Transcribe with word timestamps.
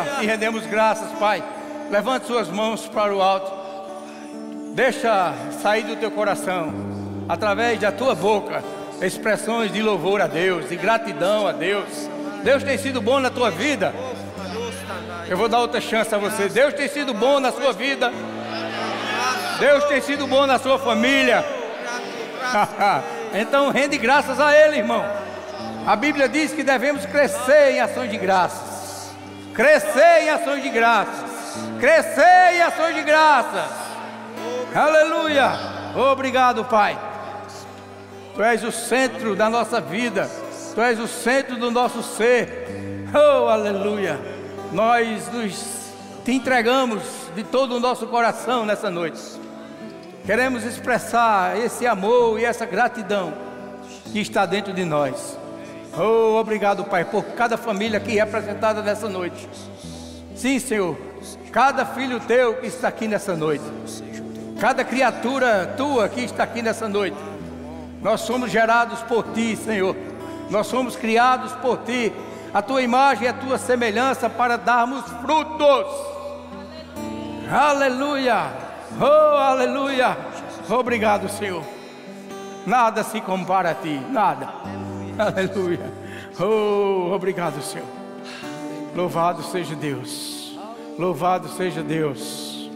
Aleluia. 0.00 0.22
E 0.22 0.26
rendemos 0.26 0.66
graças, 0.66 1.10
Pai. 1.18 1.42
Levante 1.90 2.26
suas 2.26 2.48
mãos 2.48 2.86
para 2.88 3.14
o 3.14 3.22
alto. 3.22 3.50
Deixa 4.74 5.34
sair 5.60 5.82
do 5.82 5.96
teu 5.96 6.10
coração, 6.10 6.72
através 7.28 7.80
da 7.80 7.90
tua 7.90 8.14
boca, 8.14 8.62
expressões 9.02 9.72
de 9.72 9.82
louvor 9.82 10.20
a 10.20 10.26
Deus, 10.26 10.68
de 10.68 10.76
gratidão 10.76 11.46
a 11.46 11.52
Deus. 11.52 12.08
Deus 12.44 12.62
tem 12.62 12.78
sido 12.78 13.00
bom 13.00 13.18
na 13.18 13.30
tua 13.30 13.50
vida. 13.50 13.92
Eu 15.28 15.36
vou 15.36 15.48
dar 15.48 15.58
outra 15.58 15.80
chance 15.80 16.14
a 16.14 16.18
você. 16.18 16.48
Deus 16.48 16.74
tem 16.74 16.88
sido 16.88 17.12
bom 17.12 17.40
na 17.40 17.50
sua 17.50 17.72
vida. 17.72 18.12
Deus 19.58 19.84
tem 19.84 20.00
sido 20.00 20.26
bom 20.26 20.46
na 20.46 20.58
sua 20.58 20.78
família. 20.78 21.44
então 23.34 23.70
rende 23.70 23.98
graças 23.98 24.38
a 24.38 24.56
Ele, 24.56 24.78
irmão. 24.78 25.04
A 25.86 25.96
Bíblia 25.96 26.28
diz 26.28 26.52
que 26.52 26.62
devemos 26.62 27.04
crescer 27.06 27.72
em 27.72 27.80
ações 27.80 28.10
de 28.10 28.16
graças. 28.16 28.67
Crescer 29.58 30.22
em 30.22 30.30
ações 30.30 30.62
de 30.62 30.68
graças. 30.68 31.30
Crescer 31.80 32.54
em 32.54 32.62
ações 32.62 32.94
de 32.94 33.02
graças. 33.02 33.68
Aleluia. 34.72 35.50
Obrigado, 36.12 36.64
Pai. 36.64 36.96
Tu 38.36 38.40
és 38.40 38.62
o 38.62 38.70
centro 38.70 39.34
da 39.34 39.50
nossa 39.50 39.80
vida. 39.80 40.30
Tu 40.76 40.80
és 40.80 41.00
o 41.00 41.08
centro 41.08 41.56
do 41.56 41.72
nosso 41.72 42.04
ser. 42.04 42.68
Oh, 43.12 43.48
aleluia. 43.48 44.16
Nós 44.72 45.26
nos 45.32 45.90
te 46.24 46.30
entregamos 46.30 47.02
de 47.34 47.42
todo 47.42 47.78
o 47.78 47.80
nosso 47.80 48.06
coração 48.06 48.64
nessa 48.64 48.88
noite. 48.88 49.20
Queremos 50.24 50.62
expressar 50.62 51.58
esse 51.58 51.84
amor 51.84 52.38
e 52.38 52.44
essa 52.44 52.64
gratidão 52.64 53.34
que 54.12 54.20
está 54.20 54.46
dentro 54.46 54.72
de 54.72 54.84
nós. 54.84 55.36
Oh, 55.96 56.38
obrigado, 56.38 56.84
Pai, 56.84 57.04
por 57.04 57.24
cada 57.24 57.56
família 57.56 57.98
aqui 57.98 58.14
representada 58.14 58.82
nessa 58.82 59.08
noite. 59.08 59.48
Sim, 60.36 60.58
Senhor, 60.58 60.96
cada 61.50 61.84
filho 61.84 62.20
teu 62.20 62.54
que 62.54 62.66
está 62.66 62.88
aqui 62.88 63.08
nessa 63.08 63.34
noite, 63.34 63.64
cada 64.60 64.84
criatura 64.84 65.74
tua 65.76 66.08
que 66.08 66.20
está 66.20 66.44
aqui 66.44 66.62
nessa 66.62 66.88
noite. 66.88 67.16
Nós 68.00 68.20
somos 68.20 68.50
gerados 68.50 69.00
por 69.02 69.24
ti, 69.32 69.56
Senhor. 69.56 69.96
Nós 70.50 70.66
somos 70.66 70.96
criados 70.96 71.52
por 71.54 71.78
ti, 71.78 72.12
a 72.54 72.62
tua 72.62 72.80
imagem 72.80 73.24
e 73.24 73.28
a 73.28 73.32
tua 73.32 73.58
semelhança 73.58 74.30
para 74.30 74.56
darmos 74.56 75.04
frutos. 75.20 75.86
Aleluia! 77.50 78.46
Oh, 79.00 79.36
aleluia! 79.36 80.16
Obrigado, 80.68 81.28
Senhor. 81.28 81.62
Nada 82.66 83.02
se 83.02 83.20
compara 83.20 83.70
a 83.70 83.74
ti, 83.74 83.98
nada. 84.10 84.48
Aleluia. 85.20 85.80
Oh, 86.38 87.12
obrigado, 87.12 87.60
Senhor. 87.60 87.86
Louvado 88.94 89.42
seja 89.42 89.74
Deus. 89.74 90.56
Louvado 90.96 91.48
seja 91.48 91.82
Deus. 91.82 92.70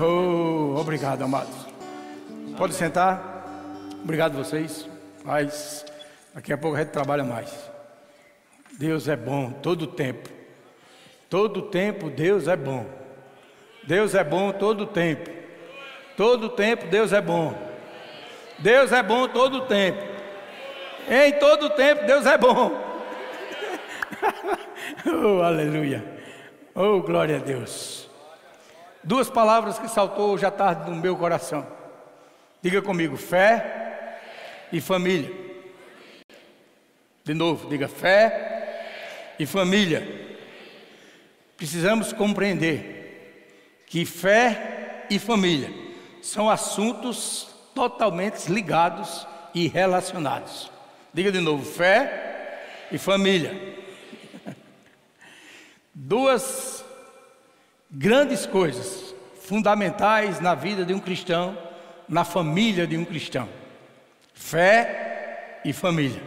Oh, 0.00 0.74
obrigado, 0.76 1.22
amados. 1.22 1.54
Pode 2.56 2.74
sentar. 2.74 3.44
Obrigado 4.02 4.36
vocês. 4.36 4.88
Mas 5.24 5.86
daqui 6.34 6.52
a 6.52 6.58
pouco 6.58 6.76
a 6.76 6.80
gente 6.80 6.90
trabalha 6.90 7.22
mais. 7.22 7.48
Deus 8.76 9.06
é 9.06 9.16
bom 9.16 9.52
todo 9.52 9.82
o 9.82 9.86
tempo. 9.86 10.28
Todo 11.30 11.58
o 11.58 11.62
tempo 11.62 12.10
Deus 12.10 12.48
é 12.48 12.56
bom. 12.56 12.86
Deus 13.84 14.16
é 14.16 14.24
bom 14.24 14.50
todo 14.50 14.80
o 14.82 14.86
tempo. 14.86 15.30
Todo 16.16 16.46
o 16.46 16.50
tempo 16.50 16.88
Deus 16.88 17.12
é 17.12 17.20
bom. 17.20 17.56
Deus 18.58 18.90
é 18.90 19.00
bom 19.00 19.28
todo 19.28 19.58
o 19.58 19.66
tempo. 19.66 20.17
Em 21.10 21.32
todo 21.38 21.70
tempo 21.70 22.04
Deus 22.04 22.26
é 22.26 22.36
bom. 22.36 22.70
oh, 25.06 25.42
aleluia. 25.42 26.04
Oh, 26.74 27.00
glória 27.00 27.36
a 27.36 27.40
Deus. 27.40 28.08
Duas 29.02 29.30
palavras 29.30 29.78
que 29.78 29.88
saltou 29.88 30.32
hoje 30.32 30.44
à 30.44 30.50
tarde 30.50 30.90
no 30.90 30.96
meu 30.96 31.16
coração. 31.16 31.66
Diga 32.60 32.82
comigo, 32.82 33.16
fé 33.16 34.18
e 34.70 34.80
família. 34.80 35.32
De 37.24 37.32
novo, 37.32 37.68
diga 37.68 37.88
fé 37.88 39.34
e 39.38 39.46
família. 39.46 40.06
Precisamos 41.56 42.12
compreender 42.12 43.82
que 43.86 44.04
fé 44.04 45.06
e 45.08 45.18
família 45.18 45.72
são 46.20 46.50
assuntos 46.50 47.48
totalmente 47.74 48.48
ligados 48.48 49.26
e 49.54 49.68
relacionados. 49.68 50.77
Diga 51.18 51.32
de 51.32 51.40
novo: 51.40 51.64
fé 51.64 52.86
e 52.92 52.96
família. 52.96 53.52
Duas 55.92 56.84
grandes 57.90 58.46
coisas 58.46 59.12
fundamentais 59.42 60.38
na 60.38 60.54
vida 60.54 60.84
de 60.84 60.94
um 60.94 61.00
cristão, 61.00 61.58
na 62.08 62.24
família 62.24 62.86
de 62.86 62.96
um 62.96 63.04
cristão: 63.04 63.48
fé 64.32 65.58
e 65.64 65.72
família. 65.72 66.22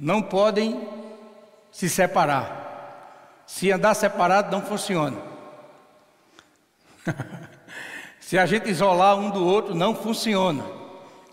Não 0.00 0.22
podem 0.22 0.88
se 1.70 1.90
separar. 1.90 3.42
Se 3.46 3.70
andar 3.70 3.92
separado, 3.92 4.50
não 4.50 4.62
funciona. 4.64 5.18
Se 8.20 8.38
a 8.38 8.46
gente 8.46 8.70
isolar 8.70 9.18
um 9.18 9.28
do 9.28 9.44
outro, 9.44 9.74
não 9.74 9.94
funciona. 9.94 10.64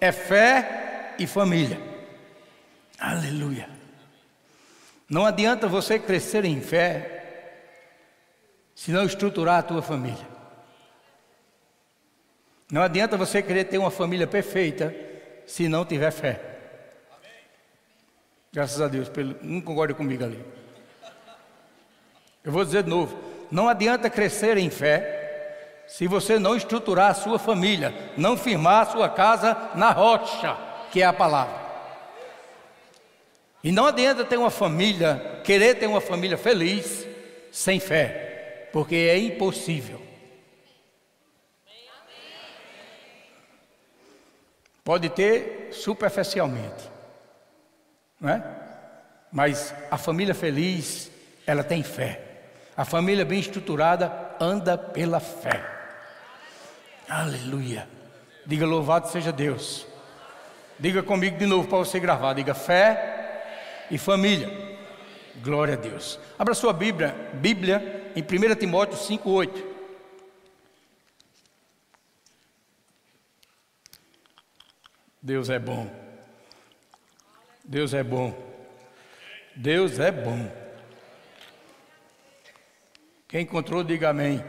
É 0.01 0.11
fé 0.11 1.13
e 1.17 1.25
família. 1.25 1.92
Aleluia. 3.03 3.67
Não 5.09 5.25
adianta 5.25 5.67
você 5.67 5.99
crescer 5.99 6.45
em 6.45 6.61
fé 6.61 7.89
se 8.73 8.93
não 8.93 9.03
estruturar 9.03 9.59
a 9.59 9.61
tua 9.61 9.81
família. 9.81 10.25
Não 12.71 12.81
adianta 12.81 13.17
você 13.17 13.43
querer 13.43 13.65
ter 13.65 13.77
uma 13.77 13.91
família 13.91 14.25
perfeita 14.25 14.95
se 15.45 15.67
não 15.67 15.83
tiver 15.83 16.11
fé. 16.11 16.39
Graças 18.53 18.79
a 18.79 18.87
Deus, 18.87 19.09
pelo, 19.09 19.35
não 19.41 19.59
concorda 19.59 19.93
comigo 19.93 20.23
ali. 20.23 20.41
Eu 22.41 22.53
vou 22.53 22.63
dizer 22.63 22.83
de 22.83 22.89
novo: 22.89 23.19
não 23.51 23.67
adianta 23.67 24.09
crescer 24.09 24.57
em 24.57 24.69
fé 24.69 25.83
se 25.87 26.07
você 26.07 26.39
não 26.39 26.55
estruturar 26.55 27.11
a 27.11 27.15
sua 27.15 27.37
família, 27.37 27.93
não 28.15 28.37
firmar 28.37 28.83
a 28.83 28.91
sua 28.91 29.09
casa 29.09 29.71
na 29.75 29.91
rocha, 29.91 30.57
que 30.89 31.01
é 31.01 31.05
a 31.05 31.11
palavra. 31.11 31.62
E 33.63 33.72
não 33.72 33.85
adianta 33.85 34.25
ter 34.25 34.35
uma 34.35 34.51
família, 34.51 35.40
querer 35.44 35.75
ter 35.75 35.88
uma 35.88 36.01
família 36.01 36.38
feliz, 36.38 37.07
sem 37.50 37.79
fé, 37.79 38.68
porque 38.74 38.96
é 38.96 39.18
impossível. 39.18 40.01
Pode 44.84 45.07
ter 45.09 45.69
superficialmente, 45.72 46.91
não 48.19 48.29
é? 48.29 48.44
Mas 49.31 49.74
a 49.90 49.97
família 49.97 50.35
feliz, 50.35 51.09
ela 51.47 51.63
tem 51.63 51.81
fé. 51.84 52.22
A 52.75 52.84
família 52.84 53.24
bem 53.24 53.40
estruturada 53.40 54.12
anda 54.41 54.78
pela 54.78 55.22
fé. 55.22 55.63
Aleluia. 57.07 57.88
Diga 58.45 58.66
louvado 58.66 59.07
seja 59.07 59.31
Deus. 59.31 59.88
Diga 60.78 61.01
comigo 61.01 61.38
de 61.38 61.45
novo 61.45 61.68
para 61.69 61.78
você 61.78 61.97
gravar. 61.97 62.34
Diga 62.34 62.53
fé 62.53 63.12
e 63.89 63.97
família. 63.97 64.49
Glória 65.41 65.73
a 65.73 65.77
Deus. 65.77 66.19
Abra 66.38 66.53
sua 66.53 66.73
Bíblia, 66.73 67.16
Bíblia 67.33 68.11
em 68.16 68.21
1 68.21 68.55
Timóteo 68.55 68.97
5:8. 68.97 69.73
Deus 75.21 75.49
é 75.49 75.57
bom. 75.57 75.89
Deus 77.63 77.94
é 77.94 78.03
bom. 78.03 78.33
Deus 79.55 80.00
é 80.00 80.11
bom. 80.11 80.51
Quem 83.27 83.41
encontrou, 83.41 83.83
diga 83.83 84.09
amém. 84.09 84.44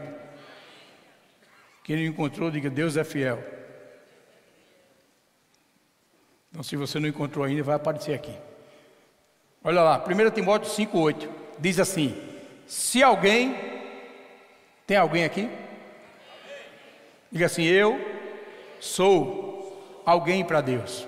Quem 1.83 1.95
não 1.95 2.03
encontrou, 2.03 2.51
diga: 2.51 2.69
Deus 2.69 2.97
é 2.97 3.03
fiel. 3.03 3.43
Então, 6.49 6.61
se 6.61 6.75
você 6.75 6.99
não 6.99 7.07
encontrou 7.07 7.43
ainda, 7.45 7.63
vai 7.63 7.75
aparecer 7.75 8.13
aqui. 8.13 8.37
Olha 9.67 9.81
lá, 9.81 9.97
1 9.97 10.29
Timóteo 10.29 10.71
5,8 10.71 11.27
diz 11.57 11.79
assim: 11.79 12.15
Se 12.67 13.01
alguém, 13.01 13.55
tem 14.85 14.95
alguém 14.95 15.23
aqui? 15.23 15.49
Diga 17.31 17.47
assim: 17.47 17.63
Eu 17.63 17.99
sou 18.79 20.03
alguém 20.05 20.45
para 20.45 20.61
Deus. 20.61 21.07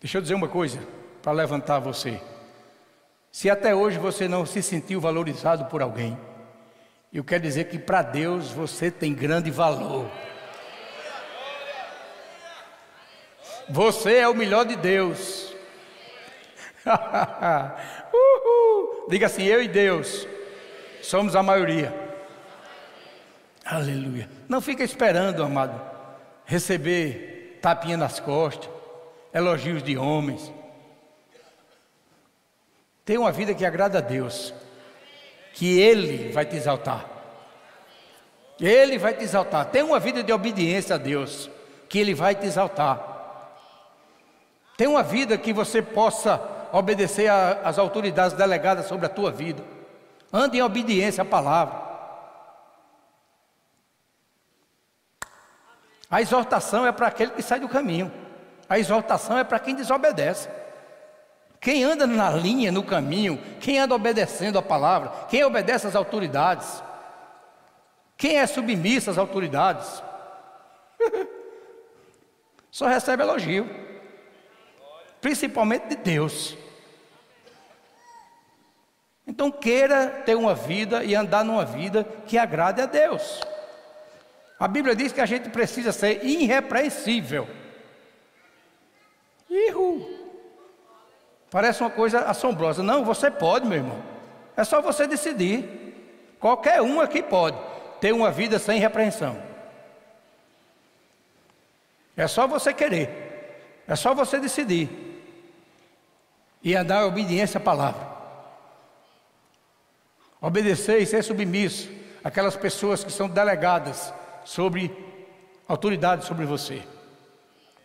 Deixa 0.00 0.18
eu 0.18 0.22
dizer 0.22 0.34
uma 0.34 0.48
coisa 0.48 0.80
para 1.22 1.30
levantar 1.30 1.78
você. 1.78 2.20
Se 3.30 3.48
até 3.48 3.72
hoje 3.72 3.96
você 3.96 4.26
não 4.26 4.44
se 4.44 4.60
sentiu 4.64 5.00
valorizado 5.00 5.66
por 5.66 5.82
alguém, 5.82 6.18
eu 7.12 7.22
quero 7.22 7.44
dizer 7.44 7.68
que 7.68 7.78
para 7.78 8.02
Deus 8.02 8.50
você 8.50 8.90
tem 8.90 9.14
grande 9.14 9.52
valor. 9.52 10.10
Você 13.68 14.16
é 14.16 14.28
o 14.28 14.34
melhor 14.34 14.64
de 14.64 14.74
Deus. 14.74 15.49
Diga 19.08 19.26
assim: 19.26 19.44
eu 19.44 19.62
e 19.62 19.68
Deus 19.68 20.26
somos 21.02 21.36
a 21.36 21.42
maioria. 21.42 21.94
Aleluia. 23.64 24.28
Não 24.48 24.60
fica 24.60 24.82
esperando, 24.82 25.42
amado, 25.42 25.80
receber 26.44 27.58
tapinha 27.62 27.96
nas 27.96 28.18
costas, 28.18 28.68
elogios 29.32 29.82
de 29.82 29.96
homens. 29.96 30.52
Tenha 33.04 33.20
uma 33.20 33.32
vida 33.32 33.54
que 33.54 33.64
agrada 33.64 33.98
a 33.98 34.00
Deus, 34.00 34.52
que 35.52 35.80
Ele 35.80 36.32
vai 36.32 36.44
te 36.44 36.56
exaltar. 36.56 37.06
Ele 38.60 38.98
vai 38.98 39.14
te 39.14 39.24
exaltar. 39.24 39.66
Tenha 39.66 39.84
uma 39.84 39.98
vida 39.98 40.22
de 40.22 40.32
obediência 40.32 40.96
a 40.96 40.98
Deus, 40.98 41.50
que 41.88 41.98
Ele 41.98 42.14
vai 42.14 42.34
te 42.34 42.46
exaltar. 42.46 43.08
Tenha 44.76 44.90
uma 44.90 45.02
vida 45.02 45.36
que 45.36 45.52
você 45.52 45.82
possa 45.82 46.59
obedecer 46.72 47.28
às 47.28 47.78
autoridades 47.78 48.36
delegadas 48.36 48.86
sobre 48.86 49.06
a 49.06 49.08
tua 49.08 49.30
vida. 49.30 49.62
Ande 50.32 50.58
em 50.58 50.62
obediência 50.62 51.22
à 51.22 51.24
palavra. 51.24 51.90
A 56.10 56.20
exortação 56.20 56.86
é 56.86 56.92
para 56.92 57.06
aquele 57.06 57.30
que 57.32 57.42
sai 57.42 57.60
do 57.60 57.68
caminho. 57.68 58.10
A 58.68 58.78
exortação 58.78 59.38
é 59.38 59.44
para 59.44 59.58
quem 59.58 59.74
desobedece. 59.74 60.48
Quem 61.60 61.84
anda 61.84 62.06
na 62.06 62.30
linha, 62.30 62.72
no 62.72 62.82
caminho, 62.82 63.38
quem 63.60 63.78
anda 63.78 63.94
obedecendo 63.94 64.58
a 64.58 64.62
palavra, 64.62 65.12
quem 65.28 65.44
obedece 65.44 65.86
às 65.86 65.94
autoridades, 65.94 66.82
quem 68.16 68.38
é 68.38 68.46
submisso 68.46 69.10
às 69.10 69.18
autoridades, 69.18 70.02
só 72.70 72.86
recebe 72.86 73.22
elogio, 73.22 73.68
principalmente 75.20 75.88
de 75.88 75.96
Deus. 75.96 76.56
Então 79.26 79.50
queira 79.50 80.08
ter 80.26 80.34
uma 80.34 80.54
vida 80.54 81.04
e 81.04 81.14
andar 81.14 81.44
numa 81.44 81.64
vida 81.64 82.04
que 82.26 82.36
agrade 82.36 82.80
a 82.80 82.86
Deus. 82.86 83.40
A 84.58 84.66
Bíblia 84.66 84.94
diz 84.94 85.12
que 85.12 85.20
a 85.20 85.26
gente 85.26 85.48
precisa 85.48 85.92
ser 85.92 86.24
irrepreensível. 86.24 87.48
Ihu. 89.48 90.18
Parece 91.50 91.80
uma 91.80 91.90
coisa 91.90 92.20
assombrosa. 92.20 92.82
Não, 92.82 93.04
você 93.04 93.30
pode, 93.30 93.66
meu 93.66 93.78
irmão. 93.78 94.02
É 94.56 94.64
só 94.64 94.82
você 94.82 95.06
decidir. 95.06 96.34
Qualquer 96.38 96.82
um 96.82 97.00
aqui 97.00 97.22
pode 97.22 97.56
ter 98.00 98.12
uma 98.12 98.30
vida 98.30 98.58
sem 98.58 98.78
repreensão. 98.80 99.40
É 102.16 102.26
só 102.26 102.46
você 102.46 102.74
querer. 102.74 103.82
É 103.88 103.96
só 103.96 104.14
você 104.14 104.38
decidir. 104.38 105.09
E 106.62 106.76
andar 106.76 107.02
em 107.02 107.08
obediência 107.08 107.58
à 107.58 107.60
palavra. 107.60 108.06
Obedecer 110.40 111.00
e 111.00 111.06
ser 111.06 111.22
submisso 111.22 111.90
àquelas 112.24 112.56
pessoas 112.56 113.04
que 113.04 113.12
são 113.12 113.28
delegadas 113.28 114.12
sobre 114.44 114.90
autoridade 115.68 116.24
sobre 116.24 116.44
você. 116.44 116.82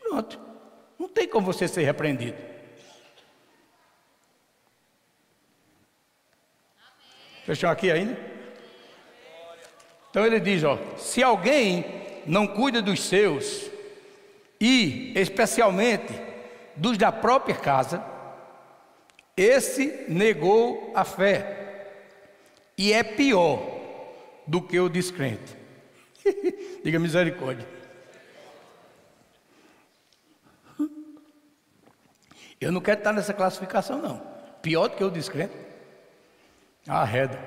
Pronto. 0.01 0.39
Não 0.97 1.09
tem 1.09 1.27
como 1.27 1.45
você 1.45 1.67
ser 1.67 1.83
repreendido. 1.83 2.37
Fechou 7.45 7.69
aqui 7.69 7.91
ainda? 7.91 8.17
Então 10.09 10.25
ele 10.25 10.39
diz: 10.39 10.63
ó, 10.63 10.79
se 10.97 11.21
alguém 11.21 11.85
não 12.25 12.47
cuida 12.47 12.81
dos 12.81 13.03
seus, 13.03 13.69
e 14.59 15.13
especialmente 15.15 16.13
dos 16.75 16.97
da 16.97 17.11
própria 17.11 17.55
casa, 17.55 18.03
esse 19.35 20.05
negou 20.07 20.91
a 20.95 21.03
fé, 21.03 21.91
e 22.77 22.93
é 22.93 23.03
pior 23.03 23.61
do 24.47 24.61
que 24.61 24.79
o 24.79 24.89
descrente. 24.89 25.55
Diga 26.83 26.99
misericórdia. 26.99 27.67
Eu 32.59 32.71
não 32.71 32.81
quero 32.81 32.99
estar 32.99 33.13
nessa 33.13 33.33
classificação, 33.33 34.01
não. 34.01 34.19
Pior 34.61 34.87
do 34.87 34.95
que 34.95 35.03
o 35.03 35.11
descrente. 35.11 35.53
Arreda. 36.87 37.39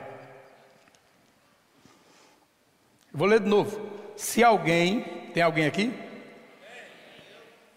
Vou 3.12 3.26
ler 3.26 3.40
de 3.40 3.48
novo. 3.48 3.90
Se 4.16 4.44
alguém, 4.44 5.30
tem 5.32 5.42
alguém 5.42 5.66
aqui? 5.66 5.92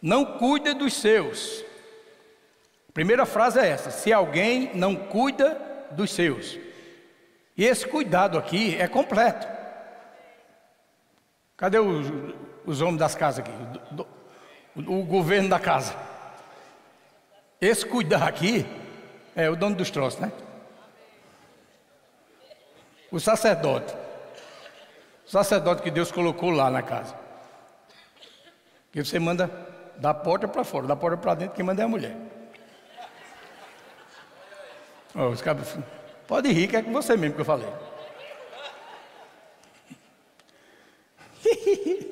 Não 0.02 0.38
cuida 0.38 0.74
dos 0.74 0.94
seus. 0.94 1.64
Primeira 2.94 3.26
frase 3.26 3.60
é 3.60 3.68
essa: 3.68 3.92
se 3.92 4.12
alguém 4.12 4.72
não 4.74 4.96
cuida 4.96 5.58
dos 5.92 6.12
seus. 6.12 6.58
E 7.58 7.66
esse 7.66 7.86
cuidado 7.88 8.38
aqui 8.38 8.76
é 8.80 8.88
completo. 8.88 9.48
Cadê 11.56 11.78
os, 11.80 12.08
os 12.66 12.82
homens 12.82 13.00
das 13.00 13.16
casas 13.16 13.46
aqui? 13.46 13.52
O, 14.76 14.82
o, 14.94 15.02
o 15.02 15.06
governo 15.06 15.50
da 15.50 15.60
casa. 15.60 15.96
Esse 17.60 17.86
cuidar 17.86 18.28
aqui 18.28 18.66
é 19.36 19.50
o 19.50 19.56
dono 19.56 19.76
dos 19.76 19.92
troços, 19.92 20.20
né? 20.20 20.32
O 23.12 23.20
sacerdote. 23.20 23.94
O 25.28 25.30
sacerdote 25.30 25.84
que 25.84 25.92
Deus 25.92 26.12
colocou 26.12 26.50
lá 26.50 26.70
na 26.70 26.82
casa. 26.82 27.16
Que 28.92 29.04
você 29.04 29.20
manda 29.20 29.50
da 29.98 30.14
porta 30.14 30.48
para 30.48 30.64
fora, 30.64 30.88
da 30.88 30.96
porta 30.96 31.18
para 31.18 31.36
dentro, 31.36 31.56
quem 31.56 31.64
manda 31.64 31.82
é 31.82 31.86
a 31.86 31.88
mulher. 31.88 32.31
Oh, 35.14 35.28
os 35.28 35.42
cabos, 35.42 35.76
pode 36.28 36.50
rir, 36.52 36.68
que 36.68 36.78
é 36.78 36.82
com 36.82 36.94
você 36.94 37.18
mesmo 37.18 37.36
que 37.36 37.42
eu 37.42 37.46
falei. 37.46 37.68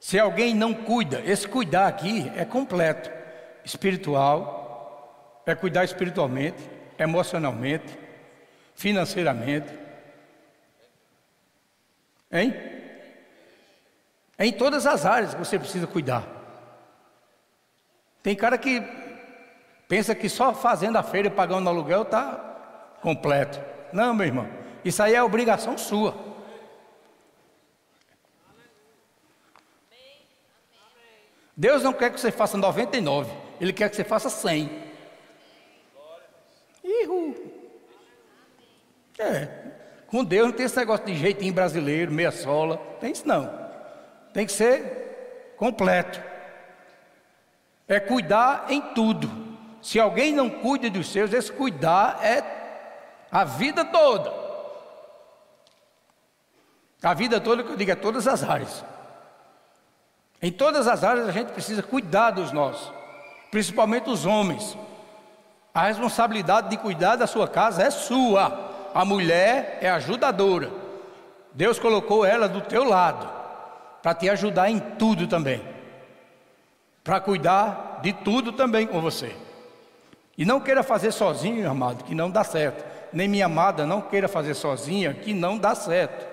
Se 0.00 0.18
alguém 0.18 0.54
não 0.54 0.74
cuida, 0.74 1.20
esse 1.24 1.46
cuidar 1.46 1.86
aqui 1.86 2.30
é 2.36 2.44
completo: 2.44 3.10
espiritual, 3.64 5.42
é 5.46 5.54
cuidar 5.54 5.84
espiritualmente, 5.84 6.58
emocionalmente, 6.98 7.96
financeiramente. 8.74 9.72
Hein? 12.30 12.52
É 14.36 14.46
em 14.46 14.52
todas 14.52 14.86
as 14.86 15.06
áreas 15.06 15.34
que 15.34 15.38
você 15.38 15.58
precisa 15.58 15.86
cuidar. 15.86 16.26
Tem 18.22 18.34
cara 18.34 18.58
que 18.58 18.80
pensa 19.92 20.14
que 20.14 20.26
só 20.26 20.54
fazendo 20.54 20.96
a 20.96 21.02
feira 21.02 21.28
e 21.28 21.30
pagando 21.30 21.68
aluguel 21.68 22.00
está 22.00 22.96
completo. 23.02 23.60
Não, 23.92 24.14
meu 24.14 24.26
irmão. 24.26 24.48
Isso 24.82 25.02
aí 25.02 25.14
é 25.14 25.22
obrigação 25.22 25.76
sua. 25.76 26.14
Deus 31.54 31.82
não 31.82 31.92
quer 31.92 32.10
que 32.10 32.18
você 32.18 32.32
faça 32.32 32.56
99, 32.56 33.30
Ele 33.60 33.70
quer 33.70 33.90
que 33.90 33.96
você 33.96 34.02
faça 34.02 34.30
100. 34.30 34.70
Ihu. 36.82 37.52
É, 39.18 39.46
com 40.06 40.24
Deus 40.24 40.46
não 40.46 40.56
tem 40.56 40.64
esse 40.64 40.76
negócio 40.78 41.04
de 41.04 41.14
jeitinho 41.14 41.52
brasileiro, 41.52 42.10
meia 42.10 42.32
sola, 42.32 42.78
tem 42.98 43.12
isso 43.12 43.28
não. 43.28 43.46
Tem 44.32 44.46
que 44.46 44.52
ser 44.52 45.52
completo. 45.58 46.18
É 47.86 48.00
cuidar 48.00 48.64
em 48.70 48.80
tudo. 48.94 49.41
Se 49.82 49.98
alguém 49.98 50.32
não 50.32 50.48
cuida 50.48 50.88
dos 50.88 51.10
seus, 51.10 51.32
esse 51.32 51.50
cuidar 51.50 52.20
é 52.22 52.44
a 53.30 53.42
vida 53.42 53.84
toda. 53.84 54.32
A 57.02 57.12
vida 57.12 57.40
toda, 57.40 57.64
que 57.64 57.72
eu 57.72 57.76
digo, 57.76 57.90
é 57.90 57.96
todas 57.96 58.28
as 58.28 58.44
áreas. 58.44 58.84
Em 60.40 60.52
todas 60.52 60.86
as 60.86 61.02
áreas 61.02 61.28
a 61.28 61.32
gente 61.32 61.50
precisa 61.50 61.82
cuidar 61.82 62.30
dos 62.30 62.52
nossos, 62.52 62.92
principalmente 63.50 64.08
os 64.08 64.24
homens. 64.24 64.78
A 65.74 65.84
responsabilidade 65.88 66.68
de 66.68 66.76
cuidar 66.76 67.16
da 67.16 67.26
sua 67.26 67.48
casa 67.48 67.82
é 67.82 67.90
sua. 67.90 68.70
A 68.94 69.04
mulher 69.04 69.78
é 69.80 69.90
ajudadora. 69.90 70.70
Deus 71.52 71.78
colocou 71.78 72.24
ela 72.24 72.48
do 72.48 72.60
teu 72.60 72.84
lado 72.84 73.28
para 74.00 74.14
te 74.14 74.28
ajudar 74.28 74.70
em 74.70 74.78
tudo 74.78 75.26
também. 75.26 75.62
Para 77.02 77.20
cuidar 77.20 78.00
de 78.02 78.12
tudo 78.12 78.52
também 78.52 78.86
com 78.86 79.00
você. 79.00 79.34
E 80.36 80.44
não 80.44 80.60
queira 80.60 80.82
fazer 80.82 81.12
sozinho, 81.12 81.70
amado, 81.70 82.04
que 82.04 82.14
não 82.14 82.30
dá 82.30 82.42
certo. 82.42 82.84
Nem 83.12 83.28
minha 83.28 83.46
amada, 83.46 83.86
não 83.86 84.00
queira 84.00 84.28
fazer 84.28 84.54
sozinha, 84.54 85.12
que 85.12 85.34
não 85.34 85.58
dá 85.58 85.74
certo. 85.74 86.26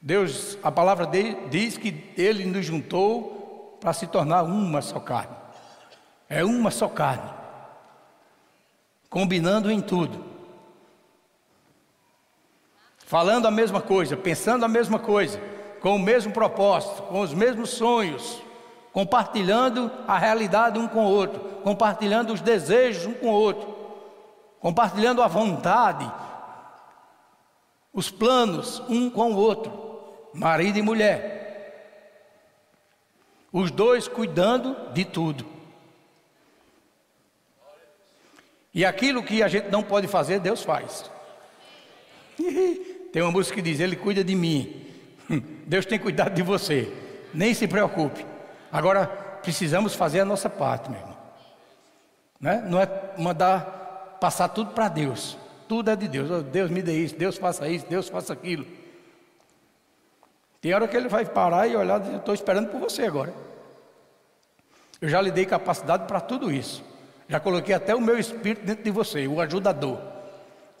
Deus, 0.00 0.58
a 0.62 0.70
palavra 0.70 1.06
dele 1.06 1.48
diz 1.48 1.78
que 1.78 2.12
ele 2.16 2.44
nos 2.44 2.66
juntou 2.66 3.78
para 3.80 3.92
se 3.92 4.06
tornar 4.06 4.42
uma 4.42 4.82
só 4.82 5.00
carne. 5.00 5.34
É 6.28 6.44
uma 6.44 6.70
só 6.70 6.88
carne. 6.88 7.30
Combinando 9.08 9.70
em 9.70 9.80
tudo. 9.80 10.24
Falando 12.98 13.46
a 13.46 13.50
mesma 13.50 13.80
coisa, 13.80 14.16
pensando 14.16 14.64
a 14.64 14.68
mesma 14.68 14.98
coisa, 14.98 15.40
com 15.80 15.96
o 15.96 15.98
mesmo 15.98 16.32
propósito, 16.32 17.02
com 17.04 17.20
os 17.20 17.32
mesmos 17.32 17.70
sonhos, 17.70 18.42
compartilhando 18.94 19.90
a 20.06 20.16
realidade 20.16 20.78
um 20.78 20.86
com 20.86 21.04
o 21.04 21.10
outro, 21.10 21.40
compartilhando 21.64 22.32
os 22.32 22.40
desejos 22.40 23.06
um 23.06 23.12
com 23.12 23.26
o 23.26 23.32
outro, 23.32 23.76
compartilhando 24.60 25.20
a 25.20 25.26
vontade, 25.26 26.10
os 27.92 28.08
planos 28.08 28.78
um 28.88 29.10
com 29.10 29.32
o 29.32 29.36
outro, 29.36 29.72
marido 30.32 30.78
e 30.78 30.82
mulher. 30.82 31.32
Os 33.52 33.72
dois 33.72 34.06
cuidando 34.06 34.76
de 34.92 35.04
tudo. 35.04 35.44
E 38.72 38.84
aquilo 38.84 39.24
que 39.24 39.42
a 39.42 39.48
gente 39.48 39.70
não 39.70 39.82
pode 39.82 40.06
fazer, 40.06 40.38
Deus 40.38 40.62
faz. 40.62 41.10
Tem 43.12 43.22
uma 43.22 43.32
música 43.32 43.56
que 43.56 43.62
diz: 43.62 43.80
Ele 43.80 43.96
cuida 43.96 44.22
de 44.22 44.36
mim. 44.36 44.86
Deus 45.66 45.86
tem 45.86 45.98
cuidado 45.98 46.34
de 46.34 46.42
você. 46.42 46.92
Nem 47.32 47.54
se 47.54 47.66
preocupe. 47.66 48.33
Agora, 48.74 49.06
precisamos 49.40 49.94
fazer 49.94 50.18
a 50.18 50.24
nossa 50.24 50.50
parte, 50.50 50.90
meu 50.90 50.98
irmão. 50.98 51.16
Né? 52.40 52.60
Não 52.66 52.80
é 52.80 52.88
mandar 53.16 54.16
passar 54.20 54.48
tudo 54.48 54.72
para 54.72 54.88
Deus. 54.88 55.38
Tudo 55.68 55.92
é 55.92 55.96
de 55.96 56.08
Deus. 56.08 56.28
Oh, 56.28 56.42
Deus 56.42 56.72
me 56.72 56.82
dê 56.82 57.04
isso, 57.04 57.14
Deus 57.14 57.38
faça 57.38 57.68
isso, 57.68 57.86
Deus 57.88 58.08
faça 58.08 58.32
aquilo. 58.32 58.66
Tem 60.60 60.74
hora 60.74 60.88
que 60.88 60.96
ele 60.96 61.08
vai 61.08 61.24
parar 61.24 61.68
e 61.68 61.76
olhar, 61.76 62.04
eu 62.04 62.16
estou 62.16 62.34
esperando 62.34 62.68
por 62.68 62.80
você 62.80 63.04
agora. 63.04 63.32
Eu 65.00 65.08
já 65.08 65.20
lhe 65.20 65.30
dei 65.30 65.46
capacidade 65.46 66.08
para 66.08 66.20
tudo 66.20 66.50
isso. 66.50 66.82
Já 67.28 67.38
coloquei 67.38 67.76
até 67.76 67.94
o 67.94 68.00
meu 68.00 68.18
espírito 68.18 68.66
dentro 68.66 68.82
de 68.82 68.90
você, 68.90 69.28
o 69.28 69.40
ajudador, 69.40 70.00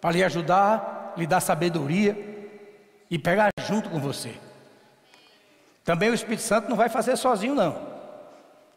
para 0.00 0.10
lhe 0.10 0.24
ajudar, 0.24 1.14
lhe 1.16 1.28
dar 1.28 1.38
sabedoria 1.38 2.16
e 3.08 3.20
pegar 3.20 3.50
junto 3.64 3.88
com 3.88 4.00
você. 4.00 4.34
Também 5.84 6.10
o 6.10 6.14
Espírito 6.14 6.42
Santo 6.42 6.68
não 6.68 6.76
vai 6.76 6.88
fazer 6.88 7.16
sozinho, 7.16 7.54
não. 7.54 7.94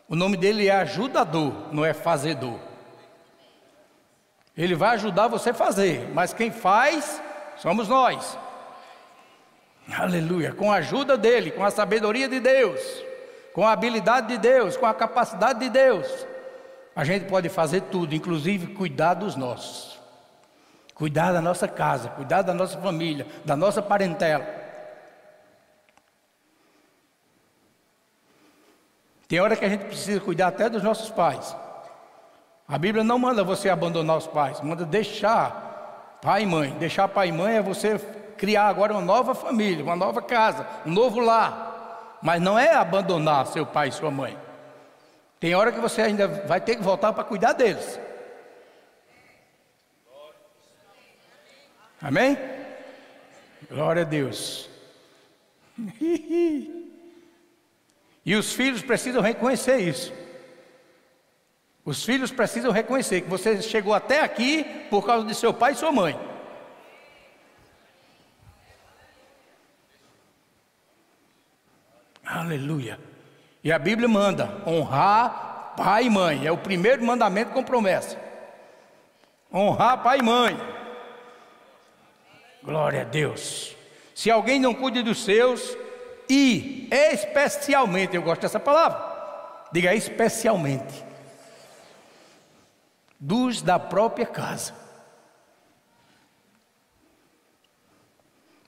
O 0.10 0.16
nome 0.16 0.36
dele 0.36 0.68
é 0.68 0.76
ajudador, 0.76 1.54
não 1.74 1.86
é 1.86 1.94
fazedor. 1.94 2.60
Ele 4.56 4.76
vai 4.76 4.96
ajudar 4.96 5.28
você 5.28 5.52
a 5.52 5.54
fazer, 5.54 6.10
mas 6.14 6.34
quem 6.34 6.52
faz 6.52 7.22
somos 7.58 7.88
nós. 7.88 8.38
Aleluia. 9.98 10.52
Com 10.52 10.72
a 10.72 10.78
ajuda 10.78 11.18
dele, 11.18 11.52
com 11.52 11.64
a 11.64 11.72
sabedoria 11.72 12.28
de 12.28 12.40
Deus, 12.40 12.82
com 13.54 13.66
a 13.66 13.72
habilidade 13.72 14.28
de 14.28 14.38
Deus, 14.38 14.76
com 14.76 14.86
a 14.86 14.94
capacidade 14.94 15.60
de 15.60 15.70
Deus, 15.70 16.28
a 16.96 17.04
gente 17.04 17.26
pode 17.26 17.48
fazer 17.48 17.82
tudo, 17.82 18.16
inclusive 18.16 18.74
cuidar 18.74 19.14
dos 19.14 19.36
nossos, 19.36 20.00
cuidar 20.94 21.32
da 21.32 21.40
nossa 21.40 21.68
casa, 21.68 22.10
cuidar 22.10 22.42
da 22.42 22.54
nossa 22.54 22.78
família, 22.80 23.28
da 23.46 23.56
nossa 23.56 23.82
parentela. 23.82 24.67
Tem 29.28 29.40
hora 29.40 29.56
que 29.56 29.66
a 29.66 29.70
gente 29.70 29.86
precisa 29.86 30.20
cuidar 30.22 30.48
até 30.48 30.70
dos 30.70 30.82
nossos 30.82 31.10
pais. 31.10 31.56
A 32.68 32.78
Bíblia 32.78 33.04
não 33.04 33.20
manda 33.20 33.44
você 33.44 33.70
abandonar 33.70 34.18
os 34.18 34.28
pais, 34.28 34.62
manda 34.62 34.86
deixar 34.86 36.20
pai 36.22 36.44
e 36.44 36.46
mãe. 36.46 36.72
Deixar 36.72 37.08
pai 37.08 37.30
e 37.30 37.32
mãe 37.32 37.58
é 37.58 37.62
você 37.62 37.98
criar 38.38 38.68
agora 38.68 38.94
uma 38.94 39.02
nova 39.02 39.36
família, 39.36 39.84
uma 39.84 39.96
nova 39.96 40.22
casa, 40.22 40.66
um 40.86 40.92
novo 40.92 41.20
lar. 41.20 42.20
Mas 42.22 42.42
não 42.42 42.58
é 42.58 42.74
abandonar 42.74 43.48
seu 43.48 43.66
pai 43.66 43.90
e 43.90 43.92
sua 43.92 44.12
mãe. 44.12 44.38
Tem 45.40 45.54
hora 45.56 45.72
que 45.72 45.80
você 45.80 46.02
ainda 46.02 46.28
vai 46.28 46.60
ter 46.60 46.76
que 46.76 46.84
voltar 46.84 47.14
para 47.14 47.24
cuidar 47.24 47.54
deles. 47.54 48.00
Amém? 52.02 52.38
Glória 53.70 54.04
a 54.04 54.06
Deus. 54.06 54.70
e 58.28 58.36
os 58.36 58.52
filhos 58.52 58.82
precisam 58.82 59.22
reconhecer 59.22 59.78
isso. 59.78 60.14
Os 61.86 62.04
filhos 62.04 62.30
precisam 62.30 62.74
reconhecer 62.74 63.22
que 63.22 63.30
você 63.30 63.62
chegou 63.62 63.94
até 63.94 64.20
aqui 64.20 64.66
por 64.90 65.06
causa 65.06 65.26
de 65.26 65.34
seu 65.34 65.54
pai 65.54 65.72
e 65.72 65.76
sua 65.76 65.94
mãe. 65.94 66.20
Aleluia. 72.26 73.00
E 73.64 73.72
a 73.72 73.80
Bíblia 73.80 74.10
manda 74.10 74.62
honrar 74.68 75.76
pai 75.78 76.08
e 76.08 76.10
mãe. 76.10 76.46
É 76.46 76.52
o 76.52 76.58
primeiro 76.58 77.06
mandamento 77.06 77.54
com 77.54 77.64
promessa. 77.64 78.20
Honrar 79.54 80.04
pai 80.04 80.20
e 80.20 80.24
mãe. 80.24 80.60
Glória 82.62 83.04
a 83.04 83.06
Deus. 83.06 83.74
Se 84.14 84.30
alguém 84.30 84.60
não 84.60 84.74
cuide 84.74 85.02
dos 85.02 85.24
seus, 85.24 85.78
e 86.30 86.88
especialmente, 86.92 88.16
eu 88.16 88.22
gosto 88.22 88.42
dessa 88.42 88.60
palavra, 88.60 89.00
diga 89.72 89.94
especialmente, 89.94 91.04
dos 93.20 93.62
da 93.62 93.80
própria 93.80 94.26
casa. 94.26 94.74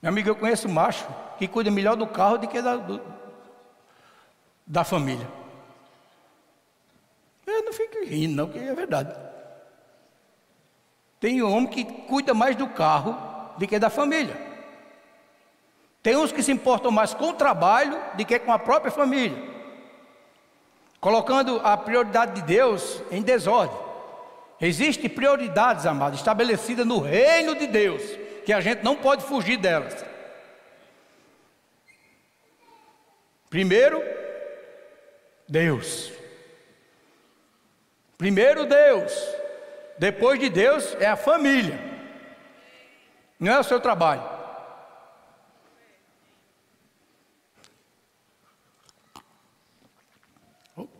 Meu 0.02 0.10
amigo, 0.10 0.30
eu 0.30 0.36
conheço 0.36 0.68
macho 0.68 1.06
que 1.38 1.46
cuida 1.46 1.70
melhor 1.70 1.96
do 1.96 2.06
carro 2.06 2.38
do 2.38 2.48
que 2.48 2.60
da, 2.62 2.76
do, 2.76 3.00
da 4.66 4.82
família. 4.82 5.28
Eu 7.46 7.64
não 7.64 7.72
fico 7.72 8.04
rindo, 8.04 8.34
não, 8.34 8.48
que 8.48 8.58
é 8.58 8.74
verdade. 8.74 9.14
Tem 11.18 11.42
um 11.42 11.54
homem 11.54 11.68
que 11.68 11.84
cuida 11.84 12.32
mais 12.32 12.56
do 12.56 12.66
carro 12.68 13.14
do 13.58 13.66
que 13.66 13.78
da 13.78 13.90
família. 13.90 14.49
Tem 16.02 16.16
uns 16.16 16.32
que 16.32 16.42
se 16.42 16.52
importam 16.52 16.90
mais 16.90 17.12
com 17.12 17.30
o 17.30 17.34
trabalho 17.34 17.98
do 18.14 18.24
que 18.24 18.38
com 18.38 18.52
a 18.52 18.58
própria 18.58 18.90
família. 18.90 19.50
Colocando 20.98 21.60
a 21.64 21.76
prioridade 21.76 22.40
de 22.40 22.42
Deus 22.42 23.02
em 23.10 23.22
desordem. 23.22 23.78
Existem 24.60 25.08
prioridades, 25.08 25.86
amados, 25.86 26.18
estabelecidas 26.18 26.86
no 26.86 27.00
reino 27.00 27.54
de 27.54 27.66
Deus, 27.66 28.02
que 28.44 28.52
a 28.52 28.60
gente 28.60 28.82
não 28.82 28.96
pode 28.96 29.24
fugir 29.24 29.56
delas. 29.56 30.04
Primeiro, 33.48 34.02
Deus. 35.48 36.12
Primeiro 38.16 38.66
Deus, 38.66 39.12
depois 39.98 40.38
de 40.38 40.50
Deus 40.50 40.94
é 41.00 41.06
a 41.06 41.16
família, 41.16 41.80
não 43.38 43.50
é 43.50 43.58
o 43.58 43.64
seu 43.64 43.80
trabalho. 43.80 44.39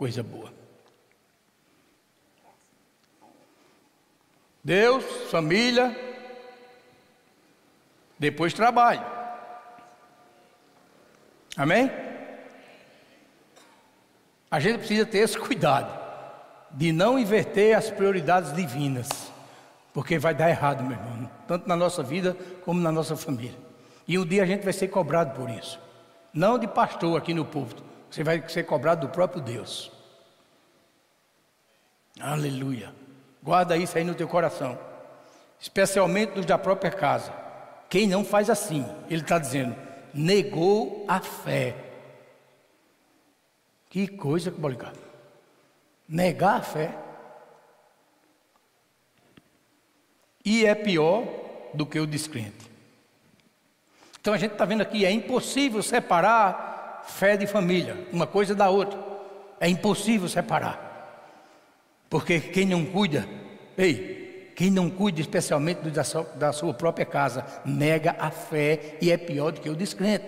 Coisa 0.01 0.23
boa. 0.23 0.51
Deus, 4.65 5.05
família, 5.31 5.95
depois 8.19 8.55
trabalho. 8.55 9.05
Amém? 11.55 11.91
A 14.51 14.59
gente 14.59 14.79
precisa 14.79 15.05
ter 15.05 15.19
esse 15.19 15.39
cuidado 15.39 15.95
de 16.71 16.93
não 16.93 17.19
inverter 17.19 17.77
as 17.77 17.91
prioridades 17.91 18.55
divinas, 18.55 19.07
porque 19.93 20.19
vai 20.19 20.35
dar 20.35 20.49
errado, 20.49 20.83
meu 20.83 20.93
irmão, 20.93 21.31
tanto 21.47 21.69
na 21.69 21.77
nossa 21.77 22.03
vida 22.03 22.35
como 22.65 22.81
na 22.81 22.91
nossa 22.91 23.15
família. 23.15 23.59
E 24.09 24.19
um 24.19 24.25
dia 24.25 24.45
a 24.45 24.47
gente 24.47 24.65
vai 24.65 24.73
ser 24.73 24.89
cobrado 24.89 25.39
por 25.39 25.51
isso, 25.51 25.79
não 26.33 26.59
de 26.59 26.67
pastor 26.67 27.19
aqui 27.19 27.35
no 27.35 27.45
púlpito, 27.45 27.90
você 28.11 28.25
vai 28.25 28.47
ser 28.49 28.65
cobrado 28.65 29.07
do 29.07 29.13
próprio 29.13 29.41
Deus. 29.41 29.93
Aleluia. 32.21 32.93
Guarda 33.43 33.77
isso 33.77 33.97
aí 33.97 34.05
no 34.05 34.15
teu 34.15 34.29
coração, 34.29 34.79
especialmente 35.59 36.33
dos 36.33 36.45
da 36.45 36.59
própria 36.59 36.91
casa. 36.91 37.33
Quem 37.89 38.07
não 38.07 38.25
faz 38.25 38.51
assim, 38.51 38.85
ele 39.09 39.23
está 39.23 39.39
dizendo, 39.39 39.75
negou 40.13 41.05
a 41.09 41.21
fé. 41.21 41.75
Que 43.89 44.07
coisa 44.07 44.51
complicada. 44.51 44.99
Negar 46.09 46.57
a 46.57 46.63
fé. 46.63 46.95
E 50.45 50.67
é 50.67 50.75
pior 50.75 51.25
do 51.73 51.87
que 51.87 51.99
o 51.99 52.07
descrente. 52.07 52.71
Então 54.21 54.35
a 54.35 54.39
gente 54.39 54.53
está 54.53 54.65
vendo 54.65 54.83
aqui, 54.83 55.05
é 55.05 55.11
impossível 55.11 55.83
separar 55.83 56.70
fé 57.05 57.37
de 57.37 57.47
família, 57.47 58.07
uma 58.13 58.27
coisa 58.27 58.55
da 58.55 58.69
outra. 58.71 58.99
É 59.59 59.69
impossível 59.69 60.29
separar. 60.29 60.89
Porque 62.09 62.41
quem 62.41 62.67
não 62.67 62.85
cuida, 62.85 63.29
ei, 63.79 64.53
quem 64.57 64.71
não 64.71 64.91
cuida 64.91 65.21
especialmente 65.21 65.89
da 65.91 66.03
sua, 66.03 66.23
da 66.35 66.53
sua 66.53 66.75
própria 66.75 67.07
casa, 67.07 67.45
nega 67.65 68.17
a 68.19 68.31
fé 68.31 68.99
e 69.01 69.11
é 69.11 69.17
pior 69.17 69.53
do 69.53 69.61
que 69.61 69.71
o 69.71 69.77
descrente. 69.77 70.25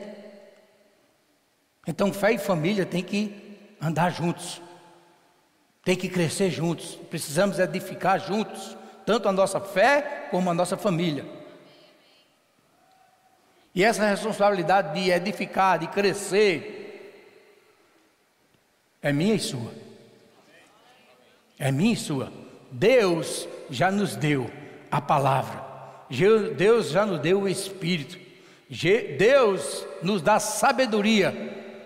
Então 1.87 2.13
fé 2.13 2.33
e 2.33 2.39
família 2.39 2.87
tem 2.87 3.03
que 3.03 3.59
andar 3.81 4.11
juntos, 4.11 4.63
tem 5.85 5.97
que 5.97 6.09
crescer 6.09 6.51
juntos, 6.51 6.95
precisamos 7.11 7.59
edificar 7.59 8.21
juntos, 8.21 8.77
tanto 9.05 9.29
a 9.29 9.33
nossa 9.33 9.61
fé 9.61 10.29
como 10.31 10.49
a 10.49 10.55
nossa 10.55 10.77
família. 10.77 11.42
E 13.75 13.83
essa 13.83 14.07
responsabilidade 14.07 15.01
de 15.01 15.11
edificar, 15.11 15.79
de 15.79 15.87
crescer, 15.87 16.79
É 19.05 19.13
minha 19.13 19.35
e 19.35 19.41
sua. 19.41 19.73
É 21.59 21.73
minha 21.73 21.93
e 21.93 21.97
sua. 21.97 22.33
Deus 22.71 23.49
já 23.69 23.91
nos 23.91 24.15
deu 24.15 24.49
a 24.91 25.01
palavra. 25.01 25.61
Deus 26.57 26.91
já 26.91 27.05
nos 27.05 27.19
deu 27.19 27.43
o 27.43 27.49
Espírito. 27.49 28.17
Deus 29.19 29.85
nos 30.03 30.23
dá 30.23 30.39
sabedoria 30.39 31.33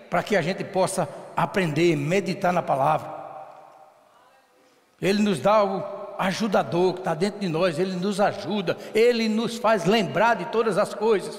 para 0.09 0.21
que 0.21 0.35
a 0.35 0.41
gente 0.41 0.63
possa 0.63 1.09
aprender, 1.35 1.95
meditar 1.95 2.53
na 2.53 2.61
palavra. 2.61 3.17
Ele 5.01 5.21
nos 5.21 5.39
dá 5.39 5.63
o 5.63 5.83
ajudador 6.17 6.93
que 6.93 6.99
está 6.99 7.13
dentro 7.13 7.39
de 7.39 7.47
nós, 7.47 7.77
ele 7.77 7.95
nos 7.95 8.19
ajuda, 8.19 8.77
ele 8.93 9.29
nos 9.29 9.57
faz 9.57 9.85
lembrar 9.85 10.35
de 10.35 10.45
todas 10.45 10.77
as 10.77 10.93
coisas. 10.93 11.37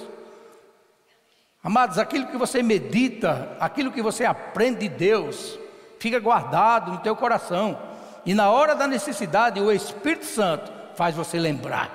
Amados, 1.68 1.98
aquilo 1.98 2.28
que 2.28 2.36
você 2.38 2.62
medita, 2.62 3.54
aquilo 3.60 3.92
que 3.92 4.00
você 4.00 4.24
aprende 4.24 4.88
de 4.88 4.88
Deus, 4.88 5.58
fica 5.98 6.18
guardado 6.18 6.92
no 6.92 7.00
teu 7.00 7.14
coração. 7.14 7.78
E 8.24 8.32
na 8.32 8.50
hora 8.50 8.74
da 8.74 8.86
necessidade, 8.86 9.60
o 9.60 9.70
Espírito 9.70 10.24
Santo 10.24 10.72
faz 10.94 11.14
você 11.14 11.38
lembrar. 11.38 11.90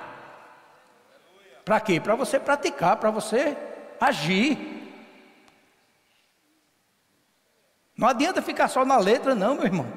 Para 1.64 1.80
quê? 1.80 1.98
Para 1.98 2.14
você 2.14 2.38
praticar, 2.38 2.98
para 2.98 3.10
você 3.10 3.56
agir. 4.00 4.56
Não 7.96 8.06
adianta 8.06 8.40
ficar 8.40 8.68
só 8.68 8.84
na 8.84 8.96
letra, 8.96 9.34
não, 9.34 9.56
meu 9.56 9.64
irmão. 9.64 9.92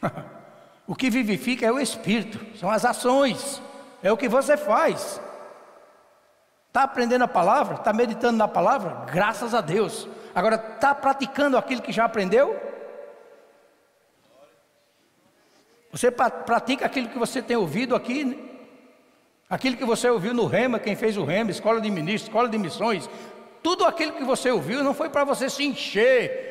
o 0.86 0.94
que 0.94 1.10
vivifica 1.10 1.66
é 1.66 1.72
o 1.72 1.80
Espírito, 1.80 2.56
são 2.56 2.70
as 2.70 2.84
ações, 2.84 3.60
é 4.00 4.12
o 4.12 4.16
que 4.16 4.28
você 4.28 4.56
faz. 4.56 5.20
Está 6.68 6.82
aprendendo 6.84 7.24
a 7.24 7.28
palavra? 7.28 7.74
Está 7.74 7.92
meditando 7.92 8.38
na 8.38 8.46
palavra? 8.46 9.06
Graças 9.10 9.54
a 9.54 9.60
Deus. 9.60 10.06
Agora, 10.34 10.54
está 10.54 10.94
praticando 10.94 11.56
aquilo 11.56 11.82
que 11.82 11.92
já 11.92 12.04
aprendeu? 12.04 12.56
Você 15.90 16.10
pratica 16.10 16.86
aquilo 16.86 17.08
que 17.08 17.18
você 17.18 17.42
tem 17.42 17.56
ouvido 17.56 17.96
aqui? 17.96 18.44
Aquilo 19.48 19.76
que 19.76 19.84
você 19.84 20.08
ouviu 20.10 20.34
no 20.34 20.46
Rema, 20.46 20.78
quem 20.78 20.94
fez 20.94 21.16
o 21.16 21.24
Rema, 21.24 21.50
escola 21.50 21.80
de 21.80 21.90
ministros, 21.90 22.28
escola 22.28 22.48
de 22.48 22.58
missões, 22.58 23.08
tudo 23.62 23.86
aquilo 23.86 24.12
que 24.12 24.24
você 24.24 24.50
ouviu 24.50 24.84
não 24.84 24.92
foi 24.92 25.08
para 25.08 25.24
você 25.24 25.48
se 25.48 25.64
encher 25.64 26.48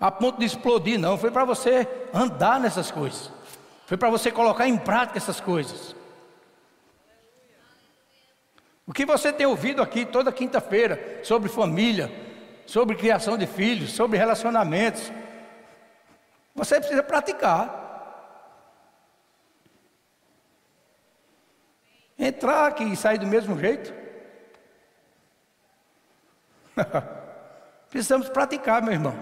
a 0.00 0.10
ponto 0.10 0.40
de 0.40 0.46
explodir, 0.46 0.98
não, 0.98 1.16
foi 1.16 1.30
para 1.30 1.44
você 1.44 1.86
andar 2.12 2.58
nessas 2.58 2.90
coisas, 2.90 3.30
foi 3.86 3.96
para 3.96 4.10
você 4.10 4.32
colocar 4.32 4.66
em 4.66 4.76
prática 4.76 5.16
essas 5.16 5.40
coisas. 5.40 5.94
O 8.86 8.92
que 8.92 9.06
você 9.06 9.32
tem 9.32 9.46
ouvido 9.46 9.80
aqui 9.80 10.04
toda 10.04 10.32
quinta-feira 10.32 11.20
sobre 11.22 11.48
família, 11.48 12.10
sobre 12.66 12.96
criação 12.96 13.38
de 13.38 13.46
filhos, 13.46 13.92
sobre 13.92 14.18
relacionamentos, 14.18 15.12
você 16.54 16.78
precisa 16.78 17.02
praticar. 17.02 17.80
Entrar 22.18 22.66
aqui 22.66 22.84
e 22.84 22.96
sair 22.96 23.18
do 23.18 23.26
mesmo 23.26 23.58
jeito. 23.58 23.92
Precisamos 27.90 28.28
praticar, 28.28 28.82
meu 28.82 28.92
irmão. 28.92 29.14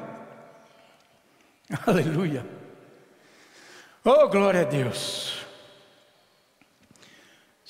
Aleluia. 1.87 2.45
Oh, 4.05 4.29
glória 4.29 4.62
a 4.62 4.64
Deus. 4.64 5.39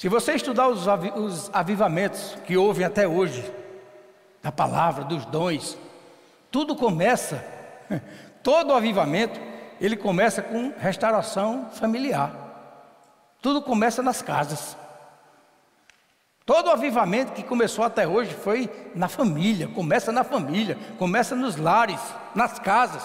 Se 0.01 0.09
você 0.09 0.33
estudar 0.33 0.67
os, 0.67 0.87
os 0.87 1.51
avivamentos 1.53 2.35
que 2.47 2.57
houve 2.57 2.83
até 2.83 3.07
hoje, 3.07 3.45
da 4.43 4.51
palavra, 4.51 5.05
dos 5.05 5.27
dons, 5.27 5.77
tudo 6.51 6.75
começa, 6.75 7.45
todo 8.43 8.73
avivamento, 8.73 9.39
ele 9.79 9.99
começa 9.99 10.41
com 10.41 10.73
restauração 10.79 11.69
familiar. 11.73 12.35
Tudo 13.43 13.61
começa 13.61 14.03
nas 14.03 14.23
casas. 14.23 14.75
Todo 16.47 16.71
avivamento 16.71 17.33
que 17.33 17.43
começou 17.43 17.85
até 17.85 18.09
hoje 18.09 18.33
foi 18.33 18.71
na 18.95 19.07
família, 19.07 19.69
começa 19.69 20.11
na 20.11 20.25
família, 20.25 20.79
começa 20.99 21.37
nos 21.37 21.57
lares, 21.57 22.01
nas 22.35 22.59
casas. 22.59 23.05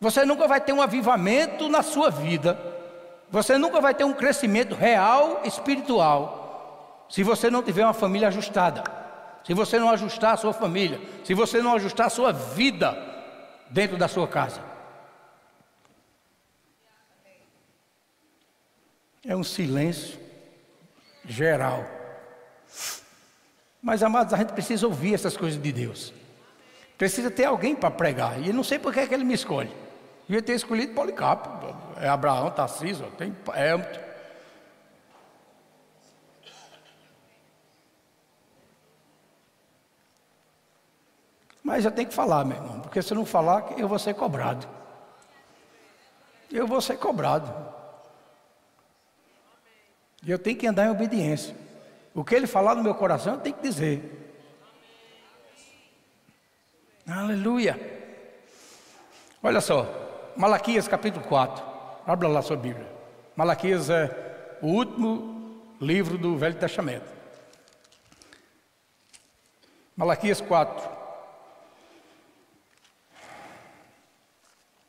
Você 0.00 0.24
nunca 0.24 0.46
vai 0.46 0.60
ter 0.60 0.72
um 0.72 0.80
avivamento 0.80 1.68
na 1.68 1.82
sua 1.82 2.08
vida, 2.08 2.77
você 3.30 3.58
nunca 3.58 3.80
vai 3.80 3.94
ter 3.94 4.04
um 4.04 4.12
crescimento 4.12 4.74
real 4.74 5.42
espiritual, 5.44 7.06
se 7.08 7.22
você 7.22 7.50
não 7.50 7.62
tiver 7.62 7.84
uma 7.84 7.94
família 7.94 8.28
ajustada, 8.28 8.82
se 9.44 9.54
você 9.54 9.78
não 9.78 9.90
ajustar 9.90 10.34
a 10.34 10.36
sua 10.36 10.52
família, 10.52 11.00
se 11.24 11.34
você 11.34 11.62
não 11.62 11.74
ajustar 11.74 12.06
a 12.06 12.10
sua 12.10 12.32
vida 12.32 12.96
dentro 13.70 13.96
da 13.96 14.08
sua 14.08 14.26
casa. 14.26 14.60
É 19.26 19.36
um 19.36 19.44
silêncio 19.44 20.18
geral. 21.24 21.84
Mas, 23.82 24.02
amados, 24.02 24.32
a 24.32 24.38
gente 24.38 24.52
precisa 24.52 24.86
ouvir 24.86 25.14
essas 25.14 25.36
coisas 25.36 25.60
de 25.60 25.72
Deus. 25.72 26.12
Precisa 26.96 27.30
ter 27.30 27.44
alguém 27.44 27.74
para 27.74 27.90
pregar. 27.90 28.40
E 28.40 28.48
eu 28.48 28.54
não 28.54 28.64
sei 28.64 28.78
por 28.78 28.92
que, 28.92 29.00
é 29.00 29.06
que 29.06 29.14
ele 29.14 29.24
me 29.24 29.34
escolhe. 29.34 29.70
Devia 30.26 30.42
ter 30.42 30.54
escolhido 30.54 30.94
Policarpo. 30.94 31.76
É 32.00 32.08
Abraão, 32.08 32.50
Tarcísio, 32.50 33.10
tem 33.12 33.36
é, 33.54 33.76
Mas 41.68 41.84
eu 41.84 41.90
tenho 41.90 42.08
que 42.08 42.14
falar, 42.14 42.46
meu 42.46 42.56
irmão, 42.56 42.80
porque 42.80 43.02
se 43.02 43.12
não 43.12 43.26
falar, 43.26 43.78
eu 43.78 43.86
vou 43.86 43.98
ser 43.98 44.14
cobrado. 44.14 44.66
Eu 46.50 46.66
vou 46.66 46.80
ser 46.80 46.96
cobrado. 46.96 47.54
E 50.22 50.30
eu 50.30 50.38
tenho 50.38 50.56
que 50.56 50.66
andar 50.66 50.86
em 50.86 50.90
obediência. 50.90 51.54
O 52.14 52.24
que 52.24 52.34
ele 52.34 52.46
falar 52.46 52.74
no 52.74 52.82
meu 52.82 52.94
coração, 52.94 53.34
eu 53.34 53.40
tenho 53.40 53.54
que 53.54 53.62
dizer. 53.62 54.34
Aleluia. 57.06 57.78
Olha 59.42 59.60
só, 59.60 59.86
Malaquias 60.36 60.88
capítulo 60.88 61.26
4. 61.26 61.77
Abra 62.08 62.26
lá 62.26 62.40
sua 62.40 62.56
Bíblia. 62.56 62.90
Malaquias 63.36 63.90
é 63.90 64.56
o 64.62 64.68
último 64.68 65.60
livro 65.78 66.16
do 66.16 66.38
Velho 66.38 66.54
Testamento. 66.54 67.04
Malaquias 69.94 70.40
4. 70.40 70.88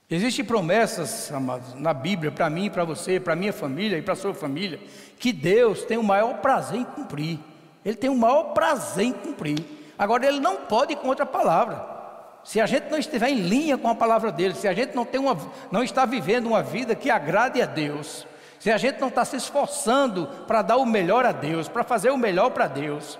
Existem 0.09 0.45
promessas, 0.45 1.29
amados, 1.33 1.73
na 1.73 1.93
Bíblia, 1.93 2.31
para 2.31 2.49
mim, 2.49 2.69
para 2.69 2.85
você, 2.85 3.19
para 3.19 3.35
minha 3.35 3.51
família 3.51 3.97
e 3.97 4.01
para 4.01 4.15
sua 4.15 4.33
família, 4.33 4.79
que 5.19 5.33
Deus 5.33 5.83
tem 5.83 5.97
o 5.97 6.03
maior 6.03 6.35
prazer 6.35 6.79
em 6.79 6.85
cumprir. 6.85 7.37
Ele 7.83 7.97
tem 7.97 8.09
o 8.09 8.15
maior 8.15 8.53
prazer 8.53 9.07
em 9.07 9.11
cumprir. 9.11 9.59
Agora, 9.97 10.25
Ele 10.25 10.39
não 10.39 10.55
pode 10.55 10.93
ir 10.93 10.95
contra 10.95 11.25
a 11.25 11.27
palavra. 11.27 11.98
Se 12.43 12.59
a 12.59 12.65
gente 12.65 12.89
não 12.89 12.97
estiver 12.97 13.29
em 13.29 13.41
linha 13.41 13.77
com 13.77 13.89
a 13.89 13.95
palavra 13.95 14.31
dele, 14.31 14.55
se 14.55 14.67
a 14.67 14.73
gente 14.73 14.95
não, 14.95 15.05
tem 15.05 15.19
uma, 15.19 15.37
não 15.71 15.83
está 15.83 16.05
vivendo 16.05 16.47
uma 16.47 16.63
vida 16.63 16.95
que 16.95 17.09
agrade 17.09 17.61
a 17.61 17.65
Deus, 17.65 18.25
se 18.59 18.71
a 18.71 18.77
gente 18.77 18.99
não 18.99 19.07
está 19.07 19.23
se 19.23 19.37
esforçando 19.37 20.27
para 20.47 20.61
dar 20.61 20.77
o 20.77 20.85
melhor 20.85 21.25
a 21.25 21.31
Deus, 21.31 21.67
para 21.67 21.83
fazer 21.83 22.09
o 22.09 22.17
melhor 22.17 22.51
para 22.51 22.67
Deus, 22.67 23.19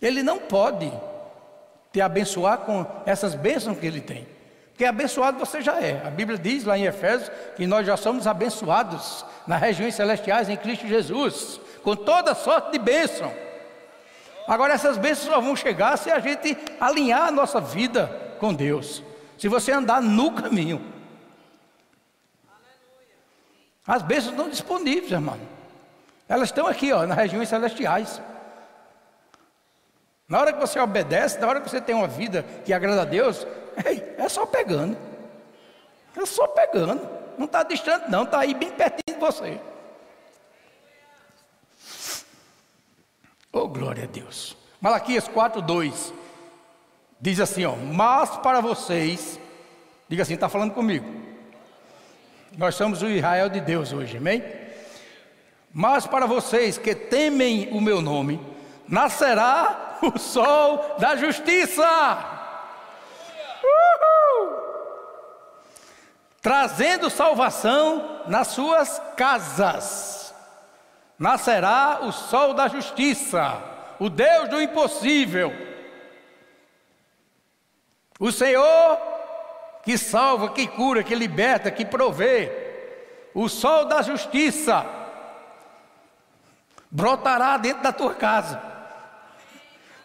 Ele 0.00 0.22
não 0.22 0.38
pode 0.38 0.92
te 1.92 2.00
abençoar 2.00 2.58
com 2.58 2.84
essas 3.06 3.34
bênçãos 3.34 3.78
que 3.78 3.86
Ele 3.86 4.00
tem. 4.00 4.26
Porque 4.70 4.84
abençoado 4.84 5.38
você 5.38 5.62
já 5.62 5.80
é. 5.80 6.02
A 6.04 6.10
Bíblia 6.10 6.36
diz 6.36 6.64
lá 6.64 6.76
em 6.76 6.84
Efésios 6.84 7.30
que 7.54 7.64
nós 7.64 7.86
já 7.86 7.96
somos 7.96 8.26
abençoados 8.26 9.24
nas 9.46 9.60
regiões 9.60 9.94
celestiais 9.94 10.48
em 10.48 10.56
Cristo 10.56 10.88
Jesus, 10.88 11.60
com 11.84 11.94
toda 11.94 12.34
sorte 12.34 12.72
de 12.72 12.78
bênção. 12.80 13.32
Agora 14.46 14.74
essas 14.74 14.98
bênçãos 14.98 15.32
só 15.32 15.40
vão 15.40 15.56
chegar 15.56 15.96
se 15.96 16.10
a 16.10 16.18
gente 16.18 16.56
alinhar 16.78 17.28
a 17.28 17.30
nossa 17.30 17.60
vida 17.60 18.36
com 18.38 18.52
Deus. 18.52 19.02
Se 19.38 19.48
você 19.48 19.72
andar 19.72 20.02
no 20.02 20.32
caminho. 20.32 20.92
As 23.86 24.02
bênçãos 24.02 24.32
estão 24.32 24.48
disponíveis, 24.48 25.10
irmão. 25.10 25.38
Elas 26.28 26.48
estão 26.48 26.66
aqui, 26.66 26.92
ó, 26.92 27.06
nas 27.06 27.16
regiões 27.16 27.48
celestiais. 27.48 28.20
Na 30.26 30.40
hora 30.40 30.52
que 30.52 30.60
você 30.60 30.78
obedece, 30.80 31.38
na 31.38 31.46
hora 31.46 31.60
que 31.60 31.68
você 31.68 31.80
tem 31.80 31.94
uma 31.94 32.08
vida 32.08 32.44
que 32.64 32.72
agrada 32.72 33.02
a 33.02 33.04
Deus, 33.04 33.46
é 34.16 34.28
só 34.28 34.46
pegando. 34.46 34.96
É 36.16 36.24
só 36.24 36.46
pegando. 36.46 37.06
Não 37.36 37.46
está 37.46 37.62
distante, 37.62 38.10
não, 38.10 38.24
está 38.24 38.40
aí 38.40 38.54
bem 38.54 38.70
pertinho 38.70 39.18
de 39.18 39.20
você. 39.20 39.60
Oh, 43.56 43.68
glória 43.68 44.02
a 44.02 44.06
Deus. 44.08 44.56
Malaquias 44.80 45.28
4, 45.28 45.62
2. 45.62 46.12
Diz 47.20 47.38
assim, 47.38 47.64
ó, 47.64 47.76
mas 47.76 48.36
para 48.38 48.60
vocês, 48.60 49.38
diga 50.08 50.24
assim, 50.24 50.34
está 50.34 50.48
falando 50.48 50.74
comigo. 50.74 51.06
Nós 52.58 52.74
somos 52.74 53.00
o 53.00 53.08
Israel 53.08 53.48
de 53.48 53.60
Deus 53.60 53.92
hoje, 53.92 54.16
amém? 54.16 54.42
Mas 55.72 56.04
para 56.04 56.26
vocês 56.26 56.76
que 56.76 56.96
temem 56.96 57.68
o 57.70 57.80
meu 57.80 58.02
nome, 58.02 58.40
nascerá 58.88 59.98
o 60.02 60.18
sol 60.18 60.96
da 60.98 61.14
justiça. 61.14 61.86
Uhul! 63.62 64.58
Trazendo 66.42 67.08
salvação 67.08 68.22
nas 68.26 68.48
suas 68.48 69.00
casas. 69.16 70.23
Nascerá 71.18 72.00
o 72.02 72.12
sol 72.12 72.54
da 72.54 72.68
justiça, 72.68 73.62
o 73.98 74.10
Deus 74.10 74.48
do 74.48 74.60
impossível. 74.60 75.52
O 78.18 78.32
Senhor 78.32 78.98
que 79.84 79.98
salva, 79.98 80.48
que 80.48 80.66
cura, 80.66 81.04
que 81.04 81.14
liberta, 81.14 81.70
que 81.70 81.84
provê. 81.84 82.50
O 83.34 83.48
sol 83.48 83.84
da 83.84 84.00
justiça 84.00 84.86
brotará 86.90 87.56
dentro 87.58 87.82
da 87.82 87.92
tua 87.92 88.14
casa, 88.14 88.62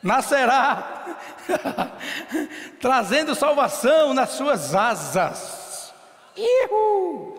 nascerá, 0.02 1.06
trazendo 2.82 3.36
salvação 3.36 4.13
nas 4.13 4.32
suas 4.32 4.76
asas. 4.76 5.93
Ihu! 6.36 7.38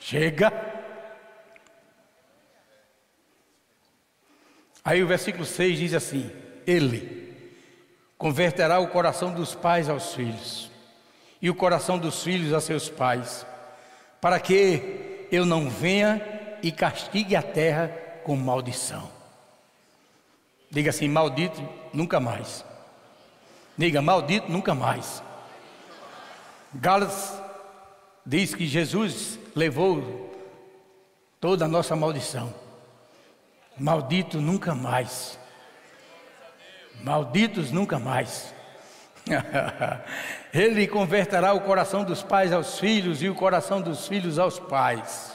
Chega. 0.00 0.69
Aí 4.90 5.04
o 5.04 5.06
versículo 5.06 5.46
6 5.46 5.78
diz 5.78 5.94
assim: 5.94 6.28
Ele 6.66 7.32
converterá 8.18 8.80
o 8.80 8.88
coração 8.88 9.32
dos 9.32 9.54
pais 9.54 9.88
aos 9.88 10.14
filhos, 10.14 10.68
e 11.40 11.48
o 11.48 11.54
coração 11.54 11.96
dos 11.96 12.24
filhos 12.24 12.52
a 12.52 12.60
seus 12.60 12.88
pais, 12.88 13.46
para 14.20 14.40
que 14.40 15.28
eu 15.30 15.46
não 15.46 15.70
venha 15.70 16.20
e 16.60 16.72
castigue 16.72 17.36
a 17.36 17.42
terra 17.42 17.86
com 18.24 18.34
maldição. 18.34 19.08
Diga 20.68 20.90
assim: 20.90 21.06
maldito 21.06 21.62
nunca 21.92 22.18
mais. 22.18 22.64
Diga: 23.78 24.02
maldito 24.02 24.50
nunca 24.50 24.74
mais. 24.74 25.22
Gálatas 26.74 27.40
diz 28.26 28.56
que 28.56 28.66
Jesus 28.66 29.38
levou 29.54 30.34
toda 31.40 31.66
a 31.66 31.68
nossa 31.68 31.94
maldição. 31.94 32.52
Maldito 33.78 34.40
nunca 34.40 34.74
mais. 34.74 35.38
Malditos 37.02 37.70
nunca 37.70 37.98
mais. 37.98 38.52
Ele 40.52 40.86
converterá 40.86 41.52
o 41.52 41.60
coração 41.60 42.04
dos 42.04 42.22
pais 42.22 42.52
aos 42.52 42.78
filhos 42.78 43.22
e 43.22 43.28
o 43.28 43.34
coração 43.34 43.80
dos 43.80 44.06
filhos 44.06 44.38
aos 44.38 44.58
pais. 44.58 45.32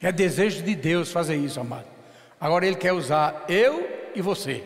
É 0.00 0.12
desejo 0.12 0.62
de 0.62 0.74
Deus 0.74 1.10
fazer 1.10 1.36
isso, 1.36 1.60
amado. 1.60 1.86
Agora 2.40 2.66
Ele 2.66 2.76
quer 2.76 2.92
usar 2.92 3.44
eu 3.48 4.10
e 4.14 4.22
você. 4.22 4.64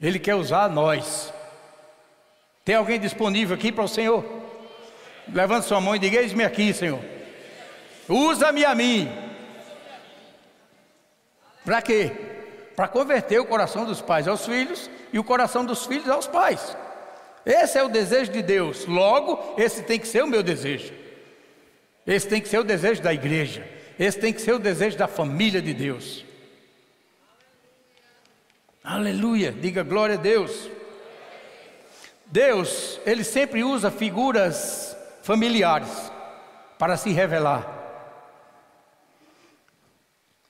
Ele 0.00 0.18
quer 0.18 0.34
usar 0.34 0.68
nós. 0.68 1.32
Tem 2.64 2.74
alguém 2.74 2.98
disponível 2.98 3.54
aqui 3.54 3.70
para 3.70 3.84
o 3.84 3.88
Senhor? 3.88 4.24
Levante 5.28 5.66
sua 5.66 5.80
mão 5.80 5.94
e 5.94 5.98
diga: 5.98 6.18
Eis-me 6.18 6.44
aqui, 6.44 6.72
Senhor. 6.72 7.13
Usa-me 8.08 8.64
a 8.64 8.74
mim. 8.74 9.10
Para 11.64 11.80
quê? 11.80 12.12
Para 12.76 12.88
converter 12.88 13.40
o 13.40 13.46
coração 13.46 13.84
dos 13.84 14.02
pais 14.02 14.28
aos 14.28 14.44
filhos 14.44 14.90
e 15.12 15.18
o 15.18 15.24
coração 15.24 15.64
dos 15.64 15.86
filhos 15.86 16.08
aos 16.08 16.26
pais. 16.26 16.76
Esse 17.46 17.78
é 17.78 17.82
o 17.82 17.88
desejo 17.88 18.32
de 18.32 18.42
Deus. 18.42 18.86
Logo, 18.86 19.54
esse 19.56 19.82
tem 19.82 19.98
que 19.98 20.08
ser 20.08 20.22
o 20.22 20.26
meu 20.26 20.42
desejo. 20.42 20.92
Esse 22.06 22.28
tem 22.28 22.40
que 22.40 22.48
ser 22.48 22.58
o 22.58 22.64
desejo 22.64 23.02
da 23.02 23.12
igreja. 23.12 23.66
Esse 23.98 24.18
tem 24.18 24.32
que 24.32 24.40
ser 24.40 24.52
o 24.52 24.58
desejo 24.58 24.96
da 24.96 25.06
família 25.06 25.62
de 25.62 25.72
Deus. 25.72 26.24
Aleluia. 28.82 29.52
Diga 29.52 29.82
glória 29.82 30.16
a 30.16 30.18
Deus. 30.18 30.68
Deus, 32.26 33.00
ele 33.06 33.24
sempre 33.24 33.62
usa 33.62 33.90
figuras 33.90 34.96
familiares 35.22 36.10
para 36.78 36.96
se 36.96 37.10
revelar. 37.10 37.83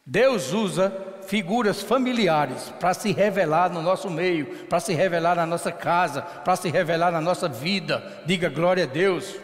Deus 0.06 0.52
usa 0.52 0.92
figuras 1.26 1.82
familiares 1.82 2.72
para 2.78 2.92
se 2.92 3.10
revelar 3.12 3.70
no 3.70 3.80
nosso 3.80 4.10
meio, 4.10 4.66
para 4.66 4.80
se 4.80 4.92
revelar 4.92 5.36
na 5.36 5.46
nossa 5.46 5.72
casa, 5.72 6.20
para 6.20 6.56
se 6.56 6.68
revelar 6.68 7.10
na 7.10 7.20
nossa 7.20 7.48
vida. 7.48 8.22
Diga 8.26 8.48
glória 8.48 8.84
a 8.84 8.86
Deus. 8.86 9.34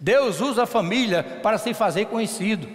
Deus 0.00 0.40
usa 0.40 0.62
a 0.62 0.66
família 0.66 1.22
para 1.42 1.58
se 1.58 1.74
fazer 1.74 2.06
conhecido. 2.06 2.66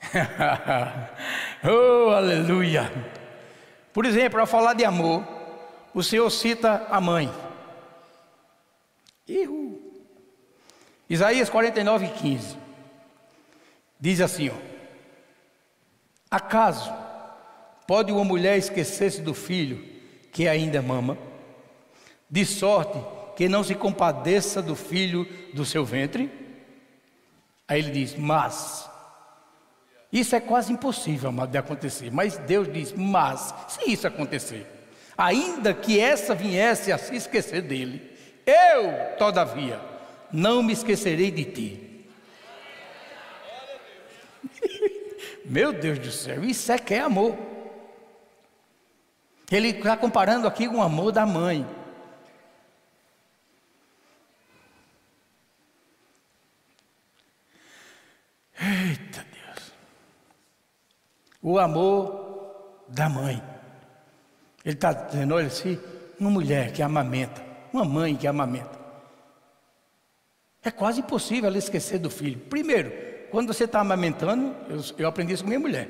oh, 1.62 2.10
aleluia! 2.10 2.90
Por 3.92 4.04
exemplo, 4.04 4.40
ao 4.40 4.46
falar 4.46 4.74
de 4.74 4.84
amor, 4.84 5.24
o 5.94 6.02
Senhor 6.02 6.28
cita 6.30 6.86
a 6.90 7.00
mãe. 7.00 7.30
Ihu. 9.28 9.80
Isaías 11.08 11.48
49, 11.48 12.08
15. 12.08 12.63
Diz 14.04 14.20
assim: 14.20 14.50
ó, 14.50 14.54
Acaso 16.30 16.92
pode 17.86 18.12
uma 18.12 18.22
mulher 18.22 18.58
esquecer-se 18.58 19.22
do 19.22 19.32
filho 19.32 19.82
que 20.30 20.46
ainda 20.46 20.82
mama, 20.82 21.16
de 22.28 22.44
sorte 22.44 22.98
que 23.34 23.48
não 23.48 23.64
se 23.64 23.74
compadeça 23.74 24.60
do 24.60 24.76
filho 24.76 25.26
do 25.54 25.64
seu 25.64 25.86
ventre? 25.86 26.30
Aí 27.66 27.80
ele 27.80 27.92
diz: 27.92 28.14
Mas. 28.14 28.90
Isso 30.12 30.36
é 30.36 30.40
quase 30.40 30.70
impossível, 30.70 31.30
amado, 31.30 31.52
de 31.52 31.56
acontecer. 31.56 32.12
Mas 32.12 32.36
Deus 32.36 32.70
diz: 32.70 32.92
Mas, 32.92 33.54
se 33.68 33.90
isso 33.90 34.06
acontecer, 34.06 34.66
ainda 35.16 35.72
que 35.72 35.98
essa 35.98 36.34
viesse 36.34 36.92
a 36.92 36.98
se 36.98 37.16
esquecer 37.16 37.62
dele, 37.62 38.02
eu, 38.44 39.16
todavia, 39.16 39.80
não 40.30 40.62
me 40.62 40.74
esquecerei 40.74 41.30
de 41.30 41.44
ti. 41.46 41.83
Meu 45.44 45.72
Deus 45.72 45.98
do 45.98 46.10
céu, 46.10 46.42
isso 46.42 46.72
é 46.72 46.78
que 46.78 46.94
é 46.94 47.00
amor. 47.00 47.36
Ele 49.50 49.68
está 49.68 49.96
comparando 49.96 50.46
aqui 50.46 50.66
com 50.66 50.78
o 50.78 50.82
amor 50.82 51.12
da 51.12 51.26
mãe. 51.26 51.66
Eita 58.58 59.24
Deus. 59.30 59.72
O 61.42 61.58
amor 61.58 62.84
da 62.88 63.08
mãe. 63.08 63.42
Ele 64.64 64.74
está 64.74 64.92
dizendo, 64.92 65.34
olha 65.34 65.48
assim, 65.48 65.78
uma 66.18 66.30
mulher 66.30 66.72
que 66.72 66.82
amamenta, 66.82 67.44
uma 67.70 67.84
mãe 67.84 68.16
que 68.16 68.26
amamenta. 68.26 68.80
É 70.62 70.70
quase 70.70 71.00
impossível 71.00 71.48
ela 71.48 71.58
esquecer 71.58 71.98
do 71.98 72.08
filho. 72.08 72.40
Primeiro, 72.40 73.13
quando 73.34 73.52
você 73.52 73.64
está 73.64 73.80
amamentando, 73.80 74.54
eu, 74.68 74.80
eu, 74.96 75.08
aprendi 75.08 75.32
isso 75.32 75.42
com 75.42 75.48
minha 75.48 75.58
mulher, 75.58 75.88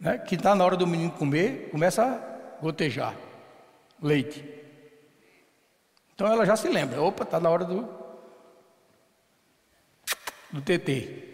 né? 0.00 0.16
que 0.16 0.36
está 0.36 0.54
na 0.54 0.64
hora 0.64 0.74
do 0.74 0.86
menino 0.86 1.10
comer, 1.10 1.68
começa 1.70 2.02
a 2.02 2.62
gotejar 2.62 3.14
leite. 4.02 4.42
Então 6.14 6.26
ela 6.26 6.46
já 6.46 6.56
se 6.56 6.66
lembra, 6.66 7.02
opa, 7.02 7.24
está 7.24 7.38
na 7.38 7.50
hora 7.50 7.62
do, 7.66 7.86
do 10.50 10.62
TT 10.62 11.24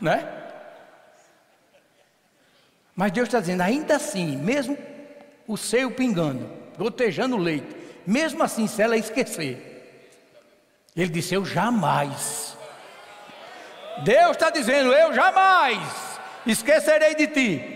né? 0.00 0.32
Mas 2.96 3.12
Deus 3.12 3.28
está 3.28 3.38
dizendo, 3.38 3.60
ainda 3.60 3.94
assim, 3.94 4.36
mesmo 4.36 4.76
o 5.46 5.56
seio 5.56 5.92
pingando, 5.92 6.50
gotejando 6.76 7.36
leite, 7.36 7.76
mesmo 8.04 8.42
assim, 8.42 8.66
se 8.66 8.82
ela 8.82 8.96
esquecer, 8.96 10.10
Ele 10.96 11.08
disse: 11.08 11.34
Eu 11.34 11.44
jamais. 11.44 12.55
Deus 14.02 14.32
está 14.32 14.50
dizendo: 14.50 14.92
Eu 14.92 15.14
jamais 15.14 16.18
esquecerei 16.46 17.14
de 17.14 17.26
ti. 17.26 17.72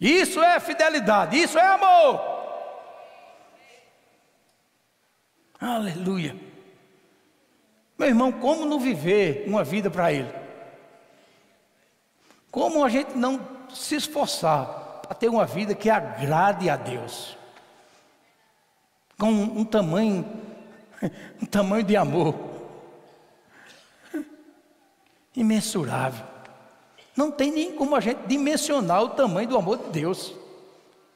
Isso 0.00 0.42
é 0.42 0.60
fidelidade, 0.60 1.38
isso 1.38 1.58
é 1.58 1.66
amor. 1.66 2.36
Aleluia. 5.58 6.36
Meu 7.98 8.08
irmão, 8.08 8.30
como 8.30 8.66
não 8.66 8.78
viver 8.78 9.44
uma 9.46 9.64
vida 9.64 9.90
para 9.90 10.12
Ele? 10.12 10.30
Como 12.50 12.84
a 12.84 12.88
gente 12.88 13.16
não 13.16 13.40
se 13.72 13.96
esforçar 13.96 15.00
para 15.02 15.14
ter 15.14 15.28
uma 15.28 15.46
vida 15.46 15.74
que 15.74 15.88
agrade 15.88 16.68
a 16.68 16.76
Deus? 16.76 17.36
Com 19.18 19.30
um 19.30 19.64
tamanho, 19.64 20.45
um 21.42 21.46
tamanho 21.46 21.82
de 21.82 21.96
amor 21.96 22.34
imensurável. 25.36 26.24
Não 27.14 27.30
tem 27.30 27.52
nem 27.52 27.72
como 27.72 27.94
a 27.94 28.00
gente 28.00 28.26
dimensionar 28.26 29.02
o 29.02 29.10
tamanho 29.10 29.48
do 29.48 29.56
amor 29.56 29.78
de 29.78 29.90
Deus. 29.90 30.34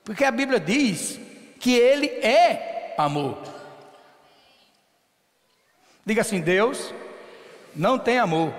Porque 0.05 0.25
a 0.25 0.31
Bíblia 0.31 0.61
diz 0.61 1.19
que 1.59 1.75
Ele 1.75 2.07
é 2.07 2.95
amor. 2.97 3.39
Diga 6.05 6.23
assim: 6.23 6.41
Deus 6.41 6.95
não 7.75 7.99
tem 7.99 8.19
amor. 8.19 8.53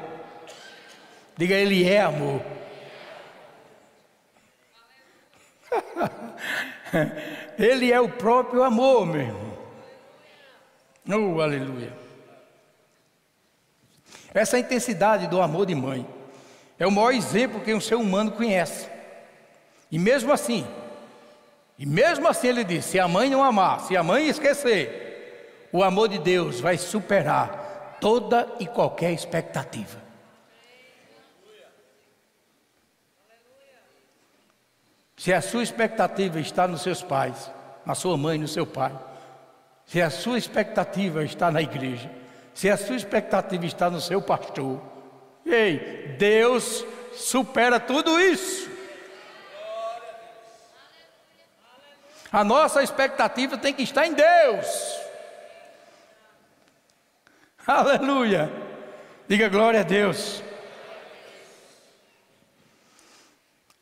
Diga, 1.35 1.55
Ele 1.55 1.87
é 1.87 2.01
amor. 2.01 2.41
Ele 7.57 7.91
é 7.91 7.99
o 7.99 8.09
próprio 8.09 8.63
amor, 8.63 9.05
meu 9.05 9.21
irmão. 9.21 9.50
Oh, 11.07 11.41
aleluia. 11.41 11.93
Essa 14.33 14.59
intensidade 14.59 15.27
do 15.27 15.41
amor 15.41 15.65
de 15.65 15.75
mãe 15.75 16.05
é 16.79 16.87
o 16.87 16.91
maior 16.91 17.13
exemplo 17.13 17.61
que 17.61 17.73
um 17.73 17.81
ser 17.81 17.95
humano 17.95 18.31
conhece. 18.31 18.89
E 19.91 19.99
mesmo 19.99 20.31
assim, 20.31 20.65
e 21.77 21.85
mesmo 21.85 22.27
assim 22.27 22.47
ele 22.47 22.63
diz: 22.63 22.85
se 22.85 22.99
a 22.99 23.07
mãe 23.07 23.29
não 23.29 23.43
amar, 23.43 23.81
se 23.81 23.97
a 23.97 24.03
mãe 24.03 24.27
esquecer, 24.27 25.67
o 25.71 25.83
amor 25.83 26.07
de 26.07 26.17
Deus 26.17 26.59
vai 26.59 26.77
superar 26.77 27.97
toda 27.99 28.47
e 28.59 28.65
qualquer 28.65 29.11
expectativa. 29.11 29.99
Se 35.17 35.31
a 35.31 35.41
sua 35.41 35.61
expectativa 35.61 36.39
está 36.39 36.67
nos 36.67 36.81
seus 36.81 37.03
pais, 37.03 37.51
na 37.85 37.93
sua 37.93 38.17
mãe, 38.17 38.39
no 38.39 38.47
seu 38.47 38.65
pai, 38.65 38.91
se 39.91 40.01
a 40.01 40.09
sua 40.09 40.37
expectativa 40.37 41.21
está 41.21 41.51
na 41.51 41.61
igreja, 41.61 42.09
se 42.53 42.69
a 42.69 42.77
sua 42.77 42.95
expectativa 42.95 43.65
está 43.65 43.89
no 43.89 43.99
seu 43.99 44.21
pastor, 44.21 44.81
ei, 45.45 46.15
Deus 46.17 46.85
supera 47.13 47.77
tudo 47.77 48.17
isso. 48.17 48.71
A 52.31 52.41
nossa 52.41 52.81
expectativa 52.81 53.57
tem 53.57 53.73
que 53.73 53.83
estar 53.83 54.07
em 54.07 54.13
Deus. 54.13 54.65
Aleluia. 57.67 58.49
Diga 59.27 59.49
glória 59.49 59.81
a 59.81 59.83
Deus. 59.83 60.41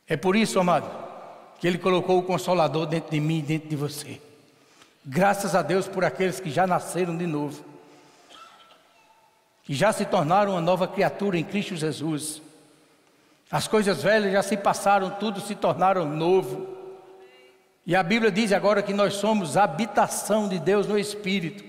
É 0.08 0.16
por 0.16 0.34
isso, 0.34 0.58
amado, 0.58 0.90
que 1.60 1.68
Ele 1.68 1.78
colocou 1.78 2.18
o 2.18 2.24
Consolador 2.24 2.86
dentro 2.86 3.12
de 3.12 3.20
mim 3.20 3.38
e 3.38 3.42
dentro 3.42 3.68
de 3.68 3.76
você. 3.76 4.29
Graças 5.04 5.54
a 5.54 5.62
Deus 5.62 5.88
por 5.88 6.04
aqueles 6.04 6.40
que 6.40 6.50
já 6.50 6.66
nasceram 6.66 7.16
de 7.16 7.26
novo, 7.26 7.64
que 9.64 9.74
já 9.74 9.92
se 9.92 10.04
tornaram 10.04 10.52
uma 10.52 10.60
nova 10.60 10.86
criatura 10.86 11.38
em 11.38 11.44
Cristo 11.44 11.74
Jesus. 11.74 12.42
As 13.50 13.66
coisas 13.66 14.02
velhas 14.02 14.32
já 14.32 14.42
se 14.42 14.56
passaram, 14.56 15.10
tudo 15.10 15.40
se 15.40 15.54
tornaram 15.54 16.04
novo. 16.04 16.76
E 17.86 17.96
a 17.96 18.02
Bíblia 18.02 18.30
diz 18.30 18.52
agora 18.52 18.82
que 18.82 18.92
nós 18.92 19.14
somos 19.14 19.56
habitação 19.56 20.48
de 20.48 20.58
Deus 20.58 20.86
no 20.86 20.98
Espírito, 20.98 21.64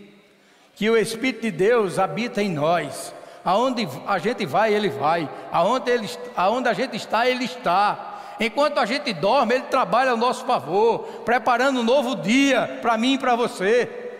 que 0.75 0.89
o 0.89 0.97
Espírito 0.97 1.43
de 1.43 1.51
Deus 1.51 1.97
habita 1.97 2.43
em 2.43 2.51
nós. 2.51 3.13
Aonde 3.43 3.87
a 4.05 4.19
gente 4.19 4.45
vai, 4.45 4.73
Ele 4.73 4.89
vai. 4.89 5.27
Aonde, 5.51 5.89
ele, 5.89 6.09
aonde 6.35 6.67
a 6.67 6.73
gente 6.73 6.95
está, 6.97 7.27
Ele 7.27 7.45
está. 7.45 8.10
Enquanto 8.39 8.79
a 8.79 8.85
gente 8.85 9.13
dorme, 9.13 9.55
Ele 9.55 9.65
trabalha 9.65 10.11
ao 10.11 10.17
nosso 10.17 10.45
favor, 10.45 10.99
preparando 11.23 11.81
um 11.81 11.83
novo 11.83 12.15
dia 12.15 12.79
para 12.81 12.97
mim 12.97 13.13
e 13.13 13.17
para 13.17 13.35
você. 13.35 14.19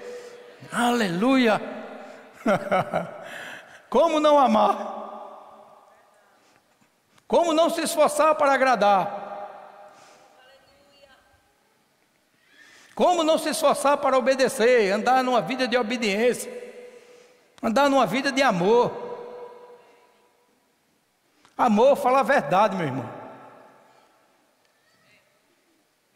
Aleluia! 0.72 1.62
Como 3.90 4.20
não 4.20 4.40
amar? 4.40 5.00
Como 7.28 7.54
não 7.54 7.70
se 7.70 7.82
esforçar 7.82 8.36
para 8.36 8.54
agradar? 8.54 9.22
Como 12.94 13.24
não 13.24 13.38
se 13.38 13.50
esforçar 13.50 13.98
para 13.98 14.18
obedecer, 14.18 14.92
andar 14.92 15.24
numa 15.24 15.42
vida 15.42 15.68
de 15.68 15.78
obediência, 15.78 16.52
andar 17.64 17.90
numa 17.90 18.06
vida 18.06 18.32
de 18.32 18.42
amor? 18.42 19.10
Amor 21.58 21.96
fala 21.96 22.20
a 22.20 22.24
verdade, 22.24 22.76
meu 22.76 22.86
irmão. 22.86 23.21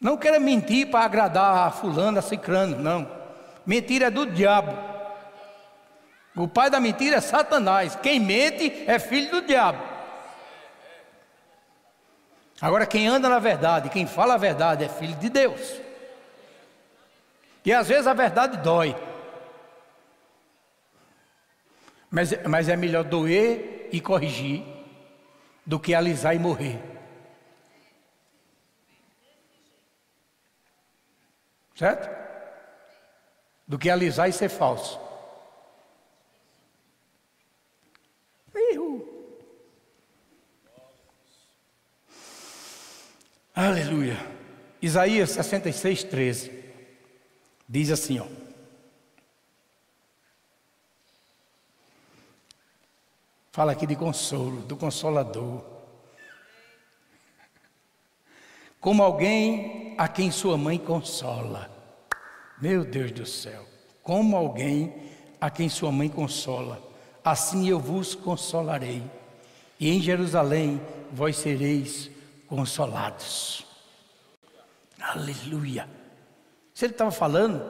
Não 0.00 0.16
queira 0.16 0.38
mentir 0.38 0.90
para 0.90 1.04
agradar 1.04 1.68
a 1.68 1.70
fulano, 1.70 2.18
a 2.18 2.22
cicrano, 2.22 2.76
não. 2.78 3.10
Mentira 3.64 4.06
é 4.06 4.10
do 4.10 4.26
diabo. 4.26 4.76
O 6.36 6.46
pai 6.46 6.68
da 6.68 6.78
mentira 6.78 7.16
é 7.16 7.20
Satanás. 7.20 7.96
Quem 7.96 8.20
mente 8.20 8.84
é 8.86 8.98
filho 8.98 9.30
do 9.30 9.46
diabo. 9.46 9.82
Agora, 12.60 12.86
quem 12.86 13.06
anda 13.06 13.28
na 13.28 13.38
verdade, 13.38 13.88
quem 13.88 14.06
fala 14.06 14.34
a 14.34 14.38
verdade 14.38 14.84
é 14.84 14.88
filho 14.88 15.16
de 15.16 15.28
Deus. 15.28 15.80
E 17.64 17.72
às 17.72 17.88
vezes 17.88 18.06
a 18.06 18.14
verdade 18.14 18.58
dói. 18.58 18.94
Mas, 22.10 22.32
mas 22.46 22.68
é 22.68 22.76
melhor 22.76 23.02
doer 23.02 23.88
e 23.92 24.00
corrigir 24.00 24.62
do 25.64 25.80
que 25.80 25.94
alisar 25.94 26.34
e 26.34 26.38
morrer. 26.38 26.95
Certo? 31.76 32.08
Do 33.68 33.78
que 33.78 33.90
alisar 33.90 34.28
e 34.28 34.32
ser 34.32 34.48
falso. 34.48 35.06
Aleluia. 43.56 44.18
Isaías 44.82 45.30
66, 45.30 46.04
13. 46.04 46.64
Diz 47.66 47.90
assim, 47.90 48.20
ó. 48.20 48.26
Fala 53.50 53.72
aqui 53.72 53.86
de 53.86 53.96
consolo, 53.96 54.60
do 54.60 54.76
consolador. 54.76 55.75
Como 58.86 59.02
alguém 59.02 59.96
a 59.98 60.06
quem 60.06 60.30
sua 60.30 60.56
mãe 60.56 60.78
consola. 60.78 61.68
Meu 62.62 62.84
Deus 62.84 63.10
do 63.10 63.26
céu. 63.26 63.64
Como 64.00 64.36
alguém 64.36 65.10
a 65.40 65.50
quem 65.50 65.68
sua 65.68 65.90
mãe 65.90 66.08
consola. 66.08 66.80
Assim 67.24 67.68
eu 67.68 67.80
vos 67.80 68.14
consolarei. 68.14 69.02
E 69.80 69.90
em 69.90 70.00
Jerusalém 70.00 70.80
vós 71.10 71.34
sereis 71.34 72.08
consolados. 72.46 73.66
Aleluia. 75.00 75.88
Se 76.72 76.84
ele 76.84 76.92
estava 76.92 77.10
falando 77.10 77.60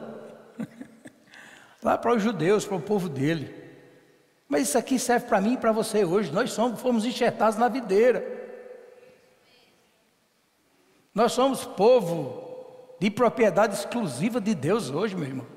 lá 1.81 1.97
para 1.97 2.13
os 2.13 2.21
judeus, 2.21 2.63
para 2.63 2.77
o 2.77 2.81
povo 2.81 3.09
dele. 3.09 3.55
Mas 4.47 4.67
isso 4.67 4.77
aqui 4.77 4.99
serve 4.99 5.25
para 5.25 5.41
mim 5.41 5.53
e 5.53 5.57
para 5.57 5.71
você 5.71 6.05
hoje. 6.05 6.31
Nós 6.31 6.51
somos, 6.51 6.79
fomos 6.79 7.05
enxertados 7.05 7.57
na 7.57 7.67
videira. 7.67 8.36
Nós 11.17 11.31
somos 11.31 11.65
povo 11.65 12.43
de 12.99 13.09
propriedade 13.09 13.73
exclusiva 13.73 14.39
de 14.39 14.53
Deus 14.53 14.91
hoje, 14.91 15.15
meu 15.15 15.27
irmão. 15.27 15.47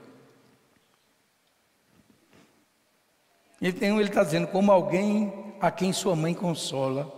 Ele 3.61 4.03
está 4.05 4.25
dizendo, 4.25 4.47
como 4.47 4.73
alguém 4.73 5.31
a 5.61 5.71
quem 5.71 5.93
sua 5.93 6.17
mãe 6.17 6.33
consola, 6.33 7.15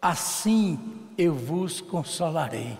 assim 0.00 0.78
eu 1.18 1.34
vos 1.34 1.80
consolarei. 1.80 2.78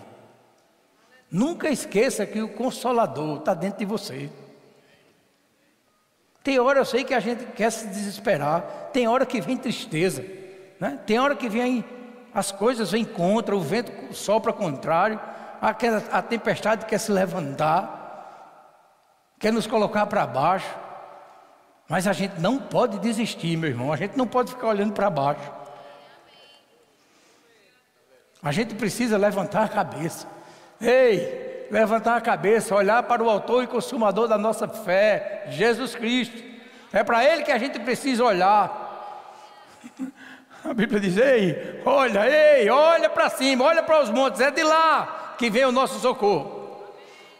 Nunca 1.29 1.69
esqueça 1.69 2.25
que 2.25 2.41
o 2.41 2.53
consolador 2.53 3.39
está 3.39 3.53
dentro 3.53 3.79
de 3.79 3.85
você. 3.85 4.29
Tem 6.41 6.57
hora 6.57 6.79
eu 6.79 6.85
sei 6.85 7.03
que 7.03 7.13
a 7.13 7.19
gente 7.19 7.45
quer 7.47 7.69
se 7.69 7.85
desesperar, 7.87 8.91
tem 8.93 9.09
hora 9.09 9.25
que 9.25 9.41
vem 9.41 9.57
tristeza, 9.57 10.25
né? 10.79 10.97
tem 11.05 11.19
hora 11.19 11.35
que 11.35 11.49
vem 11.49 11.83
as 12.35 12.51
coisas 12.51 12.91
vêm 12.91 13.05
contra, 13.05 13.55
o 13.55 13.61
vento 13.61 14.13
sopra 14.13 14.51
contrário, 14.51 15.17
a, 15.61 15.69
a 16.17 16.21
tempestade 16.21 16.85
quer 16.85 16.97
se 16.97 17.09
levantar, 17.09 18.67
quer 19.39 19.53
nos 19.53 19.65
colocar 19.65 20.05
para 20.05 20.27
baixo, 20.27 20.67
mas 21.87 22.07
a 22.07 22.11
gente 22.11 22.41
não 22.41 22.59
pode 22.59 22.99
desistir, 22.99 23.55
meu 23.55 23.69
irmão, 23.69 23.93
a 23.93 23.95
gente 23.95 24.17
não 24.17 24.27
pode 24.27 24.51
ficar 24.51 24.67
olhando 24.67 24.91
para 24.91 25.09
baixo. 25.09 25.49
A 28.43 28.51
gente 28.51 28.75
precisa 28.75 29.17
levantar 29.17 29.63
a 29.63 29.69
cabeça. 29.69 30.27
Ei, 30.81 31.69
levantar 31.71 32.17
a 32.17 32.21
cabeça, 32.21 32.75
olhar 32.75 33.01
para 33.03 33.23
o 33.23 33.29
autor 33.29 33.63
e 33.63 33.67
consumador 33.67 34.27
da 34.27 34.37
nossa 34.37 34.67
fé, 34.67 35.45
Jesus 35.49 35.95
Cristo. 35.95 36.43
É 36.91 37.01
para 37.01 37.23
Ele 37.23 37.43
que 37.43 37.51
a 37.51 37.57
gente 37.57 37.79
precisa 37.79 38.25
olhar. 38.25 38.83
A 40.65 40.73
Bíblia 40.73 40.99
diz: 40.99 41.15
Ei, 41.17 41.81
olha, 41.85 42.27
ei, 42.27 42.69
olha 42.69 43.09
para 43.09 43.29
cima, 43.29 43.63
olha 43.63 43.83
para 43.83 44.01
os 44.01 44.09
montes, 44.09 44.41
é 44.41 44.49
de 44.49 44.63
lá 44.63 45.35
que 45.37 45.49
vem 45.49 45.65
o 45.65 45.71
nosso 45.71 45.99
socorro. 45.99 46.83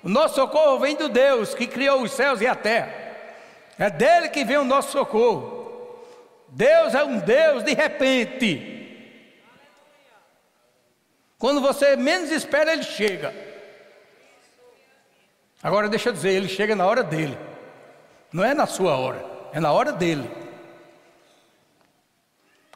O 0.03 0.09
nosso 0.09 0.35
socorro 0.35 0.79
vem 0.79 0.95
do 0.95 1.09
Deus 1.09 1.55
que 1.55 1.65
criou 1.65 2.03
os 2.03 2.11
céus 2.11 2.39
e 2.39 2.45
a 2.45 2.53
terra. 2.53 2.93
É 3.79 3.89
dele 3.89 4.29
que 4.29 4.45
vem 4.45 4.57
o 4.57 4.63
nosso 4.63 4.91
socorro. 4.91 5.55
Deus 6.49 6.93
é 6.93 7.03
um 7.03 7.17
Deus 7.17 7.63
de 7.63 7.73
repente. 7.73 8.75
Quando 11.39 11.59
você 11.59 11.95
menos 11.95 12.31
espera, 12.31 12.73
ele 12.73 12.83
chega. 12.83 13.33
Agora 15.63 15.89
deixa 15.89 16.09
eu 16.09 16.13
dizer, 16.13 16.31
ele 16.31 16.47
chega 16.47 16.75
na 16.75 16.85
hora 16.85 17.03
dele. 17.03 17.37
Não 18.31 18.43
é 18.43 18.53
na 18.53 18.67
sua 18.67 18.95
hora, 18.95 19.25
é 19.51 19.59
na 19.59 19.71
hora 19.71 19.91
dele. 19.91 20.29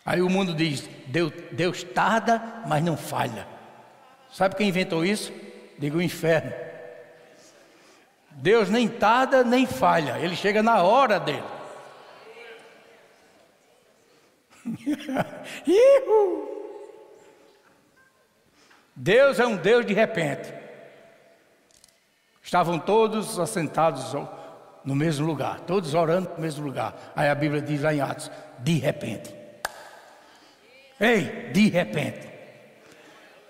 Aí 0.09 0.21
o 0.23 0.29
mundo 0.29 0.55
diz: 0.55 0.89
Deus, 1.05 1.31
Deus 1.51 1.83
tarda, 1.83 2.41
mas 2.65 2.83
não 2.83 2.97
falha. 2.97 3.47
Sabe 4.31 4.55
quem 4.55 4.69
inventou 4.69 5.05
isso? 5.05 5.31
Diga 5.77 5.95
o 5.97 6.01
inferno. 6.01 6.51
Deus 8.31 8.71
nem 8.71 8.87
tarda 8.87 9.43
nem 9.43 9.67
falha, 9.67 10.17
ele 10.17 10.35
chega 10.35 10.63
na 10.63 10.81
hora 10.81 11.19
dele. 11.19 11.43
Deus 18.95 19.39
é 19.39 19.45
um 19.45 19.57
Deus 19.57 19.85
de 19.85 19.93
repente. 19.93 20.51
Estavam 22.41 22.79
todos 22.79 23.37
assentados 23.37 24.11
no 24.83 24.95
mesmo 24.95 25.27
lugar, 25.27 25.59
todos 25.59 25.93
orando 25.93 26.31
no 26.31 26.41
mesmo 26.41 26.65
lugar. 26.65 27.13
Aí 27.15 27.29
a 27.29 27.35
Bíblia 27.35 27.61
diz 27.61 27.83
lá 27.83 27.93
em 27.93 28.01
Atos: 28.01 28.31
de 28.57 28.79
repente. 28.79 29.38
Ei, 30.99 31.51
de 31.53 31.69
repente. 31.69 32.27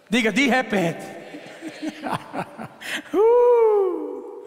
Diga, 0.09 0.31
de 0.31 0.47
repente. 0.47 1.03
uh! 3.13 4.45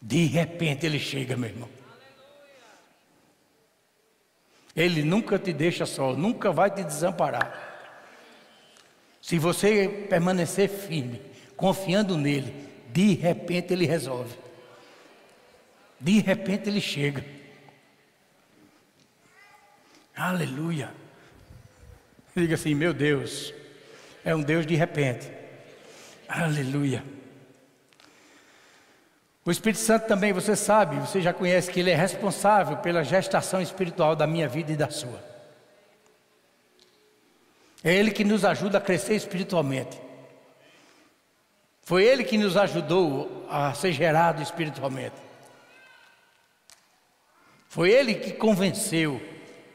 De 0.00 0.24
repente 0.26 0.86
ele 0.86 0.98
chega, 0.98 1.36
meu 1.36 1.50
irmão. 1.50 1.68
Ele 4.74 5.02
nunca 5.02 5.38
te 5.38 5.52
deixa 5.52 5.84
só, 5.84 6.14
nunca 6.14 6.52
vai 6.52 6.70
te 6.70 6.82
desamparar. 6.82 7.68
Se 9.20 9.38
você 9.38 10.06
permanecer 10.08 10.68
firme, 10.68 11.20
confiando 11.56 12.16
nele, 12.16 12.54
de 12.88 13.14
repente 13.14 13.72
ele 13.72 13.86
resolve. 13.86 14.34
De 15.98 16.20
repente 16.20 16.68
ele 16.68 16.80
chega. 16.80 17.24
Aleluia. 20.20 20.92
Diga 22.36 22.54
assim: 22.54 22.74
meu 22.74 22.92
Deus, 22.92 23.54
é 24.22 24.34
um 24.34 24.42
Deus 24.42 24.66
de 24.66 24.74
repente. 24.74 25.26
Aleluia. 26.28 27.02
O 29.46 29.50
Espírito 29.50 29.80
Santo 29.80 30.06
também, 30.06 30.30
você 30.30 30.54
sabe, 30.54 30.96
você 30.96 31.22
já 31.22 31.32
conhece 31.32 31.70
que 31.70 31.80
ele 31.80 31.90
é 31.90 31.96
responsável 31.96 32.76
pela 32.76 33.02
gestação 33.02 33.62
espiritual 33.62 34.14
da 34.14 34.26
minha 34.26 34.46
vida 34.46 34.70
e 34.70 34.76
da 34.76 34.90
sua. 34.90 35.24
É 37.82 37.94
ele 37.94 38.10
que 38.10 38.22
nos 38.22 38.44
ajuda 38.44 38.76
a 38.76 38.80
crescer 38.80 39.14
espiritualmente. 39.14 39.98
Foi 41.80 42.04
ele 42.04 42.24
que 42.24 42.36
nos 42.36 42.58
ajudou 42.58 43.46
a 43.48 43.72
ser 43.72 43.92
gerado 43.92 44.42
espiritualmente. 44.42 45.16
Foi 47.70 47.90
ele 47.90 48.16
que 48.16 48.32
convenceu, 48.32 49.29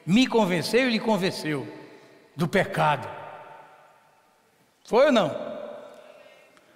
me 0.05 0.27
convenceu 0.27 0.87
e 0.87 0.91
lhe 0.91 0.99
convenceu 0.99 1.67
do 2.35 2.47
pecado. 2.47 3.07
Foi 4.83 5.07
ou 5.07 5.11
não? 5.11 5.31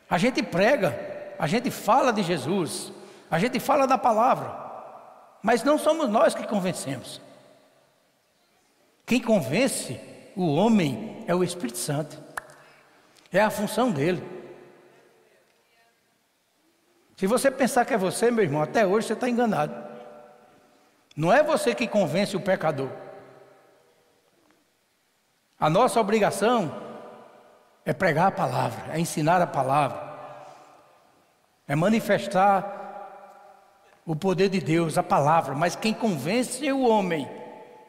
A 0.10 0.18
gente 0.18 0.42
prega, 0.42 0.98
a 1.38 1.46
gente 1.46 1.70
fala 1.70 2.12
de 2.12 2.24
Jesus, 2.24 2.92
a 3.30 3.38
gente 3.38 3.60
fala 3.60 3.86
da 3.86 3.98
palavra, 3.98 4.52
mas 5.44 5.64
não 5.64 5.78
somos 5.78 6.10
nós 6.10 6.34
que 6.34 6.48
convencemos. 6.48 7.22
Quem 9.06 9.22
convence 9.22 10.00
o 10.36 10.56
homem 10.56 11.24
é 11.28 11.36
o 11.36 11.44
Espírito 11.44 11.78
Santo, 11.78 12.22
é 13.32 13.40
a 13.40 13.52
função 13.52 13.92
dele. 13.92 14.24
Se 17.16 17.28
você 17.28 17.52
pensar 17.52 17.86
que 17.86 17.94
é 17.94 17.98
você, 17.98 18.32
meu 18.32 18.44
irmão, 18.44 18.62
até 18.62 18.88
hoje 18.88 19.08
você 19.08 19.14
está 19.14 19.30
enganado. 19.30 19.76
Não 21.16 21.34
é 21.34 21.44
você 21.44 21.76
que 21.76 21.86
convence 21.86 22.36
o 22.36 22.40
pecador. 22.40 22.90
A 25.60 25.70
nossa 25.70 26.00
obrigação 26.00 26.74
é 27.84 27.92
pregar 27.92 28.28
a 28.28 28.32
palavra, 28.32 28.94
é 28.94 29.00
ensinar 29.00 29.42
a 29.42 29.48
palavra, 29.48 30.02
é 31.68 31.76
manifestar 31.76 32.78
o 34.06 34.16
poder 34.16 34.50
de 34.50 34.62
Deus, 34.62 34.98
a 34.98 35.04
palavra. 35.04 35.54
Mas 35.54 35.76
quem 35.76 35.94
convence 35.94 36.72
o 36.72 36.88
homem 36.88 37.30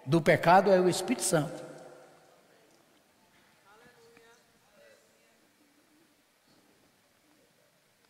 do 0.04 0.20
pecado 0.20 0.72
é 0.72 0.80
o 0.80 0.88
Espírito 0.88 1.22
Santo. 1.22 1.64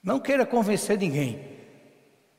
Não 0.03 0.19
queira 0.19 0.47
convencer 0.47 0.99
ninguém. 0.99 1.61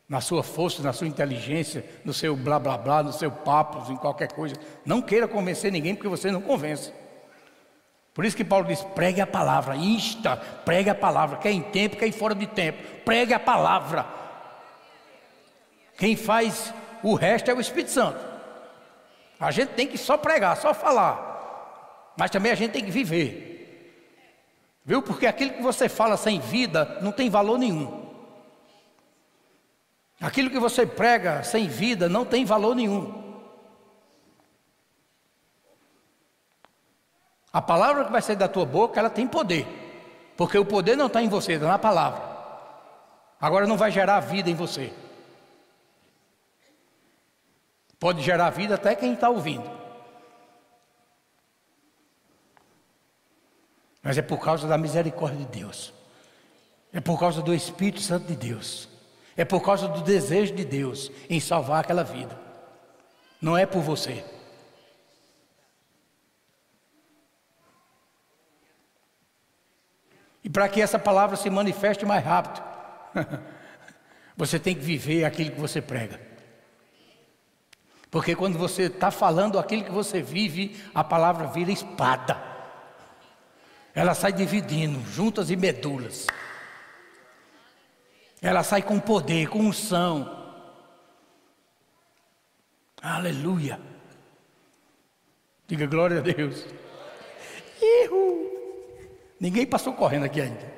Na 0.10 0.20
sua 0.20 0.44
força, 0.44 0.84
na 0.84 0.92
sua 0.92 1.08
inteligência, 1.08 1.86
no 2.04 2.14
seu 2.14 2.36
blá 2.36 2.60
blá 2.60 2.78
blá, 2.78 3.04
no 3.04 3.14
seu 3.14 3.32
papo, 3.32 3.90
em 3.92 3.96
qualquer 3.96 4.34
coisa. 4.34 4.56
Não 4.84 5.02
queira 5.02 5.26
convencer 5.28 5.72
ninguém 5.72 5.96
porque 5.96 6.10
você 6.10 6.30
não 6.32 6.42
convence. 6.42 6.92
Por 8.14 8.26
isso 8.26 8.36
que 8.36 8.44
Paulo 8.44 8.68
diz: 8.68 8.82
pregue 8.82 9.22
a 9.22 9.28
palavra, 9.28 9.76
insta, 9.76 10.36
pregue 10.66 10.90
a 10.90 10.96
palavra, 10.96 11.38
quer 11.38 11.52
em 11.52 11.62
tempo, 11.62 11.98
quer 11.98 12.08
em 12.08 12.12
fora 12.12 12.36
de 12.36 12.48
tempo, 12.48 12.82
pregue 13.06 13.34
a 13.34 13.40
palavra. 13.40 14.06
Quem 15.98 16.16
faz 16.16 16.74
o 17.04 17.16
resto 17.16 17.50
é 17.50 17.54
o 17.54 17.62
Espírito 17.62 17.92
Santo. 17.92 18.20
A 19.40 19.50
gente 19.52 19.70
tem 19.70 19.88
que 19.88 19.98
só 19.98 20.18
pregar, 20.18 20.58
só 20.58 20.74
falar, 20.74 22.14
mas 22.18 22.30
também 22.30 22.52
a 22.52 22.56
gente 22.56 22.72
tem 22.72 22.84
que 22.84 22.92
viver. 22.92 23.50
Viu? 24.84 25.02
Porque 25.02 25.28
aquilo 25.28 25.54
que 25.54 25.62
você 25.62 25.88
fala 25.88 26.18
sem 26.18 26.40
vida 26.40 27.00
não 27.02 27.12
tem 27.12 27.30
valor 27.30 27.58
nenhum. 27.58 28.10
Aquilo 30.20 30.50
que 30.50 30.60
você 30.60 30.86
prega 30.86 31.44
sem 31.44 31.68
vida 31.68 32.08
não 32.08 32.26
tem 32.26 32.46
valor 32.46 32.76
nenhum. 32.76 33.21
A 37.52 37.62
palavra 37.62 38.06
que 38.06 38.12
vai 38.12 38.22
sair 38.22 38.36
da 38.36 38.48
tua 38.48 38.66
boca, 38.66 39.00
ela 39.00 39.10
tem 39.10 39.28
poder. 39.28 39.68
Porque 40.38 40.58
o 40.58 40.66
poder 40.66 40.96
não 40.96 41.08
está 41.08 41.22
em 41.22 41.30
você, 41.30 41.54
está 41.54 41.68
na 41.68 41.78
palavra. 41.78 42.22
Agora 43.40 43.68
não 43.68 43.78
vai 43.78 43.92
gerar 43.92 44.20
vida 44.20 44.50
em 44.50 44.56
você. 44.56 44.94
Pode 48.00 48.22
gerar 48.22 48.50
vida 48.50 48.76
até 48.76 48.96
quem 48.96 49.14
está 49.14 49.30
ouvindo. 49.30 49.70
Mas 54.02 54.18
é 54.18 54.22
por 54.22 54.40
causa 54.40 54.68
da 54.68 54.78
misericórdia 54.78 55.40
de 55.40 55.46
Deus. 55.46 55.94
É 56.92 57.00
por 57.00 57.20
causa 57.20 57.42
do 57.42 57.54
Espírito 57.54 58.02
Santo 58.02 58.26
de 58.26 58.36
Deus. 58.36 58.90
É 59.38 59.46
por 59.46 59.62
causa 59.62 59.88
do 59.88 60.02
desejo 60.02 60.54
de 60.54 60.66
Deus 60.66 61.12
em 61.30 61.40
salvar 61.40 61.82
aquela 61.82 62.04
vida. 62.04 62.38
Não 63.42 63.58
é 63.58 63.66
por 63.66 63.82
você. 63.82 64.24
E 70.44 70.50
para 70.50 70.68
que 70.68 70.82
essa 70.82 70.98
palavra 70.98 71.36
se 71.36 71.50
manifeste 71.50 72.06
mais 72.06 72.24
rápido, 72.24 72.64
você 74.36 74.60
tem 74.60 74.76
que 74.76 74.82
viver 74.82 75.26
aquilo 75.26 75.52
que 75.52 75.60
você 75.60 75.82
prega. 75.82 76.20
Porque 78.10 78.36
quando 78.36 78.58
você 78.58 78.84
está 78.84 79.10
falando 79.10 79.58
aquilo 79.58 79.86
que 79.86 79.92
você 79.92 80.22
vive, 80.22 80.84
a 80.94 81.04
palavra 81.04 81.48
vira 81.48 81.72
espada. 81.72 82.42
Ela 83.94 84.14
sai 84.14 84.34
dividindo, 84.34 85.00
juntas 85.12 85.50
e 85.50 85.56
medulas. 85.56 86.28
Ela 88.42 88.64
sai 88.64 88.82
com 88.82 89.00
poder, 89.00 89.48
com 89.48 89.60
unção. 89.60 90.40
Aleluia. 93.02 93.80
Diga 95.68 95.86
glória 95.86 96.18
a 96.18 96.22
Deus. 96.22 96.66
Ihu. 97.82 98.51
Ninguém 99.42 99.66
passou 99.66 99.96
correndo 99.96 100.26
aqui 100.26 100.40
ainda. 100.40 100.72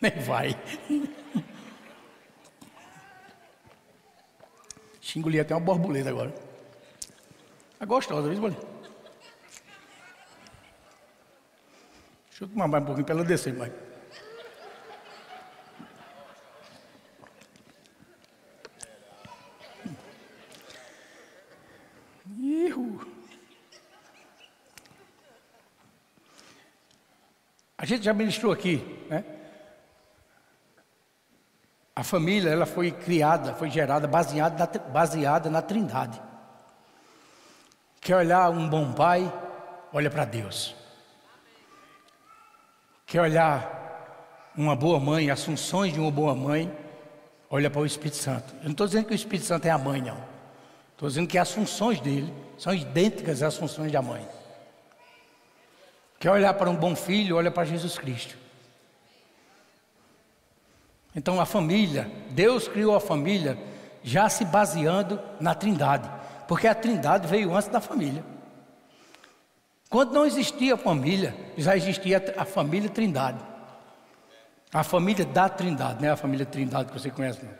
Nem 0.00 0.12
vai. 0.20 0.56
Xingoli 5.00 5.40
até 5.40 5.52
uma 5.52 5.60
borboleta 5.60 6.10
agora. 6.10 6.32
É 7.80 7.84
gostosa, 7.84 8.30
viu, 8.30 8.40
boleta? 8.40 8.64
Deixa 12.28 12.44
eu 12.44 12.48
tomar 12.48 12.68
mais 12.68 12.84
um 12.84 12.86
pouquinho 12.86 13.04
para 13.04 13.14
ela 13.16 13.24
descer 13.24 13.52
mais. 13.52 13.72
A 27.82 27.84
gente 27.84 28.04
já 28.04 28.14
ministrou 28.14 28.52
aqui, 28.52 28.80
né? 29.10 29.24
A 31.96 32.04
família, 32.04 32.48
ela 32.48 32.64
foi 32.64 32.92
criada, 32.92 33.54
foi 33.54 33.68
gerada 33.68 34.06
baseada 34.06 34.56
na, 34.56 34.88
baseada 34.88 35.50
na 35.50 35.60
trindade. 35.60 36.22
Quer 38.00 38.18
olhar 38.18 38.50
um 38.50 38.68
bom 38.68 38.92
pai, 38.92 39.30
olha 39.92 40.08
para 40.08 40.24
Deus. 40.24 40.76
Quer 43.04 43.22
olhar 43.22 44.52
uma 44.56 44.76
boa 44.76 45.00
mãe, 45.00 45.28
as 45.28 45.42
funções 45.42 45.92
de 45.92 45.98
uma 45.98 46.12
boa 46.12 46.36
mãe, 46.36 46.72
olha 47.50 47.68
para 47.68 47.80
o 47.80 47.86
Espírito 47.86 48.16
Santo. 48.16 48.54
Eu 48.58 48.66
não 48.66 48.70
estou 48.70 48.86
dizendo 48.86 49.06
que 49.06 49.12
o 49.12 49.16
Espírito 49.16 49.46
Santo 49.46 49.66
é 49.66 49.70
a 49.70 49.78
mãe, 49.78 50.00
não. 50.00 50.18
Estou 50.92 51.08
dizendo 51.08 51.26
que 51.26 51.36
as 51.36 51.50
funções 51.50 52.00
dele 52.00 52.32
são 52.56 52.72
idênticas 52.72 53.42
às 53.42 53.56
funções 53.56 53.90
da 53.90 54.00
mãe. 54.00 54.24
Quer 56.22 56.30
olhar 56.30 56.54
para 56.54 56.70
um 56.70 56.76
bom 56.76 56.94
filho, 56.94 57.34
olha 57.34 57.50
para 57.50 57.64
Jesus 57.64 57.98
Cristo. 57.98 58.38
Então 61.16 61.40
a 61.40 61.44
família, 61.44 62.08
Deus 62.30 62.68
criou 62.68 62.94
a 62.94 63.00
família 63.00 63.58
já 64.04 64.28
se 64.28 64.44
baseando 64.44 65.20
na 65.40 65.52
Trindade, 65.52 66.08
porque 66.46 66.68
a 66.68 66.76
Trindade 66.76 67.26
veio 67.26 67.52
antes 67.52 67.68
da 67.68 67.80
família. 67.80 68.24
Quando 69.90 70.12
não 70.12 70.24
existia 70.24 70.76
família, 70.76 71.34
já 71.58 71.76
existia 71.76 72.22
a 72.36 72.44
família 72.44 72.88
Trindade. 72.88 73.44
A 74.72 74.84
família 74.84 75.24
da 75.24 75.48
Trindade, 75.48 76.00
não 76.00 76.08
é 76.08 76.12
a 76.12 76.16
família 76.16 76.46
Trindade 76.46 76.92
que 76.92 77.00
você 77.00 77.10
conhece, 77.10 77.44
não. 77.44 77.52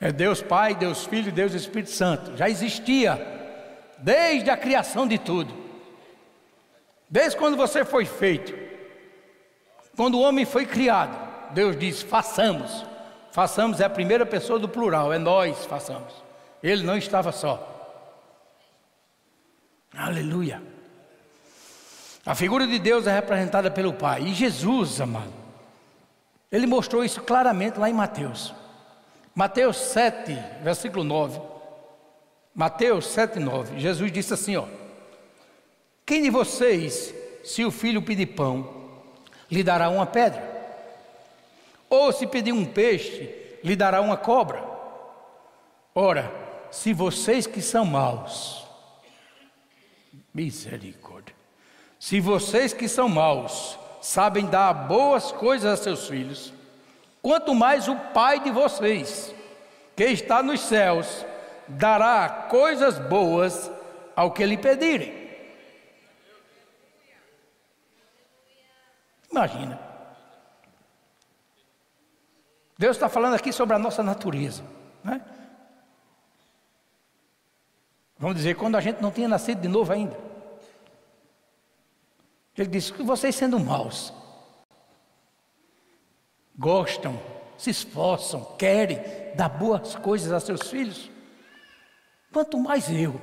É 0.00 0.10
Deus 0.10 0.40
Pai, 0.40 0.74
Deus 0.74 1.04
Filho, 1.04 1.30
Deus 1.30 1.52
Espírito 1.52 1.90
Santo. 1.90 2.34
Já 2.34 2.48
existia 2.48 3.41
desde 4.02 4.50
a 4.50 4.56
criação 4.56 5.06
de 5.06 5.18
tudo. 5.18 5.54
Desde 7.08 7.36
quando 7.36 7.56
você 7.56 7.84
foi 7.84 8.04
feito. 8.04 8.52
Quando 9.96 10.18
o 10.18 10.22
homem 10.22 10.44
foi 10.44 10.66
criado, 10.66 11.16
Deus 11.52 11.78
disse: 11.78 12.04
façamos. 12.04 12.84
Façamos 13.30 13.80
é 13.80 13.84
a 13.84 13.90
primeira 13.90 14.26
pessoa 14.26 14.58
do 14.58 14.68
plural, 14.68 15.12
é 15.12 15.18
nós 15.18 15.64
façamos. 15.64 16.12
Ele 16.62 16.82
não 16.82 16.96
estava 16.96 17.32
só. 17.32 17.68
Aleluia. 19.94 20.62
A 22.24 22.34
figura 22.34 22.66
de 22.66 22.78
Deus 22.78 23.06
é 23.06 23.14
representada 23.14 23.70
pelo 23.70 23.92
Pai. 23.92 24.22
E 24.22 24.34
Jesus, 24.34 25.00
amado, 25.00 25.32
ele 26.50 26.66
mostrou 26.66 27.04
isso 27.04 27.22
claramente 27.22 27.78
lá 27.78 27.88
em 27.88 27.94
Mateus. 27.94 28.54
Mateus 29.34 29.76
7, 29.78 30.38
versículo 30.62 31.02
9. 31.02 31.51
Mateus 32.54 33.06
7, 33.06 33.38
9. 33.38 33.78
Jesus 33.78 34.12
disse 34.12 34.34
assim: 34.34 34.56
ó. 34.56 34.66
Quem 36.04 36.22
de 36.22 36.30
vocês, 36.30 37.14
se 37.44 37.64
o 37.64 37.70
filho 37.70 38.02
pedir 38.02 38.26
pão, 38.26 38.68
lhe 39.50 39.62
dará 39.62 39.88
uma 39.88 40.06
pedra? 40.06 40.50
Ou 41.88 42.12
se 42.12 42.26
pedir 42.26 42.52
um 42.52 42.64
peixe, 42.64 43.58
lhe 43.62 43.76
dará 43.76 44.00
uma 44.00 44.16
cobra? 44.16 44.62
Ora, 45.94 46.32
se 46.70 46.92
vocês 46.92 47.46
que 47.46 47.60
são 47.60 47.84
maus, 47.84 48.66
misericórdia, 50.34 51.34
se 51.98 52.18
vocês 52.18 52.72
que 52.72 52.88
são 52.88 53.08
maus 53.08 53.78
sabem 54.00 54.46
dar 54.46 54.72
boas 54.72 55.30
coisas 55.30 55.80
a 55.80 55.82
seus 55.82 56.08
filhos, 56.08 56.52
quanto 57.22 57.54
mais 57.54 57.88
o 57.88 57.94
Pai 57.94 58.40
de 58.40 58.50
vocês, 58.50 59.32
que 59.94 60.04
está 60.04 60.42
nos 60.42 60.60
céus, 60.60 61.24
dará 61.68 62.46
coisas 62.50 62.98
boas 62.98 63.70
ao 64.14 64.32
que 64.32 64.44
lhe 64.44 64.56
pedirem. 64.56 65.22
Imagina. 69.30 69.80
Deus 72.76 72.96
está 72.96 73.08
falando 73.08 73.34
aqui 73.34 73.52
sobre 73.52 73.74
a 73.74 73.78
nossa 73.78 74.02
natureza. 74.02 74.62
Né? 75.04 75.20
Vamos 78.18 78.36
dizer, 78.36 78.56
quando 78.56 78.76
a 78.76 78.80
gente 78.80 79.00
não 79.00 79.10
tinha 79.10 79.28
nascido 79.28 79.60
de 79.60 79.68
novo 79.68 79.92
ainda. 79.92 80.16
Ele 82.56 82.68
disse 82.68 82.92
que 82.92 83.02
vocês 83.02 83.34
sendo 83.34 83.58
maus, 83.58 84.12
gostam, 86.56 87.18
se 87.56 87.70
esforçam, 87.70 88.44
querem 88.58 89.00
dar 89.34 89.48
boas 89.48 89.94
coisas 89.94 90.30
a 90.32 90.38
seus 90.38 90.68
filhos, 90.68 91.10
quanto 92.32 92.58
mais 92.58 92.90
eu, 92.90 93.20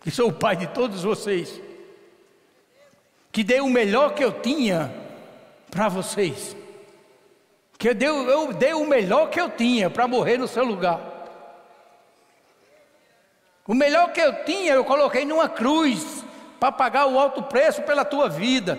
que 0.00 0.10
sou 0.10 0.28
o 0.28 0.32
pai 0.32 0.56
de 0.56 0.66
todos 0.68 1.02
vocês, 1.02 1.60
que 3.32 3.42
dei 3.42 3.60
o 3.60 3.68
melhor 3.68 4.14
que 4.14 4.22
eu 4.22 4.40
tinha 4.40 4.92
para 5.70 5.88
vocês, 5.88 6.56
que 7.78 7.88
eu 7.88 7.94
dei, 7.94 8.08
eu 8.08 8.52
dei 8.52 8.74
o 8.74 8.86
melhor 8.86 9.30
que 9.30 9.40
eu 9.40 9.48
tinha 9.48 9.88
para 9.88 10.06
morrer 10.06 10.36
no 10.36 10.46
seu 10.46 10.64
lugar. 10.64 11.00
O 13.66 13.74
melhor 13.74 14.12
que 14.12 14.20
eu 14.20 14.44
tinha 14.44 14.74
eu 14.74 14.84
coloquei 14.84 15.24
numa 15.24 15.48
cruz 15.48 16.24
para 16.58 16.72
pagar 16.72 17.06
o 17.06 17.18
alto 17.18 17.42
preço 17.44 17.82
pela 17.82 18.04
tua 18.04 18.28
vida, 18.28 18.76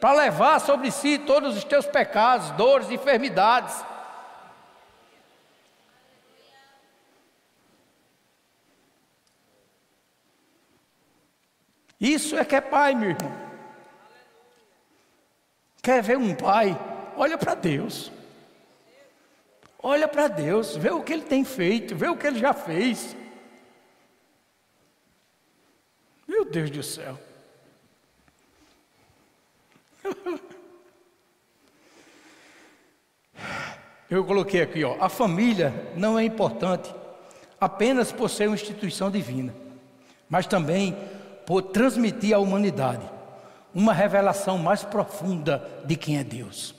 para 0.00 0.12
levar 0.12 0.60
sobre 0.60 0.90
si 0.90 1.18
todos 1.18 1.56
os 1.56 1.64
teus 1.64 1.86
pecados, 1.86 2.50
dores, 2.50 2.90
enfermidades. 2.90 3.82
Isso 12.04 12.36
é 12.36 12.44
que 12.44 12.54
é 12.54 12.60
pai, 12.60 12.94
meu 12.94 13.08
irmão. 13.08 13.32
Quer 15.82 16.02
ver 16.02 16.18
um 16.18 16.34
pai? 16.34 16.78
Olha 17.16 17.38
para 17.38 17.54
Deus. 17.54 18.12
Olha 19.82 20.06
para 20.06 20.28
Deus, 20.28 20.76
vê 20.76 20.90
o 20.90 21.02
que 21.02 21.14
ele 21.14 21.22
tem 21.22 21.46
feito, 21.46 21.96
vê 21.96 22.06
o 22.08 22.16
que 22.16 22.26
ele 22.26 22.38
já 22.38 22.52
fez. 22.52 23.16
Meu 26.28 26.44
Deus 26.44 26.70
do 26.70 26.82
céu. 26.82 27.18
Eu 34.10 34.26
coloquei 34.26 34.60
aqui, 34.60 34.84
ó, 34.84 35.02
a 35.02 35.08
família 35.08 35.72
não 35.96 36.18
é 36.18 36.24
importante 36.24 36.94
apenas 37.58 38.12
por 38.12 38.28
ser 38.28 38.46
uma 38.46 38.56
instituição 38.56 39.10
divina, 39.10 39.54
mas 40.28 40.46
também 40.46 40.94
por 41.46 41.62
transmitir 41.62 42.34
à 42.34 42.38
humanidade 42.38 43.08
uma 43.74 43.92
revelação 43.92 44.56
mais 44.56 44.84
profunda 44.84 45.82
de 45.84 45.96
quem 45.96 46.18
é 46.18 46.24
Deus. 46.24 46.74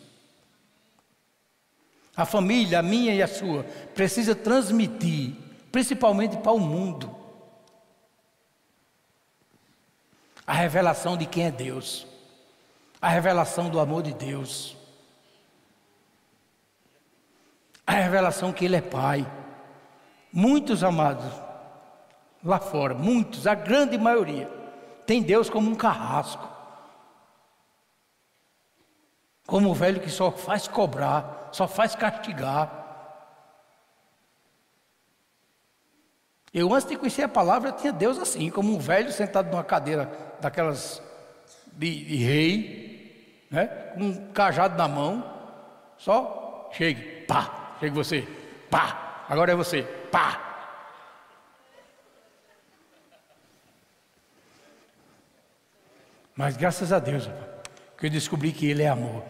A 2.15 2.25
família, 2.25 2.79
a 2.79 2.83
minha 2.83 3.13
e 3.13 3.21
a 3.21 3.27
sua, 3.27 3.63
precisa 3.93 4.33
transmitir, 4.33 5.35
principalmente 5.71 6.37
para 6.37 6.53
o 6.53 6.59
mundo, 6.59 7.13
a 10.47 10.53
revelação 10.53 11.17
de 11.17 11.25
quem 11.25 11.45
é 11.45 11.51
Deus, 11.51 12.07
a 13.01 13.09
revelação 13.09 13.69
do 13.69 13.79
amor 13.79 14.01
de 14.03 14.13
Deus, 14.13 14.77
a 17.85 17.91
revelação 17.91 18.53
que 18.53 18.63
Ele 18.63 18.77
é 18.77 18.81
Pai. 18.81 19.29
Muitos 20.31 20.83
amados, 20.83 21.31
lá 22.45 22.59
fora, 22.59 22.93
muitos, 22.93 23.47
a 23.47 23.55
grande 23.55 23.97
maioria, 23.97 24.47
tem 25.07 25.23
Deus 25.23 25.49
como 25.49 25.69
um 25.69 25.75
carrasco, 25.75 26.47
como 29.47 29.71
o 29.71 29.73
velho 29.73 29.99
que 29.99 30.09
só 30.09 30.31
faz 30.31 30.67
cobrar, 30.67 31.49
só 31.51 31.67
faz 31.67 31.95
castigar. 31.95 32.83
Eu, 36.53 36.73
antes 36.73 36.87
de 36.87 36.95
conhecer 36.95 37.23
a 37.23 37.27
palavra, 37.27 37.71
tinha 37.71 37.91
Deus 37.91 38.17
assim, 38.17 38.49
como 38.49 38.73
um 38.73 38.79
velho 38.79 39.11
sentado 39.11 39.51
numa 39.51 39.63
cadeira 39.63 40.11
daquelas 40.39 41.01
de, 41.73 42.05
de 42.05 42.15
rei, 42.15 43.45
né? 43.51 43.67
com 43.93 44.01
um 44.01 44.31
cajado 44.31 44.77
na 44.77 44.87
mão, 44.87 45.23
só 45.97 46.69
chegue, 46.71 47.25
pá, 47.25 47.75
chegue 47.79 47.93
você, 47.93 48.27
pá, 48.69 49.25
agora 49.27 49.51
é 49.51 49.55
você, 49.55 49.83
pá, 50.11 50.44
Mas 56.35 56.57
graças 56.57 56.91
a 56.91 56.99
Deus, 56.99 57.29
que 57.97 58.07
eu 58.07 58.09
descobri 58.09 58.51
que 58.51 58.69
Ele 58.69 58.83
é 58.83 58.89
amor. 58.89 59.23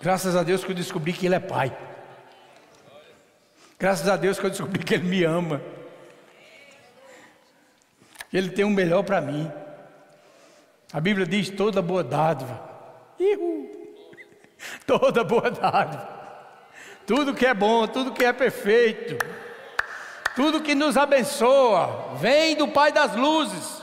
Graças 0.00 0.34
a 0.34 0.42
Deus 0.42 0.64
que 0.64 0.70
eu 0.70 0.74
descobri 0.74 1.12
que 1.12 1.26
Ele 1.26 1.34
é 1.34 1.40
Pai. 1.40 1.76
Graças 3.78 4.08
a 4.08 4.16
Deus 4.16 4.38
que 4.38 4.46
eu 4.46 4.50
descobri 4.50 4.82
que 4.82 4.94
Ele 4.94 5.04
me 5.04 5.24
ama. 5.24 5.60
Ele 8.32 8.48
tem 8.50 8.64
o 8.64 8.70
melhor 8.70 9.02
para 9.02 9.20
mim. 9.20 9.50
A 10.90 11.00
Bíblia 11.00 11.26
diz 11.26 11.50
toda 11.50 11.82
boa 11.82 12.02
dádiva. 12.02 12.70
Ihu. 13.18 13.70
Toda 14.86 15.24
boa 15.24 15.50
dádiva. 15.50 16.08
Tudo 17.04 17.34
que 17.34 17.44
é 17.44 17.52
bom, 17.52 17.86
tudo 17.86 18.12
que 18.12 18.24
é 18.24 18.32
perfeito. 18.32 19.18
Tudo 20.36 20.62
que 20.62 20.74
nos 20.74 20.96
abençoa, 20.96 22.14
vem 22.16 22.54
do 22.54 22.68
Pai 22.68 22.92
das 22.92 23.16
luzes 23.16 23.81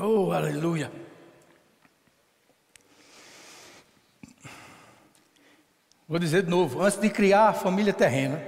Oh, 0.00 0.30
aleluia. 0.30 0.92
Vou 6.08 6.20
dizer 6.20 6.44
de 6.44 6.50
novo: 6.50 6.80
antes 6.80 7.00
de 7.00 7.10
criar 7.10 7.48
a 7.48 7.52
família 7.52 7.92
terrena, 7.92 8.40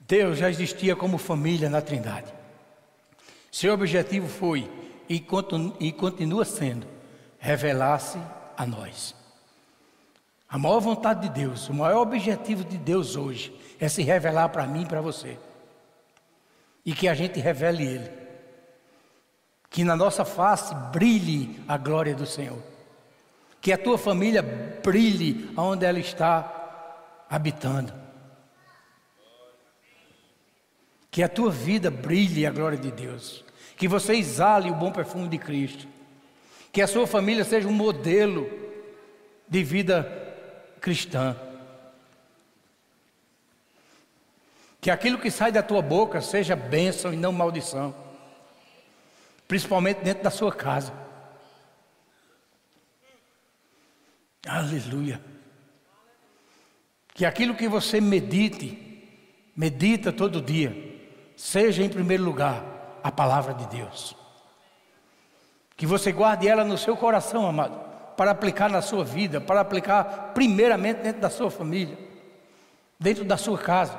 Deus 0.00 0.36
já 0.36 0.50
existia 0.50 0.94
como 0.94 1.16
família 1.16 1.70
na 1.70 1.80
Trindade. 1.80 2.30
Seu 3.50 3.72
objetivo 3.72 4.28
foi 4.28 4.70
e 5.08 5.18
continua 5.18 6.44
sendo 6.44 6.86
revelar-se 7.38 8.18
a 8.54 8.66
nós. 8.66 9.14
A 10.46 10.58
maior 10.58 10.80
vontade 10.80 11.22
de 11.22 11.30
Deus, 11.30 11.70
o 11.70 11.74
maior 11.74 12.02
objetivo 12.02 12.64
de 12.64 12.76
Deus 12.76 13.16
hoje 13.16 13.58
é 13.80 13.88
se 13.88 14.02
revelar 14.02 14.50
para 14.50 14.66
mim 14.66 14.82
e 14.82 14.86
para 14.86 15.00
você. 15.00 15.38
E 16.84 16.92
que 16.92 17.08
a 17.08 17.14
gente 17.14 17.40
revele 17.40 17.86
Ele. 17.86 18.27
Que 19.70 19.84
na 19.84 19.94
nossa 19.94 20.24
face 20.24 20.74
brilhe 20.92 21.60
a 21.68 21.76
glória 21.76 22.14
do 22.14 22.26
Senhor. 22.26 22.62
Que 23.60 23.72
a 23.72 23.78
tua 23.78 23.98
família 23.98 24.42
brilhe 24.82 25.50
onde 25.56 25.84
ela 25.84 25.98
está 25.98 27.24
habitando. 27.28 27.92
Que 31.10 31.22
a 31.22 31.28
tua 31.28 31.50
vida 31.50 31.90
brilhe 31.90 32.46
a 32.46 32.50
glória 32.50 32.78
de 32.78 32.90
Deus. 32.90 33.44
Que 33.76 33.88
você 33.88 34.14
exale 34.14 34.70
o 34.70 34.74
bom 34.74 34.90
perfume 34.90 35.28
de 35.28 35.38
Cristo. 35.38 35.86
Que 36.72 36.82
a 36.82 36.86
sua 36.86 37.06
família 37.06 37.44
seja 37.44 37.68
um 37.68 37.72
modelo 37.72 38.48
de 39.48 39.62
vida 39.64 40.28
cristã. 40.80 41.36
Que 44.80 44.90
aquilo 44.90 45.18
que 45.18 45.30
sai 45.30 45.50
da 45.50 45.62
tua 45.62 45.82
boca 45.82 46.20
seja 46.20 46.54
bênção 46.54 47.12
e 47.12 47.16
não 47.16 47.32
maldição, 47.32 47.94
principalmente 49.48 50.02
dentro 50.02 50.22
da 50.22 50.30
sua 50.30 50.52
casa. 50.52 50.92
Aleluia. 54.46 55.20
Que 57.14 57.24
aquilo 57.24 57.56
que 57.56 57.66
você 57.66 58.00
medite, 58.00 59.02
medita 59.56 60.12
todo 60.12 60.40
dia, 60.40 60.72
seja 61.36 61.82
em 61.82 61.88
primeiro 61.88 62.22
lugar 62.22 62.62
a 63.02 63.10
palavra 63.10 63.54
de 63.54 63.66
Deus. 63.66 64.14
Que 65.76 65.86
você 65.86 66.12
guarde 66.12 66.46
ela 66.46 66.64
no 66.64 66.78
seu 66.78 66.96
coração, 66.96 67.46
amado 67.46 67.88
para 68.18 68.32
aplicar 68.32 68.68
na 68.68 68.82
sua 68.82 69.04
vida, 69.04 69.40
para 69.40 69.60
aplicar 69.60 70.32
primeiramente 70.34 71.02
dentro 71.02 71.20
da 71.20 71.30
sua 71.30 71.52
família, 71.52 71.96
dentro 72.98 73.24
da 73.24 73.36
sua 73.36 73.56
casa. 73.56 73.96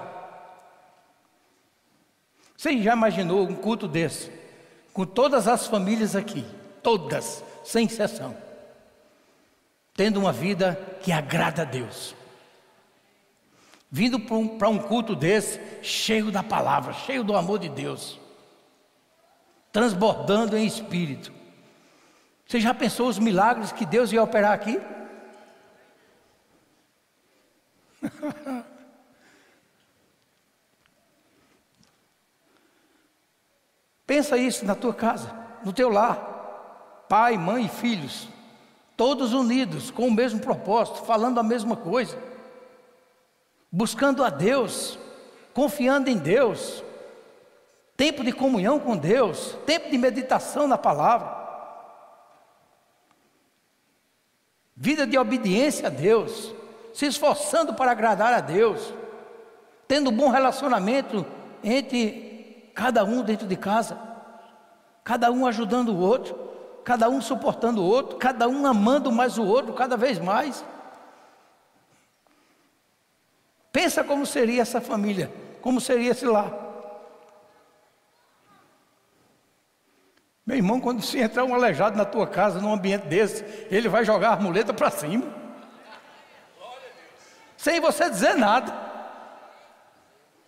Você 2.57 2.77
já 2.81 2.91
imaginou 2.91 3.47
um 3.47 3.55
culto 3.55 3.87
desse, 3.87 4.29
com 4.93 5.05
todas 5.05 5.47
as 5.47 5.67
famílias 5.67 6.15
aqui, 6.15 6.45
todas, 6.81 7.43
sem 7.63 7.85
exceção, 7.85 8.35
tendo 9.95 10.19
uma 10.19 10.31
vida 10.31 10.79
que 11.01 11.11
agrada 11.11 11.61
a 11.61 11.65
Deus? 11.65 12.15
Vindo 13.91 14.19
para 14.19 14.69
um, 14.69 14.77
culto 14.77 15.15
desse, 15.15 15.59
cheio 15.81 16.31
da 16.31 16.43
palavra, 16.43 16.93
cheio 16.93 17.23
do 17.23 17.35
amor 17.35 17.59
de 17.59 17.69
Deus, 17.69 18.19
transbordando 19.71 20.55
em 20.55 20.65
espírito. 20.65 21.33
Você 22.45 22.59
já 22.59 22.73
pensou 22.73 23.07
os 23.07 23.17
milagres 23.19 23.71
que 23.71 23.85
Deus 23.85 24.11
ia 24.11 24.23
operar 24.23 24.53
aqui? 24.53 24.79
Pensa 34.09 34.37
isso 34.37 34.65
na 34.65 34.73
tua 34.73 34.91
casa, 34.91 35.31
no 35.63 35.71
teu 35.71 35.87
lar. 35.87 37.05
Pai, 37.07 37.37
mãe 37.37 37.65
e 37.65 37.69
filhos, 37.69 38.27
todos 38.97 39.33
unidos 39.33 39.91
com 39.91 40.07
o 40.07 40.11
mesmo 40.11 40.39
propósito, 40.39 41.05
falando 41.05 41.39
a 41.39 41.43
mesma 41.43 41.75
coisa, 41.75 42.17
buscando 43.71 44.23
a 44.23 44.31
Deus, 44.31 44.97
confiando 45.53 46.09
em 46.09 46.17
Deus. 46.17 46.83
Tempo 47.95 48.23
de 48.23 48.31
comunhão 48.31 48.79
com 48.79 48.97
Deus, 48.97 49.55
tempo 49.67 49.91
de 49.91 49.97
meditação 49.99 50.65
na 50.65 50.77
palavra. 50.77 51.37
vida 54.75 55.05
de 55.05 55.17
obediência 55.19 55.87
a 55.87 55.89
Deus, 55.91 56.51
se 56.95 57.05
esforçando 57.05 57.75
para 57.75 57.91
agradar 57.91 58.33
a 58.33 58.39
Deus, 58.39 58.93
tendo 59.87 60.09
um 60.09 60.15
bom 60.15 60.29
relacionamento 60.29 61.23
entre 61.61 62.28
cada 62.79 63.03
um 63.03 63.21
dentro 63.21 63.45
de 63.45 63.57
casa, 63.57 63.99
cada 65.03 65.29
um 65.29 65.45
ajudando 65.45 65.89
o 65.89 65.99
outro, 65.99 66.33
cada 66.85 67.09
um 67.09 67.21
suportando 67.21 67.83
o 67.83 67.85
outro, 67.85 68.17
cada 68.17 68.47
um 68.47 68.65
amando 68.65 69.11
mais 69.11 69.37
o 69.37 69.43
outro 69.43 69.73
cada 69.73 69.97
vez 69.97 70.17
mais. 70.17 70.63
Pensa 73.69 74.01
como 74.01 74.25
seria 74.25 74.61
essa 74.61 74.79
família, 74.79 75.29
como 75.61 75.81
seria 75.81 76.11
esse 76.11 76.25
lar. 76.25 76.53
Meu 80.45 80.55
irmão, 80.55 80.79
quando 80.79 81.01
se 81.01 81.19
entrar 81.19 81.43
um 81.43 81.53
aleijado 81.53 81.97
na 81.97 82.05
tua 82.05 82.25
casa, 82.25 82.61
num 82.61 82.73
ambiente 82.73 83.07
desse, 83.07 83.43
ele 83.69 83.89
vai 83.89 84.05
jogar 84.05 84.31
a 84.31 84.37
muleta 84.37 84.73
para 84.73 84.89
cima. 84.89 85.25
Sem 87.57 87.81
você 87.81 88.09
dizer 88.09 88.35
nada. 88.35 88.88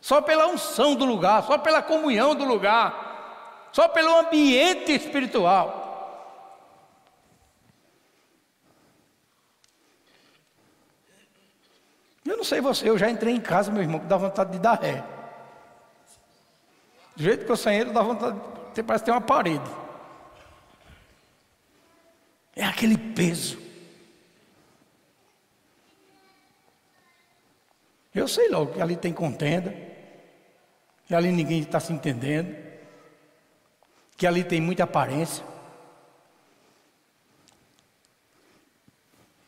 Só 0.02 0.20
pela 0.20 0.48
unção 0.48 0.96
do 0.96 1.06
lugar, 1.06 1.44
só 1.44 1.60
pela 1.60 1.82
comunhão 1.82 2.34
do 2.34 2.44
lugar, 2.44 3.70
só 3.72 3.88
pelo 3.88 4.18
ambiente 4.18 4.92
espiritual. 4.92 5.80
Eu 12.26 12.38
não 12.38 12.44
sei 12.44 12.60
você, 12.62 12.90
eu 12.90 12.98
já 12.98 13.10
entrei 13.10 13.36
em 13.36 13.42
casa, 13.42 13.72
meu 13.72 13.84
irmão, 13.84 14.00
que 14.00 14.08
dá 14.08 14.18
vontade 14.18 14.52
de 14.52 14.60
dar 14.60 14.80
ré. 14.80 15.04
Do 17.16 17.24
jeito 17.24 17.46
que 17.46 17.52
eu 17.52 17.58
saí, 17.58 17.84
dá 17.86 18.02
vontade, 18.02 18.40
de, 18.74 18.84
parece 18.84 19.06
ter 19.06 19.12
uma 19.12 19.22
parede. 19.22 19.70
É 22.56 22.64
aquele 22.64 22.98
peso. 22.98 23.60
Eu 28.14 28.28
sei 28.28 28.50
logo 28.50 28.74
que 28.74 28.82
ali 28.82 28.96
tem 28.96 29.14
contenda, 29.14 29.91
que 31.12 31.16
ali 31.16 31.30
ninguém 31.30 31.60
está 31.60 31.78
se 31.78 31.92
entendendo, 31.92 32.56
que 34.16 34.26
ali 34.26 34.46
tem 34.46 34.62
muita 34.62 34.86
aparência. 34.86 35.44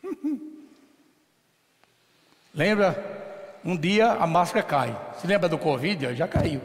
Lembra? 2.54 3.58
Um 3.64 3.78
dia 3.78 4.12
a 4.12 4.26
máscara 4.26 4.62
cai. 4.62 4.94
Se 5.18 5.26
lembra 5.26 5.48
do 5.48 5.56
Covid? 5.56 6.14
Já 6.14 6.28
caiu. 6.28 6.60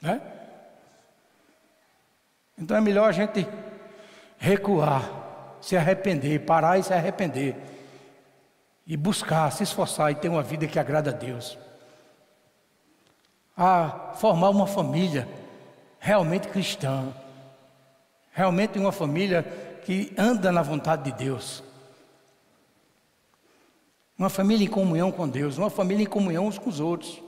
Né? 0.00 0.22
Então 2.56 2.76
é 2.76 2.80
melhor 2.80 3.08
a 3.08 3.12
gente 3.12 3.44
recuar, 4.38 5.58
se 5.60 5.76
arrepender, 5.76 6.46
parar 6.46 6.78
e 6.78 6.84
se 6.84 6.94
arrepender. 6.94 7.71
E 8.92 8.96
buscar, 8.98 9.50
se 9.50 9.62
esforçar 9.62 10.12
e 10.12 10.14
ter 10.14 10.28
uma 10.28 10.42
vida 10.42 10.66
que 10.66 10.78
agrada 10.78 11.08
a 11.08 11.14
Deus. 11.14 11.56
A 13.56 14.12
formar 14.16 14.50
uma 14.50 14.66
família 14.66 15.26
realmente 15.98 16.46
cristã. 16.48 17.10
Realmente 18.32 18.78
uma 18.78 18.92
família 18.92 19.44
que 19.86 20.12
anda 20.18 20.52
na 20.52 20.60
vontade 20.60 21.04
de 21.04 21.12
Deus. 21.12 21.64
Uma 24.18 24.28
família 24.28 24.66
em 24.66 24.68
comunhão 24.68 25.10
com 25.10 25.26
Deus, 25.26 25.56
uma 25.56 25.70
família 25.70 26.02
em 26.02 26.06
comunhão 26.06 26.46
uns 26.46 26.58
com 26.58 26.68
os 26.68 26.78
outros. 26.78 27.18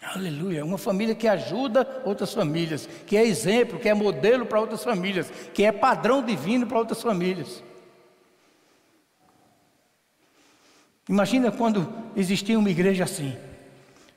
Aleluia. 0.00 0.64
Uma 0.64 0.78
família 0.78 1.14
que 1.14 1.28
ajuda 1.28 1.86
outras 2.06 2.32
famílias, 2.32 2.88
que 3.06 3.18
é 3.18 3.26
exemplo, 3.26 3.78
que 3.78 3.90
é 3.90 3.92
modelo 3.92 4.46
para 4.46 4.58
outras 4.58 4.82
famílias, 4.82 5.30
que 5.52 5.62
é 5.62 5.70
padrão 5.70 6.24
divino 6.24 6.66
para 6.66 6.78
outras 6.78 7.02
famílias. 7.02 7.62
Imagina 11.10 11.50
quando 11.50 11.92
existia 12.14 12.56
uma 12.56 12.70
igreja 12.70 13.02
assim, 13.02 13.36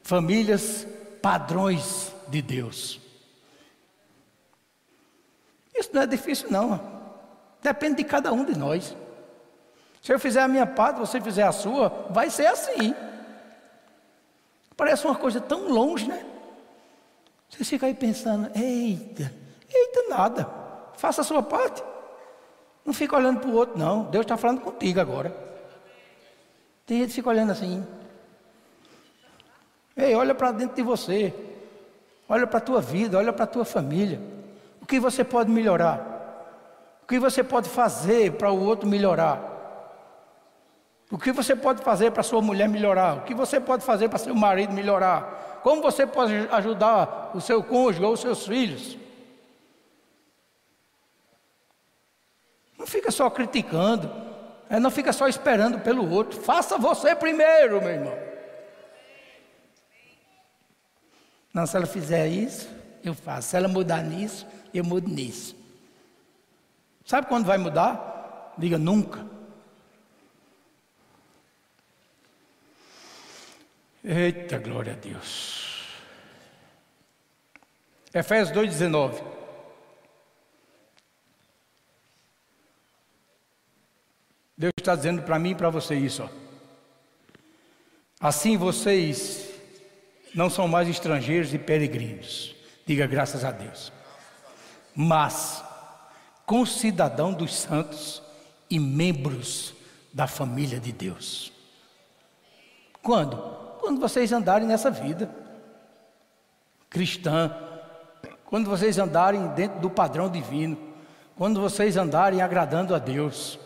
famílias 0.04 0.86
padrões 1.24 2.14
de 2.28 2.40
Deus. 2.40 3.02
Isso 5.74 5.90
não 5.92 6.04
é 6.04 6.06
difícil, 6.06 6.52
não. 6.52 6.80
Depende 7.64 7.96
de 7.96 8.04
cada 8.04 8.32
um 8.32 8.46
de 8.46 8.56
nós. 8.56 8.96
Se 10.04 10.14
eu 10.14 10.20
fizer 10.20 10.44
a 10.44 10.48
minha 10.48 10.68
parte, 10.68 11.00
você 11.00 11.20
fizer 11.20 11.42
a 11.42 11.52
sua, 11.52 11.90
vai 12.12 12.30
ser 12.30 12.46
assim. 12.46 12.94
Parece 14.78 15.08
uma 15.08 15.16
coisa 15.16 15.42
tão 15.42 15.70
longe, 15.70 16.08
né? 16.08 16.24
Você 17.50 17.64
fica 17.64 17.88
aí 17.88 17.96
pensando, 17.96 18.52
eita, 18.56 19.34
eita 19.68 20.10
nada, 20.10 20.48
faça 20.96 21.22
a 21.22 21.24
sua 21.24 21.42
parte. 21.42 21.84
Não 22.86 22.94
fica 22.94 23.18
olhando 23.18 23.40
para 23.40 23.50
o 23.50 23.56
outro, 23.56 23.80
não. 23.80 24.04
Deus 24.04 24.26
está 24.26 24.38
falando 24.38 24.62
contigo 24.62 25.00
agora. 25.00 25.53
Tem 26.86 27.00
gente 27.00 27.10
que 27.10 27.16
fica 27.16 27.30
olhando 27.30 27.52
assim. 27.52 27.86
Ei, 29.96 30.16
olha 30.16 30.36
para 30.36 30.52
dentro 30.52 30.76
de 30.76 30.82
você. 30.82 31.34
Olha 32.28 32.48
para 32.48 32.58
a 32.58 32.62
tua 32.62 32.82
vida, 32.82 33.18
olha 33.18 33.32
para 33.32 33.44
a 33.44 33.48
tua 33.48 33.66
família. 33.66 34.20
O 34.82 34.86
que 34.86 35.00
você 35.00 35.24
pode 35.24 35.50
melhorar? 35.52 36.14
O 37.04 37.08
que 37.08 37.20
você 37.20 37.44
pode 37.44 37.70
fazer 37.70 38.34
para 38.34 38.52
o 38.52 38.64
outro 38.64 38.88
melhorar? 38.88 39.52
O 41.12 41.18
que 41.18 41.32
você 41.32 41.56
pode 41.56 41.84
fazer 41.84 42.12
para 42.12 42.24
sua 42.24 42.42
mulher 42.42 42.68
melhorar? 42.68 43.18
O 43.18 43.22
que 43.22 43.36
você 43.36 43.60
pode 43.60 43.84
fazer 43.86 44.10
para 44.10 44.18
seu 44.18 44.34
marido 44.34 44.74
melhorar? 44.74 45.62
Como 45.62 45.82
você 45.82 46.08
pode 46.08 46.34
ajudar 46.52 47.32
o 47.34 47.40
seu 47.40 47.64
cônjuge 47.64 48.04
ou 48.04 48.14
os 48.14 48.20
seus 48.20 48.46
filhos? 48.46 48.98
Não 52.78 52.88
fica 52.88 53.12
só 53.12 53.30
criticando, 53.30 54.12
é, 54.70 54.80
não 54.80 54.90
fica 54.90 55.14
só 55.14 55.28
esperando 55.28 55.80
pelo 55.80 56.10
outro. 56.10 56.40
Faça 56.42 56.78
você 56.78 57.16
primeiro, 57.16 57.82
meu 57.82 57.92
irmão. 57.92 58.18
Não, 61.54 61.68
se 61.68 61.76
ela 61.76 61.86
fizer 61.86 62.28
isso, 62.28 62.68
eu 63.04 63.14
faço. 63.14 63.50
Se 63.50 63.58
ela 63.58 63.68
mudar 63.68 64.02
nisso, 64.02 64.48
eu 64.74 64.84
mudo 64.84 65.08
nisso. 65.08 65.56
Sabe 67.06 67.28
quando 67.28 67.46
vai 67.46 67.58
mudar? 67.58 68.54
Diga 68.58 68.78
nunca. 68.78 69.26
Eita, 74.04 74.58
glória 74.58 74.94
a 74.94 74.96
Deus. 74.96 75.88
Efésios 78.14 78.58
2,19. 78.58 79.33
Deus 84.58 84.74
está 84.78 84.96
dizendo 84.96 85.22
para 85.24 85.40
mim 85.40 85.52
e 85.52 85.56
para 85.56 85.70
você 85.70 85.96
isso. 85.96 86.24
Ó. 86.24 86.30
Assim 88.20 88.56
vocês 88.56 89.50
não 90.34 90.50
são 90.50 90.68
mais 90.68 90.88
estrangeiros 90.88 91.54
e 91.54 91.60
peregrinos. 91.60 92.56
Diga 92.86 93.08
graças 93.08 93.44
a 93.44 93.52
Deus. 93.52 93.92
Mas 94.96 95.64
concidadão 96.46 97.34
dos 97.34 97.56
santos 97.56 98.22
e 98.70 98.80
membros 98.80 99.74
da 100.14 100.28
família 100.28 100.80
de 100.80 100.92
Deus. 100.92 101.52
Quando? 103.02 103.38
Quando 103.80 104.00
vocês 104.00 104.32
andarem 104.32 104.68
nessa 104.68 104.90
vida 104.90 105.30
cristã, 106.90 107.54
quando 108.46 108.70
vocês 108.70 109.00
andarem 109.00 109.48
dentro 109.50 109.80
do 109.80 109.90
padrão 109.90 110.30
divino, 110.30 110.78
quando 111.36 111.60
vocês 111.60 111.98
andarem 111.98 112.42
agradando 112.42 112.94
a 112.94 113.00
Deus, 113.00 113.60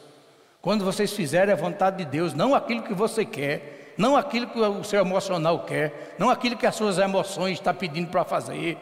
quando 0.68 0.84
vocês 0.84 1.13
fizerem 1.13 1.53
a 1.53 1.55
vontade 1.55 1.95
de 1.95 2.03
Deus, 2.03 2.34
não 2.34 2.53
aquilo 2.53 2.84
que 2.84 2.93
você 2.93 3.24
quer, 3.24 3.93
não 3.97 4.18
aquilo 4.18 4.47
que 4.47 4.59
o 4.59 4.84
seu 4.84 4.99
emocional 4.99 5.63
quer, 5.63 6.13
não 6.20 6.30
aquilo 6.30 6.57
que 6.57 6.65
as 6.68 6.76
suas 6.76 6.97
emoções 6.97 7.53
estão 7.53 7.74
pedindo 7.74 8.11
para 8.11 8.26
fazer, 8.26 8.78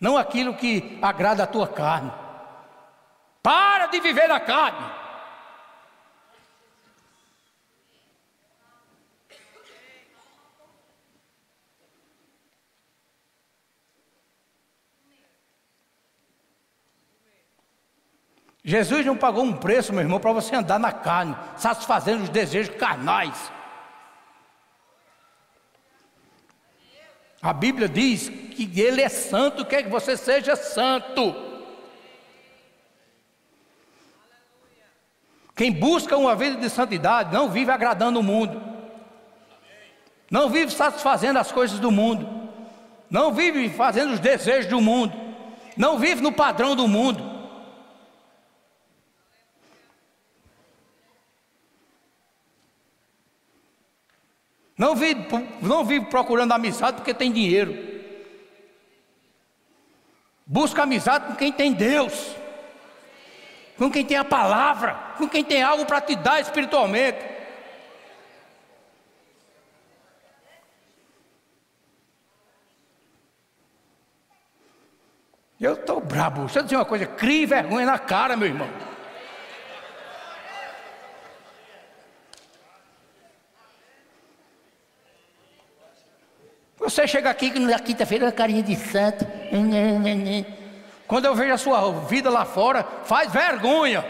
não 0.00 0.16
aquilo 0.16 0.54
que 0.54 0.98
agrada 1.02 1.42
a 1.42 1.46
tua 1.46 1.68
carne. 1.68 2.10
Para 3.42 3.88
de 3.88 4.00
viver 4.00 4.26
na 4.26 4.40
carne. 4.40 4.90
Jesus 18.62 19.06
não 19.06 19.16
pagou 19.16 19.42
um 19.42 19.56
preço, 19.56 19.92
meu 19.92 20.02
irmão, 20.02 20.20
para 20.20 20.32
você 20.32 20.54
andar 20.54 20.78
na 20.78 20.92
carne, 20.92 21.36
satisfazendo 21.56 22.24
os 22.24 22.28
desejos 22.28 22.74
carnais. 22.76 23.50
A 27.42 27.54
Bíblia 27.54 27.88
diz 27.88 28.28
que 28.28 28.78
Ele 28.78 29.00
é 29.00 29.08
santo, 29.08 29.64
quer 29.64 29.82
que 29.82 29.88
você 29.88 30.14
seja 30.16 30.54
santo. 30.56 31.34
Quem 35.56 35.72
busca 35.72 36.16
uma 36.16 36.34
vida 36.34 36.56
de 36.56 36.68
santidade 36.68 37.32
não 37.32 37.48
vive 37.48 37.70
agradando 37.70 38.20
o 38.20 38.22
mundo, 38.22 38.62
não 40.30 40.50
vive 40.50 40.70
satisfazendo 40.72 41.38
as 41.38 41.50
coisas 41.50 41.78
do 41.78 41.90
mundo, 41.90 42.28
não 43.10 43.32
vive 43.32 43.70
fazendo 43.70 44.12
os 44.12 44.20
desejos 44.20 44.70
do 44.70 44.80
mundo, 44.80 45.14
não 45.76 45.98
vive 45.98 46.20
no 46.20 46.32
padrão 46.32 46.76
do 46.76 46.86
mundo. 46.86 47.29
Não 54.80 54.96
vive, 54.96 55.26
não 55.60 55.84
vive 55.84 56.06
procurando 56.06 56.52
amizade 56.52 56.96
porque 56.96 57.12
tem 57.12 57.30
dinheiro. 57.30 57.76
Busca 60.46 60.84
amizade 60.84 61.26
com 61.26 61.34
quem 61.34 61.52
tem 61.52 61.74
Deus 61.74 62.34
com 63.80 63.90
quem 63.90 64.04
tem 64.04 64.18
a 64.18 64.24
palavra, 64.24 64.92
com 65.16 65.26
quem 65.26 65.42
tem 65.42 65.62
algo 65.62 65.86
para 65.86 66.02
te 66.02 66.14
dar 66.14 66.38
espiritualmente. 66.38 67.18
Eu 75.58 75.72
estou 75.72 75.98
brabo. 75.98 76.42
Deixa 76.42 76.58
eu 76.58 76.62
dizer 76.62 76.76
uma 76.76 76.84
coisa: 76.84 77.06
crie 77.06 77.46
vergonha 77.46 77.86
na 77.86 77.98
cara, 77.98 78.36
meu 78.36 78.48
irmão. 78.48 78.68
Você 86.90 87.06
chega 87.06 87.30
aqui 87.30 87.56
na 87.56 87.78
quinta-feira, 87.78 88.32
carinha 88.32 88.64
de 88.64 88.74
santo. 88.74 89.24
Quando 91.06 91.24
eu 91.24 91.36
vejo 91.36 91.54
a 91.54 91.56
sua 91.56 91.92
vida 92.06 92.28
lá 92.28 92.44
fora, 92.44 92.82
faz 93.04 93.32
vergonha. 93.32 94.04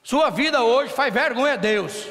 Sua 0.00 0.30
vida 0.30 0.62
hoje 0.62 0.92
faz 0.92 1.12
vergonha 1.12 1.54
a 1.54 1.56
Deus. 1.56 2.08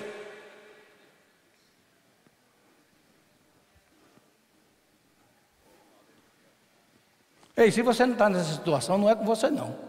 Ei, 7.56 7.72
se 7.72 7.82
você 7.82 8.06
não 8.06 8.12
está 8.12 8.28
nessa 8.28 8.56
situação, 8.56 8.98
não 8.98 9.10
é 9.10 9.16
com 9.16 9.24
você 9.24 9.50
não. 9.50 9.85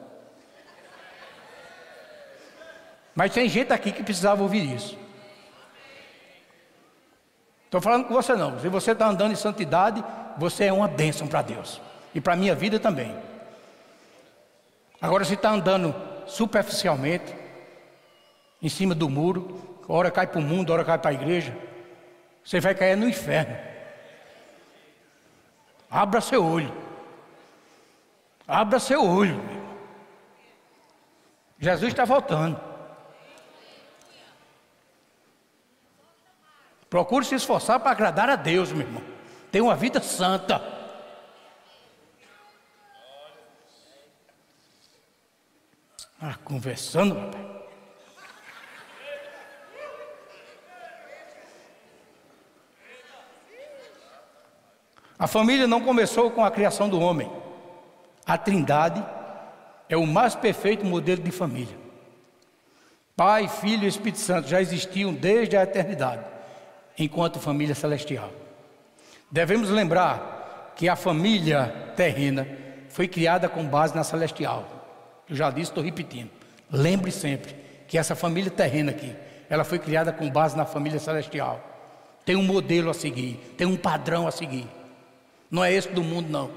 Mas 3.17 3.33
tem 3.33 3.49
gente 3.49 3.73
aqui 3.73 3.91
que 3.91 4.03
precisava 4.03 4.43
ouvir 4.43 4.63
isso. 4.63 4.97
Estou 7.65 7.81
falando 7.81 8.05
com 8.05 8.15
você 8.15 8.35
não. 8.35 8.61
Se 8.61 8.69
você 8.69 8.93
está 8.93 9.09
andando 9.09 9.33
em 9.33 9.37
santidade, 9.37 10.05
você 10.37 10.67
é 10.67 10.73
uma 10.73 10.87
bênção 10.87 11.27
para 11.27 11.41
Deus. 11.41 11.81
E 12.15 12.21
para 12.21 12.35
a 12.35 12.37
minha 12.37 12.55
vida 12.55 12.79
também. 12.79 13.17
Agora, 15.01 15.25
se 15.25 15.33
está 15.33 15.51
andando 15.51 15.95
superficialmente, 16.27 17.35
em 18.63 18.69
cima 18.69 18.95
do 18.95 19.09
muro, 19.09 19.81
hora 19.89 20.11
cai 20.11 20.27
para 20.27 20.39
o 20.39 20.43
mundo, 20.43 20.71
hora 20.73 20.85
cai 20.85 20.99
para 20.99 21.11
a 21.11 21.15
igreja, 21.15 21.57
você 22.45 22.61
vai 22.61 22.75
cair 22.75 22.97
no 22.97 23.09
inferno. 23.09 23.57
Abra 25.91 26.21
seu 26.21 26.45
olho. 26.45 26.73
Abra 28.47 28.79
seu 28.79 29.05
olho. 29.05 29.41
Jesus 31.59 31.93
está 31.93 32.05
voltando. 32.05 32.66
Procure 36.89 37.25
se 37.25 37.35
esforçar 37.35 37.81
para 37.81 37.91
agradar 37.91 38.31
a 38.31 38.37
Deus, 38.37 38.73
meu 38.73 38.87
irmão. 38.87 39.03
Tenha 39.51 39.65
uma 39.65 39.75
vida 39.75 40.01
santa. 40.01 40.63
Ah, 46.21 46.35
conversando, 46.45 47.15
papai. 47.15 47.57
A 55.19 55.27
família 55.27 55.67
não 55.67 55.81
começou 55.81 56.31
com 56.31 56.45
a 56.45 56.51
criação 56.51 56.89
do 56.89 57.01
homem. 57.01 57.31
A 58.25 58.37
Trindade 58.37 59.05
é 59.89 59.97
o 59.97 60.07
mais 60.07 60.35
perfeito 60.35 60.85
modelo 60.85 61.23
de 61.23 61.31
família. 61.31 61.77
Pai, 63.17 63.49
Filho 63.49 63.85
e 63.85 63.89
Espírito 63.89 64.19
Santo 64.19 64.49
já 64.49 64.61
existiam 64.61 65.15
desde 65.15 65.57
a 65.57 65.63
eternidade 65.63 66.36
enquanto 66.99 67.39
família 67.39 67.75
celestial. 67.75 68.31
Devemos 69.31 69.69
lembrar 69.71 70.73
que 70.77 70.89
a 70.89 70.97
família 70.97 71.93
terrena 71.97 72.47
foi 72.89 73.09
criada 73.09 73.49
com 73.49 73.65
base 73.65 73.95
na 73.95 74.05
celestial. 74.05 74.65
Eu 75.29 75.35
já 75.37 75.51
disse, 75.51 75.71
estou 75.71 75.83
repetindo. 75.83 76.31
Lembre 76.71 77.11
sempre 77.11 77.55
que 77.87 77.99
essa 77.99 78.15
família 78.15 78.51
terrena 78.51 78.91
aqui, 78.91 79.15
ela 79.49 79.65
foi 79.65 79.79
criada 79.79 80.13
com 80.13 80.31
base 80.31 80.57
na 80.57 80.65
família 80.65 80.99
celestial. 80.99 81.61
Tem 82.25 82.37
um 82.37 82.43
modelo 82.43 82.91
a 82.91 82.95
seguir, 82.95 83.37
tem 83.57 83.67
um 83.67 83.77
padrão 83.77 84.27
a 84.27 84.31
seguir. 84.31 84.67
Não 85.51 85.65
é 85.65 85.73
esse 85.73 85.89
do 85.89 86.03
mundo, 86.03 86.29
não. 86.29 86.51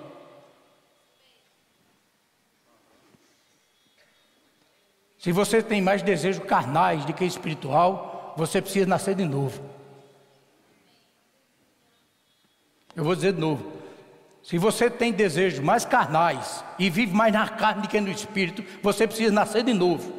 Se 5.20 5.32
você 5.32 5.62
tem 5.62 5.82
mais 5.82 6.02
desejos 6.02 6.44
carnais 6.46 7.04
do 7.06 7.14
que 7.14 7.26
espiritual, 7.26 8.34
você 8.38 8.62
precisa 8.62 8.86
nascer 8.86 9.16
de 9.16 9.26
novo. 9.26 9.62
Eu 13.00 13.06
vou 13.06 13.16
dizer 13.16 13.32
de 13.32 13.40
novo. 13.40 13.72
Se 14.44 14.58
você 14.58 14.90
tem 14.90 15.14
desejos 15.14 15.62
mais 15.62 15.86
carnais 15.86 16.62
e 16.78 16.90
vive 16.90 17.16
mais 17.16 17.32
na 17.32 17.48
carne 17.48 17.84
do 17.84 17.88
que 17.88 18.02
no 18.02 18.12
espírito, 18.12 18.62
você 18.84 19.08
precisa 19.08 19.32
nascer 19.32 19.64
de 19.64 19.74
novo. 19.74 20.12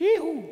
Ihu. 0.00 0.48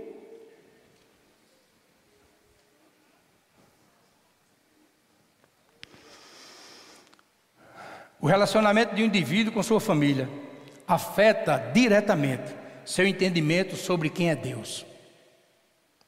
O 8.20 8.26
relacionamento 8.26 8.94
de 8.94 9.03
um 9.03 9.07
indivíduo 9.07 9.51
com 9.51 9.62
sua 9.62 9.80
família 9.80 10.28
afeta 10.86 11.57
diretamente 11.72 12.55
seu 12.84 13.07
entendimento 13.07 13.76
sobre 13.76 14.11
quem 14.11 14.28
é 14.28 14.36
Deus. 14.36 14.89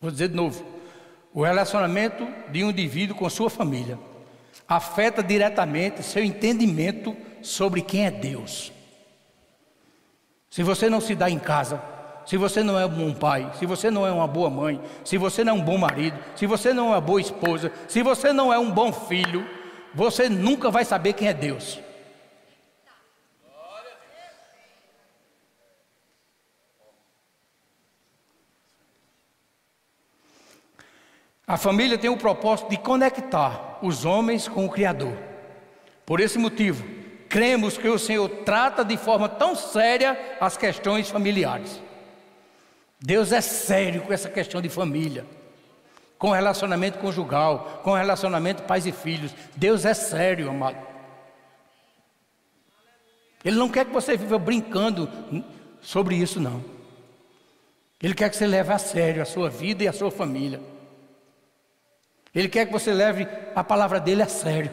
Vou 0.03 0.11
dizer 0.11 0.29
de 0.29 0.35
novo: 0.35 0.65
o 1.33 1.45
relacionamento 1.45 2.27
de 2.51 2.65
um 2.65 2.71
indivíduo 2.71 3.17
com 3.17 3.31
sua 3.31 3.49
família 3.49 3.99
afeta 4.69 5.23
diretamente 5.23 6.03
seu 6.03 6.25
entendimento 6.25 7.17
sobre 7.41 7.81
quem 7.81 8.07
é 8.07 8.11
Deus. 8.11 8.73
Se 10.51 10.63
você 10.63 10.91
não 10.91 11.01
se 11.01 11.15
dá 11.15 11.31
em 11.31 11.39
casa, 11.39 11.81
se 12.27 12.37
você 12.37 12.63
não 12.63 12.79
é 12.79 12.85
um 12.85 12.89
bom 12.89 13.15
pai, 13.15 13.51
se 13.59 13.65
você 13.65 13.91
não 13.91 14.07
é 14.07 14.13
uma 14.13 14.27
boa 14.27 14.51
mãe, 14.51 14.81
se 15.05 15.17
você 15.17 15.43
não 15.45 15.55
é 15.55 15.57
um 15.57 15.65
bom 15.65 15.79
marido, 15.79 16.19
se 16.37 16.47
você 16.47 16.75
não 16.75 16.89
é 16.89 16.91
uma 16.91 17.01
boa 17.01 17.21
esposa, 17.21 17.73
se 17.89 18.03
você 18.03 18.33
não 18.33 18.53
é 18.53 18.59
um 18.59 18.71
bom 18.71 18.93
filho, 18.93 19.47
você 19.95 20.29
nunca 20.29 20.71
vai 20.71 20.85
saber 20.85 21.13
quem 21.15 21.29
é 21.29 21.35
Deus. 21.35 21.81
A 31.53 31.59
família 31.59 31.99
tem 31.99 32.09
o 32.09 32.17
propósito 32.17 32.71
de 32.71 32.79
conectar 32.79 33.79
os 33.83 34.07
homens 34.07 34.49
com 34.49 34.65
o 34.65 34.71
Criador. 34.71 35.13
Por 36.07 36.19
esse 36.19 36.39
motivo, 36.39 36.83
cremos 37.29 37.77
que 37.77 37.87
o 37.91 37.99
Senhor 37.99 38.27
trata 38.43 38.83
de 38.83 38.97
forma 38.97 39.29
tão 39.29 39.55
séria 39.55 40.19
as 40.41 40.57
questões 40.57 41.11
familiares. 41.11 41.79
Deus 42.99 43.33
é 43.33 43.43
sério 43.43 44.01
com 44.01 44.15
essa 44.15 44.31
questão 44.31 44.63
de 44.63 44.71
família, 44.71 45.27
com 46.19 46.31
relacionamento 46.31 46.99
conjugal, 46.99 47.83
com 47.85 47.93
relacionamento 47.93 48.63
pais 48.63 48.87
e 48.87 48.93
filhos. 48.93 49.35
Deus 49.55 49.85
é 49.85 49.93
sério, 49.93 50.49
amado. 50.49 50.79
Ele 53.45 53.57
não 53.57 53.69
quer 53.69 53.85
que 53.85 53.93
você 53.93 54.17
viva 54.17 54.39
brincando 54.39 55.07
sobre 55.83 56.15
isso, 56.15 56.41
não. 56.41 56.65
Ele 58.03 58.15
quer 58.15 58.31
que 58.31 58.37
você 58.37 58.47
leve 58.47 58.73
a 58.73 58.79
sério 58.79 59.21
a 59.21 59.27
sua 59.27 59.51
vida 59.51 59.85
e 59.85 59.89
a 59.89 59.93
sua 59.93 60.11
família. 60.11 60.72
Ele 62.35 62.49
quer 62.49 62.67
que 62.67 62.73
você 62.73 62.93
leve 62.93 63.27
a 63.55 63.63
palavra 63.63 64.01
dele 64.01 64.23
a 64.23 64.29
sério. 64.29 64.71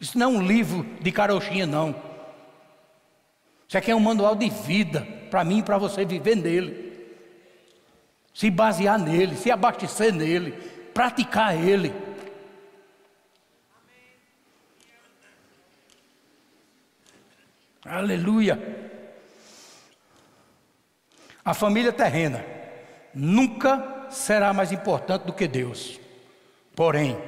Isso 0.00 0.16
não 0.16 0.26
é 0.26 0.38
um 0.38 0.42
livro 0.42 0.84
de 1.00 1.10
carochinha, 1.10 1.66
não. 1.66 1.90
Isso 3.66 3.76
aqui 3.76 3.90
é 3.90 3.94
um 3.94 4.00
manual 4.00 4.36
de 4.36 4.48
vida 4.48 5.06
para 5.28 5.44
mim 5.44 5.58
e 5.58 5.62
para 5.62 5.76
você 5.76 6.04
viver 6.04 6.36
nele. 6.36 6.88
Se 8.32 8.48
basear 8.48 8.98
nele, 8.98 9.36
se 9.36 9.50
abastecer 9.50 10.12
nele, 10.14 10.52
praticar 10.94 11.56
ele. 11.56 11.92
Aleluia. 17.84 18.58
A 21.44 21.54
família 21.54 21.92
terrena 21.92 22.44
nunca 23.14 23.97
será 24.10 24.52
mais 24.52 24.72
importante 24.72 25.24
do 25.24 25.32
que 25.32 25.46
Deus. 25.48 25.98
Porém, 26.74 27.18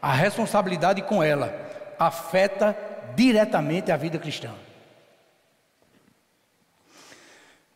a 0.00 0.12
responsabilidade 0.12 1.02
com 1.02 1.22
ela 1.22 1.54
afeta 1.98 2.76
diretamente 3.14 3.92
a 3.92 3.96
vida 3.96 4.18
cristã. 4.18 4.50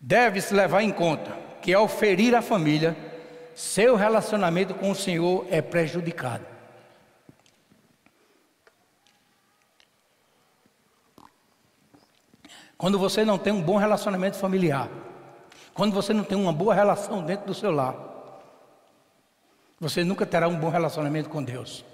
Deve-se 0.01 0.55
levar 0.55 0.83
em 0.83 0.93
conta 0.93 1.33
que 1.63 1.73
ao 1.73 1.89
ferir 1.89 2.35
a 2.35 2.43
família, 2.43 2.97
seu 3.55 3.97
relacionamento 3.97 4.75
com 4.75 4.91
o 4.91 4.95
Senhor 4.95 5.47
é 5.51 5.63
prejudicado. 5.63 6.45
Quando 12.77 12.99
você 12.99 13.25
não 13.25 13.39
tem 13.39 13.53
um 13.53 13.63
bom 13.63 13.79
relacionamento 13.79 14.37
familiar, 14.37 14.89
quando 15.73 15.95
você 15.95 16.13
não 16.13 16.25
tem 16.25 16.37
uma 16.37 16.53
boa 16.53 16.75
relação 16.75 17.23
dentro 17.23 17.47
do 17.47 17.55
seu 17.55 17.71
lar, 17.71 17.95
você 19.79 20.03
nunca 20.03 20.25
terá 20.25 20.49
um 20.49 20.59
bom 20.59 20.69
relacionamento 20.69 21.29
com 21.29 21.43
Deus. 21.43 21.85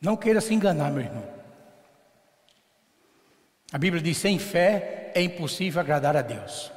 Não 0.00 0.16
queira 0.16 0.40
se 0.40 0.54
enganar, 0.54 0.92
meu 0.92 1.02
irmão. 1.02 1.28
A 3.72 3.78
Bíblia 3.78 4.02
diz: 4.02 4.16
sem 4.16 4.38
fé 4.38 5.10
é 5.14 5.20
impossível 5.20 5.80
agradar 5.80 6.16
a 6.16 6.22
Deus. 6.22 6.70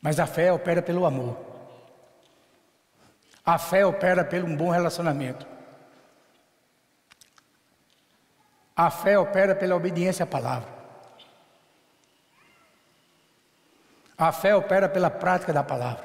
Mas 0.00 0.20
a 0.20 0.26
fé 0.26 0.52
opera 0.52 0.82
pelo 0.82 1.06
amor. 1.06 1.38
A 3.44 3.58
fé 3.58 3.86
opera 3.86 4.24
pelo 4.24 4.46
um 4.46 4.56
bom 4.56 4.70
relacionamento. 4.70 5.46
A 8.74 8.90
fé 8.90 9.18
opera 9.18 9.54
pela 9.54 9.76
obediência 9.76 10.24
à 10.24 10.26
palavra. 10.26 10.81
A 14.22 14.30
fé 14.30 14.54
opera 14.54 14.88
pela 14.88 15.10
prática 15.10 15.52
da 15.52 15.64
palavra. 15.64 16.04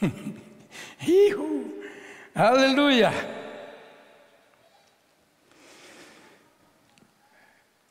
Aleluia! 2.34 3.12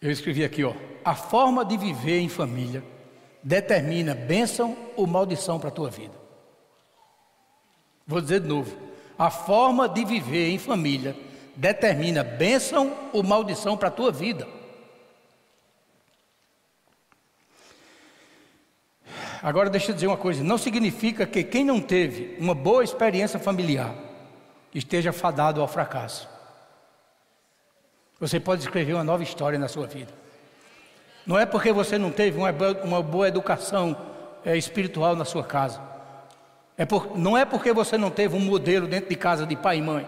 Eu 0.02 0.12
escrevi 0.12 0.44
aqui, 0.44 0.62
ó. 0.62 0.74
A 1.06 1.16
forma 1.16 1.64
de 1.64 1.78
viver 1.78 2.20
em 2.20 2.28
família 2.28 2.84
determina 3.42 4.14
bênção 4.14 4.76
ou 4.98 5.08
maldição 5.08 5.58
para 5.58 5.70
a 5.70 5.72
tua 5.72 5.90
vida. 5.90 6.20
Vou 8.06 8.20
dizer 8.20 8.42
de 8.42 8.48
novo. 8.50 8.78
A 9.18 9.30
forma 9.30 9.88
de 9.88 10.04
viver 10.04 10.50
em 10.50 10.60
família 10.60 11.16
determina 11.56 12.26
bênção 12.26 12.94
ou 13.14 13.24
maldição 13.24 13.78
para 13.78 13.88
a 13.88 13.92
tua 13.92 14.12
vida. 14.12 14.59
Agora 19.42 19.70
deixa 19.70 19.92
eu 19.92 19.96
dizer 19.96 20.08
uma 20.08 20.18
coisa: 20.18 20.44
não 20.44 20.58
significa 20.58 21.26
que 21.26 21.44
quem 21.44 21.64
não 21.64 21.80
teve 21.82 22.36
uma 22.40 22.56
boa 22.56 22.84
experiência 22.84 23.40
familiar 23.40 23.94
esteja 24.74 25.12
fadado 25.12 25.62
ao 25.62 25.68
fracasso. 25.68 26.28
Você 28.20 28.40
pode 28.40 28.62
escrever 28.62 28.94
uma 28.94 29.04
nova 29.04 29.24
história 29.24 29.58
na 29.58 29.68
sua 29.68 29.88
vida. 29.88 30.14
Não 31.26 31.38
é 31.38 31.46
porque 31.46 31.72
você 31.72 31.98
não 31.98 32.12
teve 32.12 32.38
uma, 32.38 32.52
uma 32.84 33.02
boa 33.02 33.28
educação 33.28 33.96
é, 34.44 34.58
espiritual 34.58 35.16
na 35.16 35.26
sua 35.26 35.44
casa. 35.44 35.80
É 36.78 36.86
por, 36.86 37.18
não 37.18 37.38
é 37.38 37.46
porque 37.46 37.74
você 37.74 37.98
não 37.98 38.10
teve 38.10 38.36
um 38.36 38.40
modelo 38.40 38.88
dentro 38.88 39.10
de 39.10 39.16
casa 39.16 39.46
de 39.46 39.56
pai 39.56 39.78
e 39.78 39.82
mãe 39.82 40.08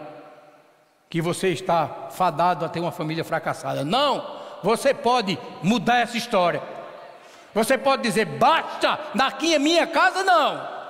que 1.12 1.22
você 1.22 1.50
está 1.50 2.08
fadado 2.12 2.64
a 2.64 2.70
ter 2.70 2.80
uma 2.80 2.92
família 2.92 3.24
fracassada. 3.24 3.84
Não! 3.84 4.40
Você 4.64 4.94
pode 4.94 5.38
mudar 5.62 5.98
essa 5.98 6.16
história. 6.16 6.64
Você 7.54 7.78
pode 7.78 8.04
dizer, 8.04 8.26
basta, 8.26 9.00
daqui 9.14 9.54
é 9.54 9.60
minha 9.60 9.86
casa, 9.86 10.24
não. 10.24 10.82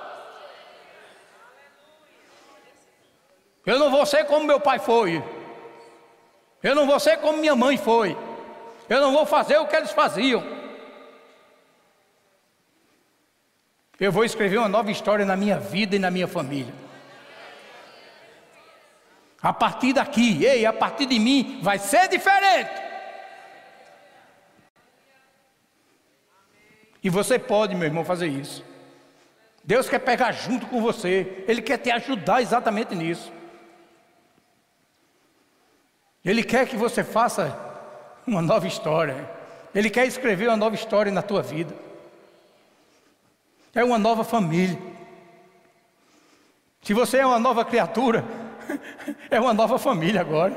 Eu 3.66 3.78
não 3.78 3.90
vou 3.90 4.04
ser 4.06 4.24
como 4.26 4.46
meu 4.46 4.60
pai 4.60 4.78
foi. 4.78 5.22
Eu 6.62 6.74
não 6.74 6.86
vou 6.86 7.00
ser 7.00 7.18
como 7.18 7.38
minha 7.38 7.56
mãe 7.56 7.76
foi. 7.76 8.16
Eu 8.88 9.00
não 9.00 9.12
vou 9.12 9.26
fazer 9.26 9.58
o 9.58 9.66
que 9.66 9.74
eles 9.74 9.90
faziam. 9.90 10.42
Eu 13.98 14.10
vou 14.10 14.24
escrever 14.24 14.58
uma 14.58 14.68
nova 14.68 14.90
história 14.90 15.24
na 15.24 15.36
minha 15.36 15.58
vida 15.58 15.96
e 15.96 15.98
na 15.98 16.10
minha 16.10 16.26
família. 16.26 16.74
A 19.40 19.52
partir 19.52 19.92
daqui, 19.92 20.44
ei, 20.44 20.64
a 20.64 20.72
partir 20.72 21.06
de 21.06 21.18
mim, 21.18 21.58
vai 21.62 21.78
ser 21.78 22.08
diferente. 22.08 22.91
E 27.02 27.10
você 27.10 27.38
pode, 27.38 27.74
meu 27.74 27.86
irmão, 27.86 28.04
fazer 28.04 28.28
isso. 28.28 28.64
Deus 29.64 29.88
quer 29.88 29.98
pegar 29.98 30.32
junto 30.32 30.66
com 30.66 30.80
você, 30.80 31.44
Ele 31.46 31.62
quer 31.62 31.78
te 31.78 31.90
ajudar 31.90 32.42
exatamente 32.42 32.94
nisso. 32.94 33.32
Ele 36.24 36.42
quer 36.42 36.68
que 36.68 36.76
você 36.76 37.02
faça 37.02 37.58
uma 38.26 38.40
nova 38.40 38.66
história. 38.66 39.28
Ele 39.74 39.90
quer 39.90 40.06
escrever 40.06 40.48
uma 40.48 40.56
nova 40.56 40.74
história 40.74 41.10
na 41.10 41.22
tua 41.22 41.42
vida. 41.42 41.74
É 43.74 43.82
uma 43.82 43.98
nova 43.98 44.22
família. 44.22 44.78
Se 46.82 46.92
você 46.92 47.18
é 47.18 47.26
uma 47.26 47.38
nova 47.38 47.64
criatura, 47.64 48.24
é 49.30 49.40
uma 49.40 49.54
nova 49.54 49.78
família 49.78 50.20
agora. 50.20 50.54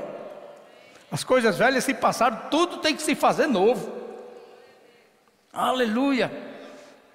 As 1.12 1.24
coisas 1.24 1.58
velhas 1.58 1.84
se 1.84 1.93
passaram, 1.93 2.50
tudo 2.52 2.78
tem 2.78 2.96
que 2.96 3.02
se 3.02 3.16
fazer 3.16 3.48
novo. 3.48 4.05
Aleluia. 5.56 6.30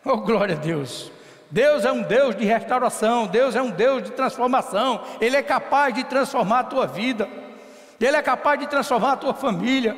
Oh, 0.03 0.17
glória 0.17 0.55
a 0.55 0.59
Deus. 0.59 1.13
Deus 1.51 1.85
é 1.85 1.93
um 1.93 2.01
Deus 2.01 2.35
de 2.35 2.45
restauração, 2.47 3.27
Deus 3.27 3.55
é 3.55 3.61
um 3.61 3.71
Deus 3.71 4.03
de 4.03 4.13
transformação. 4.13 5.05
Ele 5.21 5.37
é 5.37 5.43
capaz 5.43 5.95
de 5.95 6.05
transformar 6.05 6.61
a 6.61 6.65
tua 6.65 6.87
vida. 6.87 7.29
Ele 8.01 8.17
é 8.17 8.23
capaz 8.23 8.59
de 8.59 8.67
transformar 8.67 9.13
a 9.13 9.17
tua 9.17 9.35
família. 9.35 9.95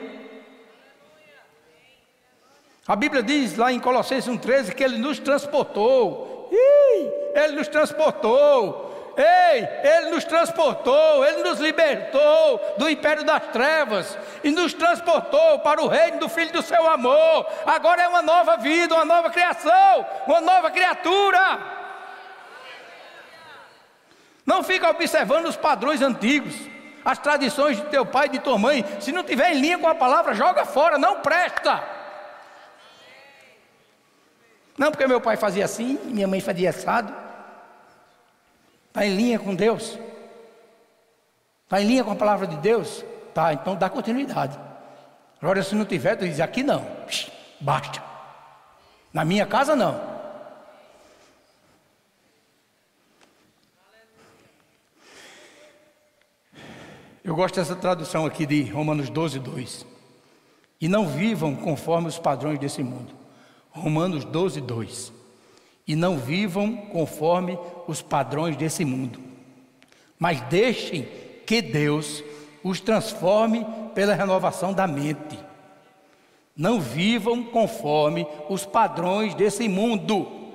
A 2.89 2.97
Bíblia 2.97 3.23
diz 3.23 3.57
lá 3.57 3.73
em 3.73 3.79
Colossenses 3.79 4.29
1,13 4.29 4.75
que 4.75 4.83
Ele 4.83 4.99
nos 4.99 5.21
transportou. 5.21 6.51
Ih, 6.51 7.11
Ele 7.39 7.55
nos 7.55 7.69
transportou. 7.69 8.92
Ei, 9.17 9.69
Ele 9.83 10.11
nos 10.11 10.25
transportou, 10.25 11.25
Ele 11.25 11.43
nos 11.43 11.59
libertou 11.59 12.75
do 12.79 12.89
império 12.89 13.25
das 13.25 13.43
trevas 13.49 14.17
e 14.43 14.51
nos 14.51 14.73
transportou 14.73 15.59
para 15.61 15.83
o 15.83 15.89
reino 15.89 16.21
do 16.21 16.29
Filho 16.29 16.53
do 16.53 16.63
seu 16.63 16.89
amor. 16.91 17.47
Agora 17.67 18.03
é 18.03 18.09
uma 18.09 18.23
nova 18.23 18.57
vida, 18.57 18.95
uma 18.95 19.05
nova 19.05 19.31
criação, 19.31 20.07
uma 20.27 20.41
nova 20.41 20.71
criatura. 20.71 21.59
Não 24.45 24.63
fica 24.63 24.91
observando 24.91 25.47
os 25.47 25.57
padrões 25.57 26.03
antigos, 26.03 26.55
as 27.05 27.19
tradições 27.19 27.77
de 27.77 27.85
teu 27.85 28.05
pai 28.05 28.27
e 28.27 28.31
de 28.31 28.39
tua 28.39 28.59
mãe. 28.59 28.85
Se 29.01 29.13
não 29.13 29.23
tiver 29.23 29.53
em 29.53 29.61
linha 29.61 29.79
com 29.79 29.89
a 29.89 29.95
palavra, 29.95 30.35
joga 30.35 30.65
fora, 30.65 30.99
não 30.99 31.21
presta. 31.21 31.83
Não 34.77 34.91
porque 34.91 35.07
meu 35.07 35.21
pai 35.21 35.37
fazia 35.37 35.65
assim, 35.65 35.99
minha 36.05 36.27
mãe 36.27 36.41
fazia 36.41 36.71
assado. 36.71 37.15
Está 38.93 39.07
em 39.07 39.17
linha 39.17 39.39
com 39.39 39.55
Deus? 39.55 39.99
Está 41.65 41.81
em 41.81 41.87
linha 41.87 42.05
com 42.05 42.11
a 42.11 42.15
palavra 42.15 42.47
de 42.47 42.59
Deus? 42.59 43.03
Tá, 43.33 43.55
então 43.55 43.75
dá 43.75 43.89
continuidade. 43.89 44.59
Agora, 45.41 45.63
se 45.63 45.75
não 45.75 45.87
tiver, 45.87 46.15
tu 46.15 46.29
diz: 46.29 46.39
aqui 46.41 46.63
não, 46.63 46.87
basta. 47.59 48.03
Na 49.11 49.25
minha 49.25 49.47
casa, 49.47 49.75
não. 49.75 49.99
Eu 57.25 57.35
gosto 57.35 57.55
dessa 57.55 57.75
tradução 57.75 58.27
aqui 58.27 58.45
de 58.45 58.63
Romanos 58.65 59.09
12, 59.09 59.39
2. 59.39 59.87
E 60.79 60.87
não 60.87 61.09
vivam 61.09 61.57
conforme 61.57 62.09
os 62.09 62.19
padrões 62.19 62.59
desse 62.59 62.83
mundo. 62.83 63.15
Romanos 63.71 64.23
12, 64.27 64.61
2 64.61 65.23
e 65.87 65.97
não 65.97 66.17
vivam 66.17 66.77
conforme 66.77 67.59
os 67.87 68.03
padrões 68.03 68.57
desse 68.57 68.85
mundo, 68.85 69.21
mas 70.19 70.41
deixem 70.43 71.09
que 71.47 71.61
Deus 71.61 72.23
os 72.63 72.81
transforme 72.81 73.67
pela 73.95 74.15
renovação 74.15 74.73
da 74.73 74.87
mente. 74.87 75.39
Não 76.57 76.81
vivam 76.81 77.45
conforme 77.45 78.27
os 78.49 78.65
padrões 78.65 79.35
desse 79.35 79.69
mundo. 79.69 80.53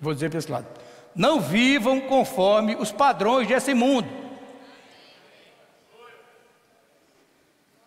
Vou 0.00 0.14
dizer 0.14 0.30
para 0.30 0.38
esse 0.38 0.50
lado. 0.50 0.66
Não 1.14 1.40
vivam 1.40 2.00
conforme 2.00 2.76
os 2.76 2.92
padrões 2.92 3.46
desse 3.46 3.74
mundo. 3.74 4.08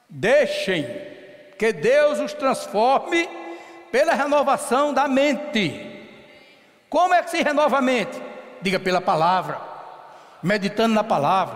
Deixem 0.10 0.86
que 1.58 1.74
Deus 1.74 2.20
os 2.20 2.34
transforme 2.34 3.28
pela 3.91 4.14
renovação 4.14 4.93
da 4.93 5.08
mente. 5.08 5.92
Como 6.93 7.11
é 7.11 7.23
que 7.23 7.31
se 7.31 7.41
renova 7.41 7.79
a 7.79 7.81
mente? 7.81 8.21
Diga 8.61 8.79
pela 8.79 9.01
palavra, 9.01 9.59
meditando 10.43 10.93
na 10.93 11.03
palavra, 11.03 11.55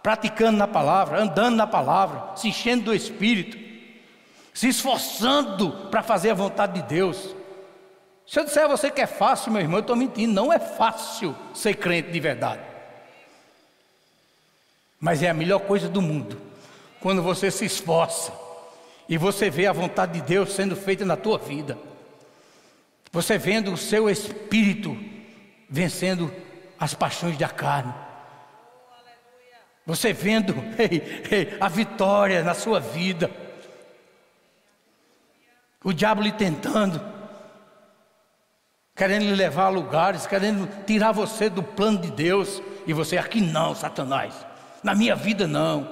praticando 0.00 0.56
na 0.56 0.68
palavra, 0.68 1.20
andando 1.20 1.56
na 1.56 1.66
palavra, 1.66 2.36
se 2.36 2.46
enchendo 2.46 2.84
do 2.84 2.94
Espírito, 2.94 3.58
se 4.54 4.68
esforçando 4.68 5.88
para 5.90 6.04
fazer 6.04 6.30
a 6.30 6.34
vontade 6.34 6.74
de 6.74 6.82
Deus. 6.82 7.34
Se 8.24 8.38
eu 8.38 8.44
disser 8.44 8.62
a 8.62 8.68
você 8.68 8.92
que 8.92 9.00
é 9.00 9.08
fácil, 9.08 9.50
meu 9.50 9.60
irmão, 9.60 9.78
eu 9.78 9.80
estou 9.80 9.96
mentindo. 9.96 10.32
Não 10.32 10.52
é 10.52 10.60
fácil 10.60 11.34
ser 11.52 11.74
crente 11.74 12.12
de 12.12 12.20
verdade. 12.20 12.62
Mas 15.00 15.20
é 15.20 15.30
a 15.30 15.34
melhor 15.34 15.62
coisa 15.62 15.88
do 15.88 16.00
mundo. 16.00 16.40
Quando 17.00 17.24
você 17.24 17.50
se 17.50 17.64
esforça, 17.64 18.32
e 19.08 19.18
você 19.18 19.50
vê 19.50 19.66
a 19.66 19.72
vontade 19.72 20.12
de 20.12 20.20
Deus 20.20 20.52
sendo 20.52 20.76
feita 20.76 21.04
na 21.04 21.16
tua 21.16 21.38
vida. 21.38 21.76
Você 23.14 23.38
vendo 23.38 23.72
o 23.72 23.76
seu 23.76 24.10
espírito 24.10 24.98
vencendo 25.70 26.34
as 26.76 26.94
paixões 26.94 27.38
da 27.38 27.48
carne. 27.48 27.94
Você 29.86 30.12
vendo 30.12 30.52
ei, 30.76 31.22
ei, 31.30 31.56
a 31.60 31.68
vitória 31.68 32.42
na 32.42 32.54
sua 32.54 32.80
vida. 32.80 33.30
O 35.84 35.92
diabo 35.92 36.22
lhe 36.22 36.32
tentando, 36.32 37.00
querendo 38.96 39.26
lhe 39.26 39.36
levar 39.36 39.66
a 39.66 39.68
lugares, 39.68 40.26
querendo 40.26 40.68
tirar 40.84 41.12
você 41.12 41.48
do 41.48 41.62
plano 41.62 42.00
de 42.00 42.10
Deus. 42.10 42.60
E 42.84 42.92
você 42.92 43.16
aqui 43.16 43.40
não, 43.40 43.76
Satanás. 43.76 44.34
Na 44.82 44.92
minha 44.92 45.14
vida 45.14 45.46
não. 45.46 45.88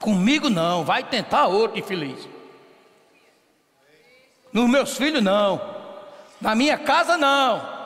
Comigo 0.00 0.48
não, 0.48 0.82
vai 0.82 1.04
tentar 1.04 1.46
outro 1.46 1.78
infeliz. 1.78 2.26
Nos 4.50 4.70
meus 4.70 4.96
filhos 4.96 5.22
não. 5.22 5.75
Na 6.40 6.54
minha 6.54 6.76
casa 6.78 7.16
não. 7.16 7.76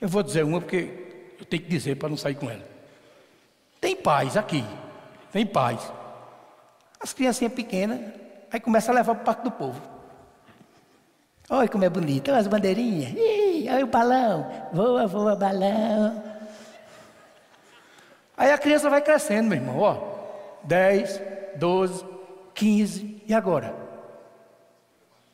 Eu 0.00 0.08
vou 0.08 0.22
dizer 0.22 0.44
uma 0.44 0.60
porque 0.60 1.34
eu 1.38 1.44
tenho 1.44 1.62
que 1.62 1.68
dizer 1.68 1.96
para 1.96 2.08
não 2.08 2.16
sair 2.16 2.34
com 2.34 2.50
ela. 2.50 2.66
Tem 3.80 3.94
paz 3.94 4.36
aqui, 4.36 4.64
tem 5.30 5.44
paz. 5.46 5.92
As 6.98 7.12
criancinhas 7.12 7.52
pequenas, 7.52 8.00
aí 8.50 8.60
começa 8.60 8.90
a 8.90 8.94
levar 8.94 9.14
para 9.14 9.22
o 9.22 9.24
parque 9.24 9.44
do 9.44 9.50
povo. 9.50 9.80
Olha 11.50 11.68
como 11.68 11.84
é 11.84 11.90
bonito, 11.90 12.30
olha 12.30 12.40
as 12.40 12.46
bandeirinhas. 12.46 13.12
Ih, 13.12 13.68
olha 13.70 13.84
o 13.84 13.88
balão. 13.88 14.68
Voa, 14.72 15.06
voa, 15.06 15.36
balão. 15.36 16.22
Aí 18.36 18.52
a 18.52 18.58
criança 18.58 18.88
vai 18.88 19.02
crescendo, 19.02 19.48
meu 19.48 19.58
irmão. 19.58 19.78
Ó, 19.78 20.09
10, 20.64 21.20
12, 21.56 22.04
15. 22.54 23.22
E 23.26 23.34
agora? 23.34 23.74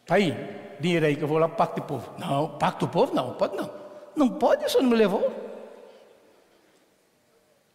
Aí, 0.08 0.32
dinheiro 0.80 1.06
aí 1.06 1.16
que 1.16 1.22
eu 1.22 1.28
vou 1.28 1.38
lá 1.38 1.48
para 1.48 1.66
Pacto 1.66 1.80
do 1.80 1.86
Povo. 1.86 2.12
Não, 2.18 2.58
Pacto 2.58 2.86
do 2.86 2.92
Povo 2.92 3.14
não, 3.14 3.34
pode 3.34 3.56
não. 3.56 3.70
Não 4.14 4.28
pode, 4.28 4.64
o 4.64 4.68
senhor 4.68 4.82
não 4.82 4.90
me 4.90 4.96
levou. 4.96 5.32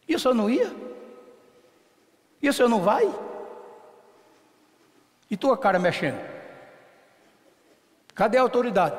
E 0.08 0.16
o 0.16 0.20
senhor 0.20 0.34
não 0.34 0.50
ia? 0.50 0.72
E 2.42 2.50
o 2.50 2.54
senhor 2.54 2.70
não 2.70 2.82
vai? 2.82 3.10
E 5.30 5.38
tua 5.38 5.58
cara 5.58 5.80
mexendo? 5.80 6.20
Cadê 8.16 8.38
a 8.38 8.42
autoridade? 8.42 8.96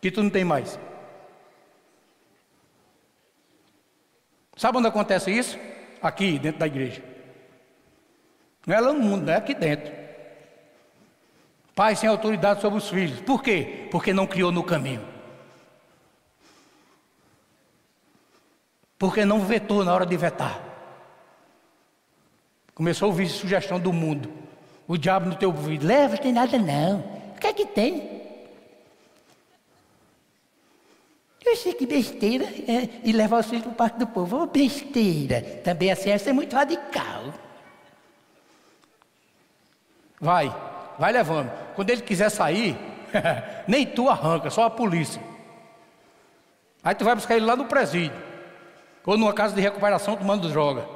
Que 0.00 0.10
tu 0.10 0.22
não 0.22 0.30
tem 0.30 0.44
mais. 0.44 0.78
Sabe 4.56 4.78
onde 4.78 4.88
acontece 4.88 5.30
isso? 5.30 5.58
Aqui, 6.00 6.38
dentro 6.38 6.60
da 6.60 6.66
igreja. 6.66 7.13
Não 8.66 8.74
é 8.74 8.80
lá 8.80 8.92
no 8.92 9.00
mundo, 9.00 9.26
não 9.26 9.32
é 9.32 9.36
aqui 9.36 9.54
dentro. 9.54 9.92
Pai 11.74 11.96
sem 11.96 12.08
autoridade 12.08 12.60
sobre 12.60 12.78
os 12.78 12.88
filhos. 12.88 13.20
Por 13.20 13.42
quê? 13.42 13.88
Porque 13.90 14.12
não 14.12 14.26
criou 14.26 14.52
no 14.52 14.62
caminho. 14.62 15.04
Porque 18.98 19.24
não 19.24 19.40
vetou 19.40 19.84
na 19.84 19.92
hora 19.92 20.06
de 20.06 20.16
vetar. 20.16 20.60
Começou 22.74 23.06
a 23.06 23.10
ouvir 23.10 23.28
sugestão 23.28 23.78
do 23.78 23.92
mundo. 23.92 24.32
O 24.86 24.96
diabo 24.96 25.26
no 25.26 25.34
teu 25.34 25.50
ouvido, 25.50 25.86
leva, 25.86 26.16
tem 26.16 26.32
nada 26.32 26.58
não 26.58 27.14
que 27.44 27.48
é 27.48 27.52
que 27.52 27.66
tem? 27.66 28.24
Eu 31.44 31.56
sei 31.56 31.74
que 31.74 31.86
besteira 31.86 32.44
é, 32.44 32.88
e 33.04 33.12
levar 33.12 33.40
os 33.40 33.46
filhos 33.46 33.64
para 33.64 33.72
o 33.72 33.74
parque 33.74 33.98
do 33.98 34.06
povo. 34.06 34.42
Oh, 34.42 34.46
besteira. 34.46 35.42
Também 35.62 35.92
a 35.92 35.96
ciência 35.96 36.30
é 36.30 36.32
muito 36.32 36.56
radical. 36.56 37.34
Vai, 40.24 40.56
vai 40.98 41.12
levando. 41.12 41.52
Quando 41.74 41.90
ele 41.90 42.00
quiser 42.00 42.30
sair, 42.30 42.78
nem 43.68 43.84
tu 43.84 44.08
arranca, 44.08 44.48
só 44.48 44.64
a 44.64 44.70
polícia. 44.70 45.20
Aí 46.82 46.94
tu 46.94 47.04
vai 47.04 47.14
buscar 47.14 47.36
ele 47.36 47.44
lá 47.44 47.54
no 47.54 47.66
presídio. 47.66 48.16
Ou 49.04 49.18
numa 49.18 49.34
casa 49.34 49.54
de 49.54 49.60
recuperação 49.60 50.16
tomando 50.16 50.48
droga. 50.48 50.88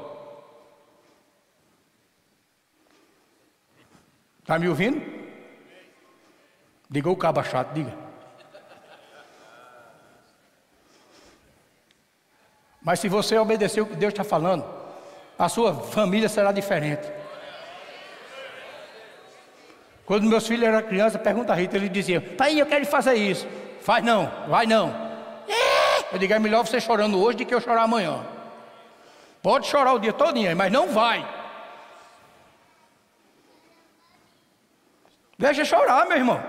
Está 4.40 4.58
me 4.58 4.66
ouvindo? 4.66 4.98
Diga 6.88 7.10
o 7.10 7.16
cabo 7.16 7.42
chato, 7.42 7.74
diga. 7.74 7.94
Mas 12.80 12.98
se 12.98 13.10
você 13.10 13.36
obedecer 13.36 13.82
o 13.82 13.86
que 13.86 13.94
Deus 13.94 14.14
está 14.14 14.24
falando, 14.24 14.64
a 15.38 15.50
sua 15.50 15.74
família 15.74 16.30
será 16.30 16.50
diferente. 16.50 17.17
Quando 20.08 20.26
meus 20.26 20.46
filhos 20.46 20.66
eram 20.66 20.80
crianças, 20.88 21.20
pergunta 21.20 21.52
a 21.52 21.54
Rita, 21.54 21.76
ele 21.76 21.86
dizia: 21.86 22.18
Pai, 22.18 22.58
eu 22.58 22.64
quero 22.64 22.86
fazer 22.86 23.12
isso. 23.12 23.46
Faz 23.82 24.02
não, 24.02 24.32
vai 24.48 24.64
não. 24.64 24.88
É. 25.46 26.14
Eu 26.14 26.18
digo: 26.18 26.32
é 26.32 26.38
melhor 26.38 26.66
você 26.66 26.80
chorando 26.80 27.20
hoje 27.22 27.36
do 27.36 27.44
que 27.44 27.54
eu 27.54 27.60
chorar 27.60 27.82
amanhã. 27.82 28.24
Pode 29.42 29.66
chorar 29.66 29.92
o 29.92 29.98
dia 29.98 30.14
todo, 30.14 30.40
mas 30.56 30.72
não 30.72 30.88
vai. 30.88 31.28
Deixa 35.38 35.62
chorar, 35.66 36.06
meu 36.06 36.16
irmão. 36.16 36.42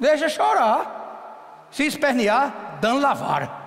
Deixa 0.00 0.26
chorar. 0.30 1.68
Se 1.70 1.84
espernear, 1.84 2.78
dando 2.80 3.02
lavara. 3.02 3.65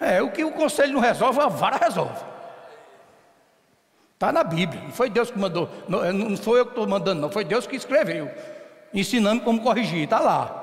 É, 0.00 0.22
o 0.22 0.30
que 0.30 0.44
o 0.44 0.52
conselho 0.52 0.92
não 0.92 1.00
resolve, 1.00 1.40
a 1.40 1.48
vara 1.48 1.76
resolve. 1.76 2.22
Está 4.14 4.32
na 4.32 4.42
Bíblia. 4.42 4.82
Não 4.82 4.92
foi 4.92 5.10
Deus 5.10 5.30
que 5.30 5.38
mandou. 5.38 5.68
Não, 5.88 6.12
não 6.12 6.36
foi 6.36 6.60
eu 6.60 6.64
que 6.64 6.72
estou 6.72 6.86
mandando, 6.86 7.20
não. 7.20 7.30
Foi 7.30 7.44
Deus 7.44 7.66
que 7.66 7.76
escreveu. 7.76 8.30
Ensinando 8.92 9.42
como 9.42 9.62
corrigir. 9.62 10.04
Está 10.04 10.20
lá. 10.20 10.62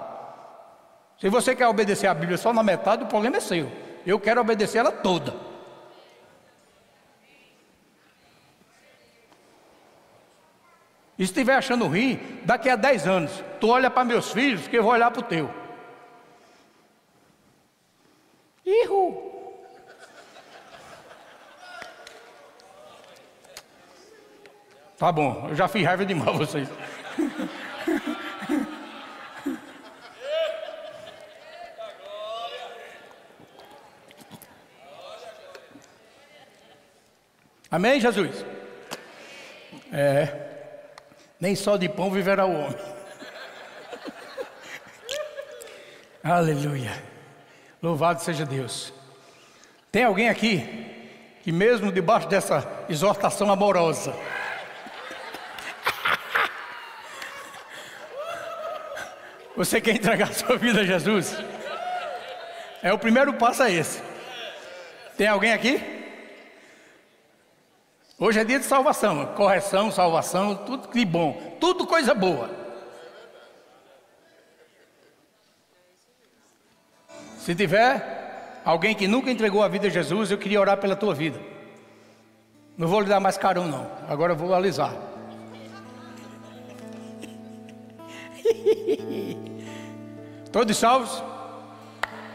Se 1.19 1.29
você 1.29 1.55
quer 1.55 1.67
obedecer 1.67 2.07
a 2.07 2.13
Bíblia 2.13 2.38
só 2.38 2.51
na 2.51 2.63
metade, 2.63 3.03
o 3.03 3.07
problema 3.07 3.38
é 3.38 3.39
seu. 3.39 3.71
Eu 4.05 4.19
quero 4.19 4.41
obedecer 4.41 4.79
ela 4.79 4.91
toda. 4.91 5.34
E 11.17 11.25
se 11.25 11.31
estiver 11.31 11.55
achando 11.55 11.86
ruim, 11.86 12.19
daqui 12.43 12.69
a 12.69 12.75
10 12.75 13.07
anos, 13.07 13.43
tu 13.59 13.69
olha 13.69 13.89
para 13.89 14.03
meus 14.03 14.31
filhos, 14.31 14.67
que 14.67 14.77
eu 14.77 14.84
vou 14.84 14.93
olhar 14.93 15.11
para 15.11 15.19
o 15.19 15.23
teu. 15.23 15.62
Ihu! 18.66 19.34
Tá 24.97 25.11
bom, 25.11 25.47
eu 25.49 25.55
já 25.55 25.68
fiz 25.68 25.86
raiva 25.86 26.05
demais 26.05 26.38
vocês. 26.38 26.70
Amém, 37.70 37.99
Jesus? 37.99 38.45
É. 39.91 40.28
Nem 41.39 41.55
só 41.55 41.76
de 41.76 41.89
pão 41.89 42.11
viverá 42.11 42.45
o 42.45 42.53
homem. 42.53 42.78
Aleluia. 46.24 47.12
Louvado 47.84 48.21
seja 48.21 48.45
Deus. 48.45 48.93
Tem 49.91 50.05
alguém 50.05 50.29
aqui 50.29 50.65
que, 51.43 51.51
mesmo 51.51 51.91
debaixo 51.91 52.29
dessa 52.29 52.65
exortação 52.88 53.51
amorosa, 53.51 54.15
você 59.57 59.81
quer 59.81 59.95
entregar 59.95 60.34
sua 60.34 60.55
vida 60.55 60.79
a 60.79 60.86
Jesus? 60.86 61.36
É 62.81 62.93
o 62.93 62.97
primeiro 62.97 63.34
passo 63.34 63.63
é 63.63 63.73
esse. 63.73 64.01
Tem 65.17 65.27
alguém 65.27 65.51
aqui? 65.51 65.84
Hoje 68.17 68.39
é 68.39 68.45
dia 68.45 68.59
de 68.59 68.65
salvação, 68.65 69.25
correção, 69.36 69.91
salvação, 69.91 70.55
tudo 70.55 70.88
de 70.88 71.03
bom, 71.03 71.57
tudo 71.59 71.86
coisa 71.86 72.13
boa. 72.13 72.62
Se 77.43 77.53
tiver 77.53 78.61
alguém 78.63 78.95
que 78.95 79.05
nunca 79.05 79.29
entregou 79.29 79.61
a 79.61 79.67
vida 79.67 79.87
a 79.87 79.89
Jesus, 79.89 80.31
eu 80.31 80.37
queria 80.37 80.61
orar 80.61 80.77
pela 80.77 80.95
tua 80.95 81.13
vida. 81.13 81.37
Não 82.77 82.87
vou 82.87 83.01
lhe 83.01 83.09
dar 83.09 83.19
mais 83.19 83.37
carão, 83.37 83.67
não. 83.67 83.85
Agora 84.07 84.31
eu 84.31 84.37
vou 84.37 84.53
alisar. 84.53 84.95
Todos 90.53 90.77
salvos? 90.77 91.21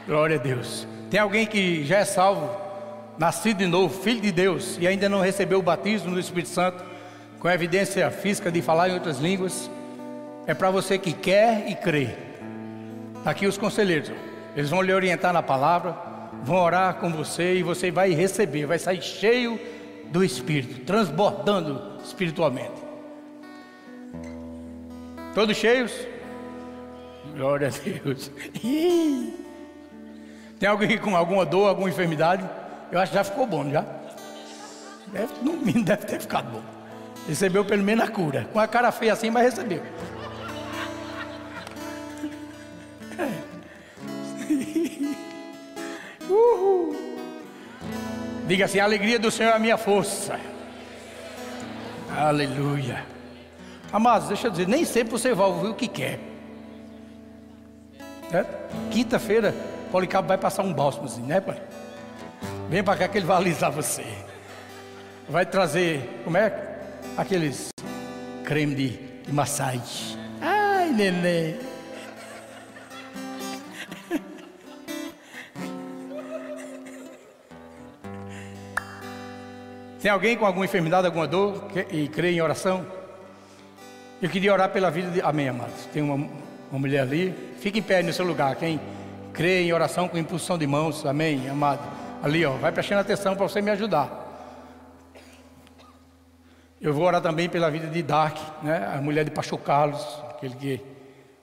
Glória 0.06 0.36
a 0.36 0.38
Deus. 0.38 0.86
Tem 1.10 1.18
alguém 1.18 1.46
que 1.46 1.86
já 1.86 2.00
é 2.00 2.04
salvo? 2.04 2.68
nascido 3.16 3.56
de 3.56 3.66
novo, 3.66 4.00
filho 4.00 4.20
de 4.20 4.30
Deus, 4.30 4.76
e 4.78 4.86
ainda 4.86 5.08
não 5.08 5.20
recebeu 5.20 5.58
o 5.58 5.62
batismo 5.62 6.12
do 6.12 6.20
Espírito 6.20 6.50
Santo, 6.50 6.84
com 7.40 7.48
evidência 7.48 8.08
física 8.10 8.52
de 8.52 8.62
falar 8.62 8.90
em 8.90 8.94
outras 8.94 9.18
línguas, 9.18 9.68
é 10.46 10.54
para 10.54 10.70
você 10.70 10.98
que 10.98 11.12
quer 11.12 11.68
e 11.68 11.74
crê. 11.74 12.10
Tá 13.24 13.30
aqui 13.32 13.46
os 13.46 13.58
conselheiros, 13.58 14.12
eles 14.56 14.70
vão 14.70 14.82
lhe 14.82 14.92
orientar 14.92 15.32
na 15.32 15.42
palavra, 15.42 15.96
vão 16.42 16.56
orar 16.56 16.94
com 16.94 17.10
você 17.10 17.54
e 17.54 17.62
você 17.62 17.90
vai 17.90 18.12
receber, 18.12 18.66
vai 18.66 18.78
sair 18.78 19.02
cheio 19.02 19.58
do 20.10 20.24
Espírito, 20.24 20.84
transbordando 20.84 21.98
espiritualmente. 22.02 22.88
Todos 25.34 25.56
cheios? 25.56 25.92
Glória 27.36 27.68
a 27.68 27.70
Deus. 27.70 28.30
Tem 30.58 30.68
alguém 30.68 30.98
com 30.98 31.14
alguma 31.14 31.44
dor, 31.44 31.68
alguma 31.68 31.88
enfermidade? 31.88 32.48
Eu 32.90 32.98
acho 32.98 33.12
que 33.12 33.18
já 33.18 33.24
ficou 33.24 33.46
bom, 33.46 33.70
já. 33.70 33.84
Deve, 35.12 35.32
no 35.42 35.52
mínimo 35.52 35.84
deve 35.86 36.04
ter 36.06 36.20
ficado 36.20 36.50
bom. 36.50 36.62
Recebeu 37.28 37.64
pelo 37.64 37.84
menos 37.84 38.04
a 38.04 38.10
cura. 38.10 38.48
Com 38.52 38.58
a 38.58 38.66
cara 38.66 38.90
feia 38.90 39.12
assim, 39.12 39.30
mas 39.30 39.44
recebeu. 39.44 39.82
Uhul. 46.38 46.96
Diga 48.46 48.64
assim: 48.64 48.78
a 48.78 48.84
alegria 48.84 49.18
do 49.18 49.30
Senhor 49.30 49.50
é 49.50 49.54
a 49.54 49.58
minha 49.58 49.76
força. 49.76 50.38
Aleluia. 52.16 53.04
Amados, 53.92 54.28
deixa 54.28 54.48
eu 54.48 54.50
dizer, 54.50 54.68
nem 54.68 54.84
sempre 54.84 55.12
você 55.12 55.34
vai 55.34 55.46
ouvir 55.46 55.68
o 55.68 55.74
que 55.74 55.88
quer. 55.88 56.20
É? 58.32 58.44
Quinta-feira, 58.90 59.54
Policabo 59.90 60.28
vai 60.28 60.36
passar 60.36 60.62
um 60.62 60.72
bálsamo 60.72 61.06
assim, 61.06 61.22
né, 61.22 61.40
pai? 61.40 61.60
Vem 62.68 62.82
para 62.82 62.98
cá 62.98 63.08
que 63.08 63.16
ele 63.16 63.26
vai 63.26 63.38
alisar 63.38 63.70
você. 63.70 64.04
Vai 65.28 65.46
trazer, 65.46 66.20
como 66.24 66.36
é? 66.36 66.76
Aqueles 67.16 67.68
creme 68.44 68.74
de, 68.74 68.88
de 69.26 69.32
massagem. 69.32 70.18
Ai, 70.40 70.90
neném. 70.90 71.58
Tem 80.08 80.12
alguém 80.14 80.38
com 80.38 80.46
alguma 80.46 80.64
enfermidade, 80.64 81.06
alguma 81.06 81.26
dor 81.26 81.68
e 81.90 82.08
crê 82.08 82.30
em 82.30 82.40
oração? 82.40 82.86
Eu 84.22 84.30
queria 84.30 84.54
orar 84.54 84.70
pela 84.70 84.90
vida 84.90 85.10
de. 85.10 85.20
Amém, 85.20 85.50
amados. 85.50 85.84
Tem 85.92 86.02
uma, 86.02 86.14
uma 86.14 86.78
mulher 86.78 87.02
ali. 87.02 87.34
Fique 87.60 87.78
em 87.80 87.82
pé 87.82 88.02
no 88.02 88.10
seu 88.10 88.24
lugar. 88.24 88.56
Quem 88.56 88.80
crê 89.34 89.64
em 89.64 89.72
oração 89.74 90.08
com 90.08 90.16
impulsão 90.16 90.56
de 90.56 90.66
mãos. 90.66 91.04
Amém, 91.04 91.46
amado. 91.50 91.82
Ali, 92.22 92.42
ó, 92.46 92.52
vai 92.52 92.72
prestando 92.72 93.02
atenção 93.02 93.36
para 93.36 93.46
você 93.46 93.60
me 93.60 93.70
ajudar. 93.70 94.10
Eu 96.80 96.94
vou 96.94 97.04
orar 97.04 97.20
também 97.20 97.46
pela 97.46 97.70
vida 97.70 97.86
de 97.86 98.02
Dark, 98.02 98.38
né? 98.62 98.90
A 98.96 99.02
mulher 99.02 99.26
de 99.26 99.30
Pastor 99.30 99.58
Carlos, 99.58 100.02
aquele 100.30 100.56
que 100.56 100.80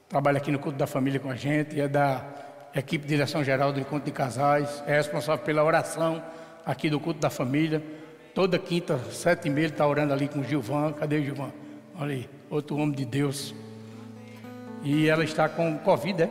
trabalha 0.10 0.38
aqui 0.38 0.50
no 0.50 0.58
culto 0.58 0.80
da 0.80 0.88
família 0.88 1.20
com 1.20 1.30
a 1.30 1.36
gente, 1.36 1.80
é 1.80 1.88
da 1.88 2.26
equipe 2.74 3.04
de 3.04 3.10
direção 3.14 3.44
geral 3.44 3.72
do 3.72 3.80
encontro 3.80 4.06
de 4.06 4.12
casais, 4.12 4.84
é 4.88 4.96
responsável 4.96 5.46
pela 5.46 5.64
oração 5.64 6.20
aqui 6.66 6.90
do 6.90 7.00
culto 7.00 7.20
da 7.20 7.30
família. 7.30 7.80
Toda 8.36 8.60
quinta, 8.60 9.00
sete 9.12 9.48
e 9.48 9.50
meia, 9.50 9.68
ele 9.68 9.74
está 9.74 9.88
orando 9.88 10.12
ali 10.12 10.28
com 10.28 10.42
o 10.42 10.44
Gilvan. 10.44 10.92
Cadê 10.92 11.20
o 11.20 11.24
Gilvan? 11.24 11.54
Olha 11.98 12.14
aí, 12.14 12.30
outro 12.50 12.76
homem 12.76 12.92
de 12.92 13.06
Deus. 13.06 13.56
E 14.84 15.08
ela 15.08 15.24
está 15.24 15.48
com 15.48 15.78
Covid, 15.78 16.24
é? 16.24 16.30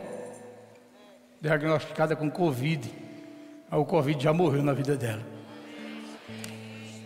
Diagnosticada 1.41 2.15
com 2.15 2.29
Covid. 2.29 2.93
O 3.71 3.83
Covid 3.83 4.23
já 4.23 4.31
morreu 4.31 4.61
na 4.61 4.71
vida 4.71 4.95
dela. 4.95 5.23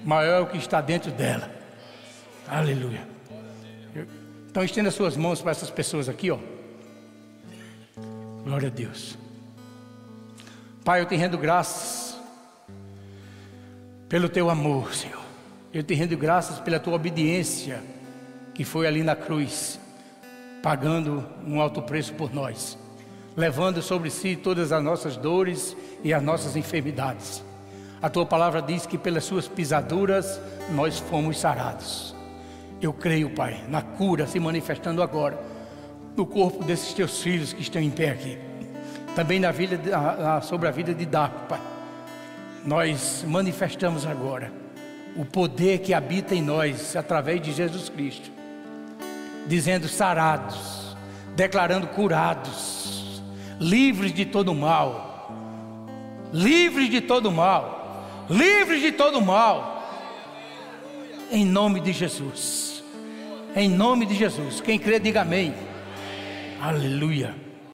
Maior 0.03 0.33
é 0.33 0.39
o 0.41 0.47
que 0.47 0.57
está 0.57 0.81
dentro 0.81 1.11
dela. 1.11 1.49
Aleluia. 2.45 3.07
Então 4.51 4.65
estenda 4.65 4.91
suas 4.91 5.15
mãos 5.15 5.41
para 5.41 5.51
essas 5.51 5.69
pessoas 5.69 6.09
aqui, 6.09 6.29
ó. 6.29 6.39
Glória 8.43 8.67
a 8.67 8.71
Deus. 8.71 9.17
Pai, 10.83 10.99
eu 10.99 11.05
te 11.05 11.15
rendo 11.15 11.37
graças 11.37 12.08
pelo 14.09 14.27
teu 14.27 14.49
amor, 14.49 14.93
Senhor. 14.93 15.23
Eu 15.71 15.83
te 15.83 15.93
rendo 15.93 16.17
graças 16.17 16.59
pela 16.59 16.79
tua 16.79 16.95
obediência 16.95 17.81
que 18.53 18.65
foi 18.65 18.87
ali 18.87 19.03
na 19.03 19.15
cruz, 19.15 19.79
pagando 20.61 21.23
um 21.47 21.61
alto 21.61 21.81
preço 21.81 22.13
por 22.15 22.33
nós 22.33 22.77
levando 23.39 23.81
sobre 23.81 24.09
si 24.09 24.35
todas 24.35 24.73
as 24.73 24.83
nossas 24.83 25.15
dores 25.15 25.75
e 26.03 26.13
as 26.13 26.21
nossas 26.21 26.57
enfermidades. 26.57 27.41
A 28.01 28.09
tua 28.09 28.25
palavra 28.25 28.61
diz 28.61 28.85
que 28.85 28.97
pelas 28.97 29.23
suas 29.23 29.47
pisaduras 29.47 30.41
nós 30.73 30.99
fomos 30.99 31.39
sarados. 31.39 32.13
Eu 32.81 32.91
creio, 32.91 33.29
Pai, 33.29 33.63
na 33.69 33.81
cura 33.81 34.27
se 34.27 34.39
manifestando 34.39 35.01
agora 35.01 35.39
no 36.17 36.25
corpo 36.25 36.65
desses 36.65 36.93
teus 36.93 37.21
filhos 37.21 37.53
que 37.53 37.61
estão 37.61 37.81
em 37.81 37.89
pé 37.89 38.09
aqui. 38.09 38.37
Também 39.15 39.39
na 39.39 39.51
vida, 39.51 39.79
sobre 40.41 40.67
a 40.67 40.71
vida 40.71 40.93
de 40.93 41.05
Daco, 41.05 41.47
Pai. 41.47 41.61
Nós 42.65 43.23
manifestamos 43.27 44.05
agora 44.05 44.51
o 45.15 45.25
poder 45.25 45.79
que 45.79 45.93
habita 45.93 46.35
em 46.35 46.41
nós 46.41 46.95
através 46.95 47.41
de 47.41 47.51
Jesus 47.51 47.89
Cristo, 47.89 48.29
dizendo 49.47 49.87
sarados, 49.87 50.95
declarando 51.35 51.87
curados, 51.87 53.21
livres 53.59 54.13
de 54.13 54.25
todo 54.25 54.53
mal, 54.53 55.31
livres 56.31 56.89
de 56.89 57.01
todo 57.01 57.31
mal, 57.31 58.25
livres 58.29 58.81
de 58.81 58.91
todo 58.91 59.21
mal, 59.21 59.77
em 61.31 61.45
nome 61.45 61.79
de 61.79 61.91
Jesus, 61.91 62.83
em 63.55 63.69
nome 63.69 64.05
de 64.05 64.15
Jesus. 64.15 64.61
Quem 64.61 64.77
crê, 64.77 64.99
diga 64.99 65.21
amém. 65.21 65.53
Aleluia. 66.61 67.48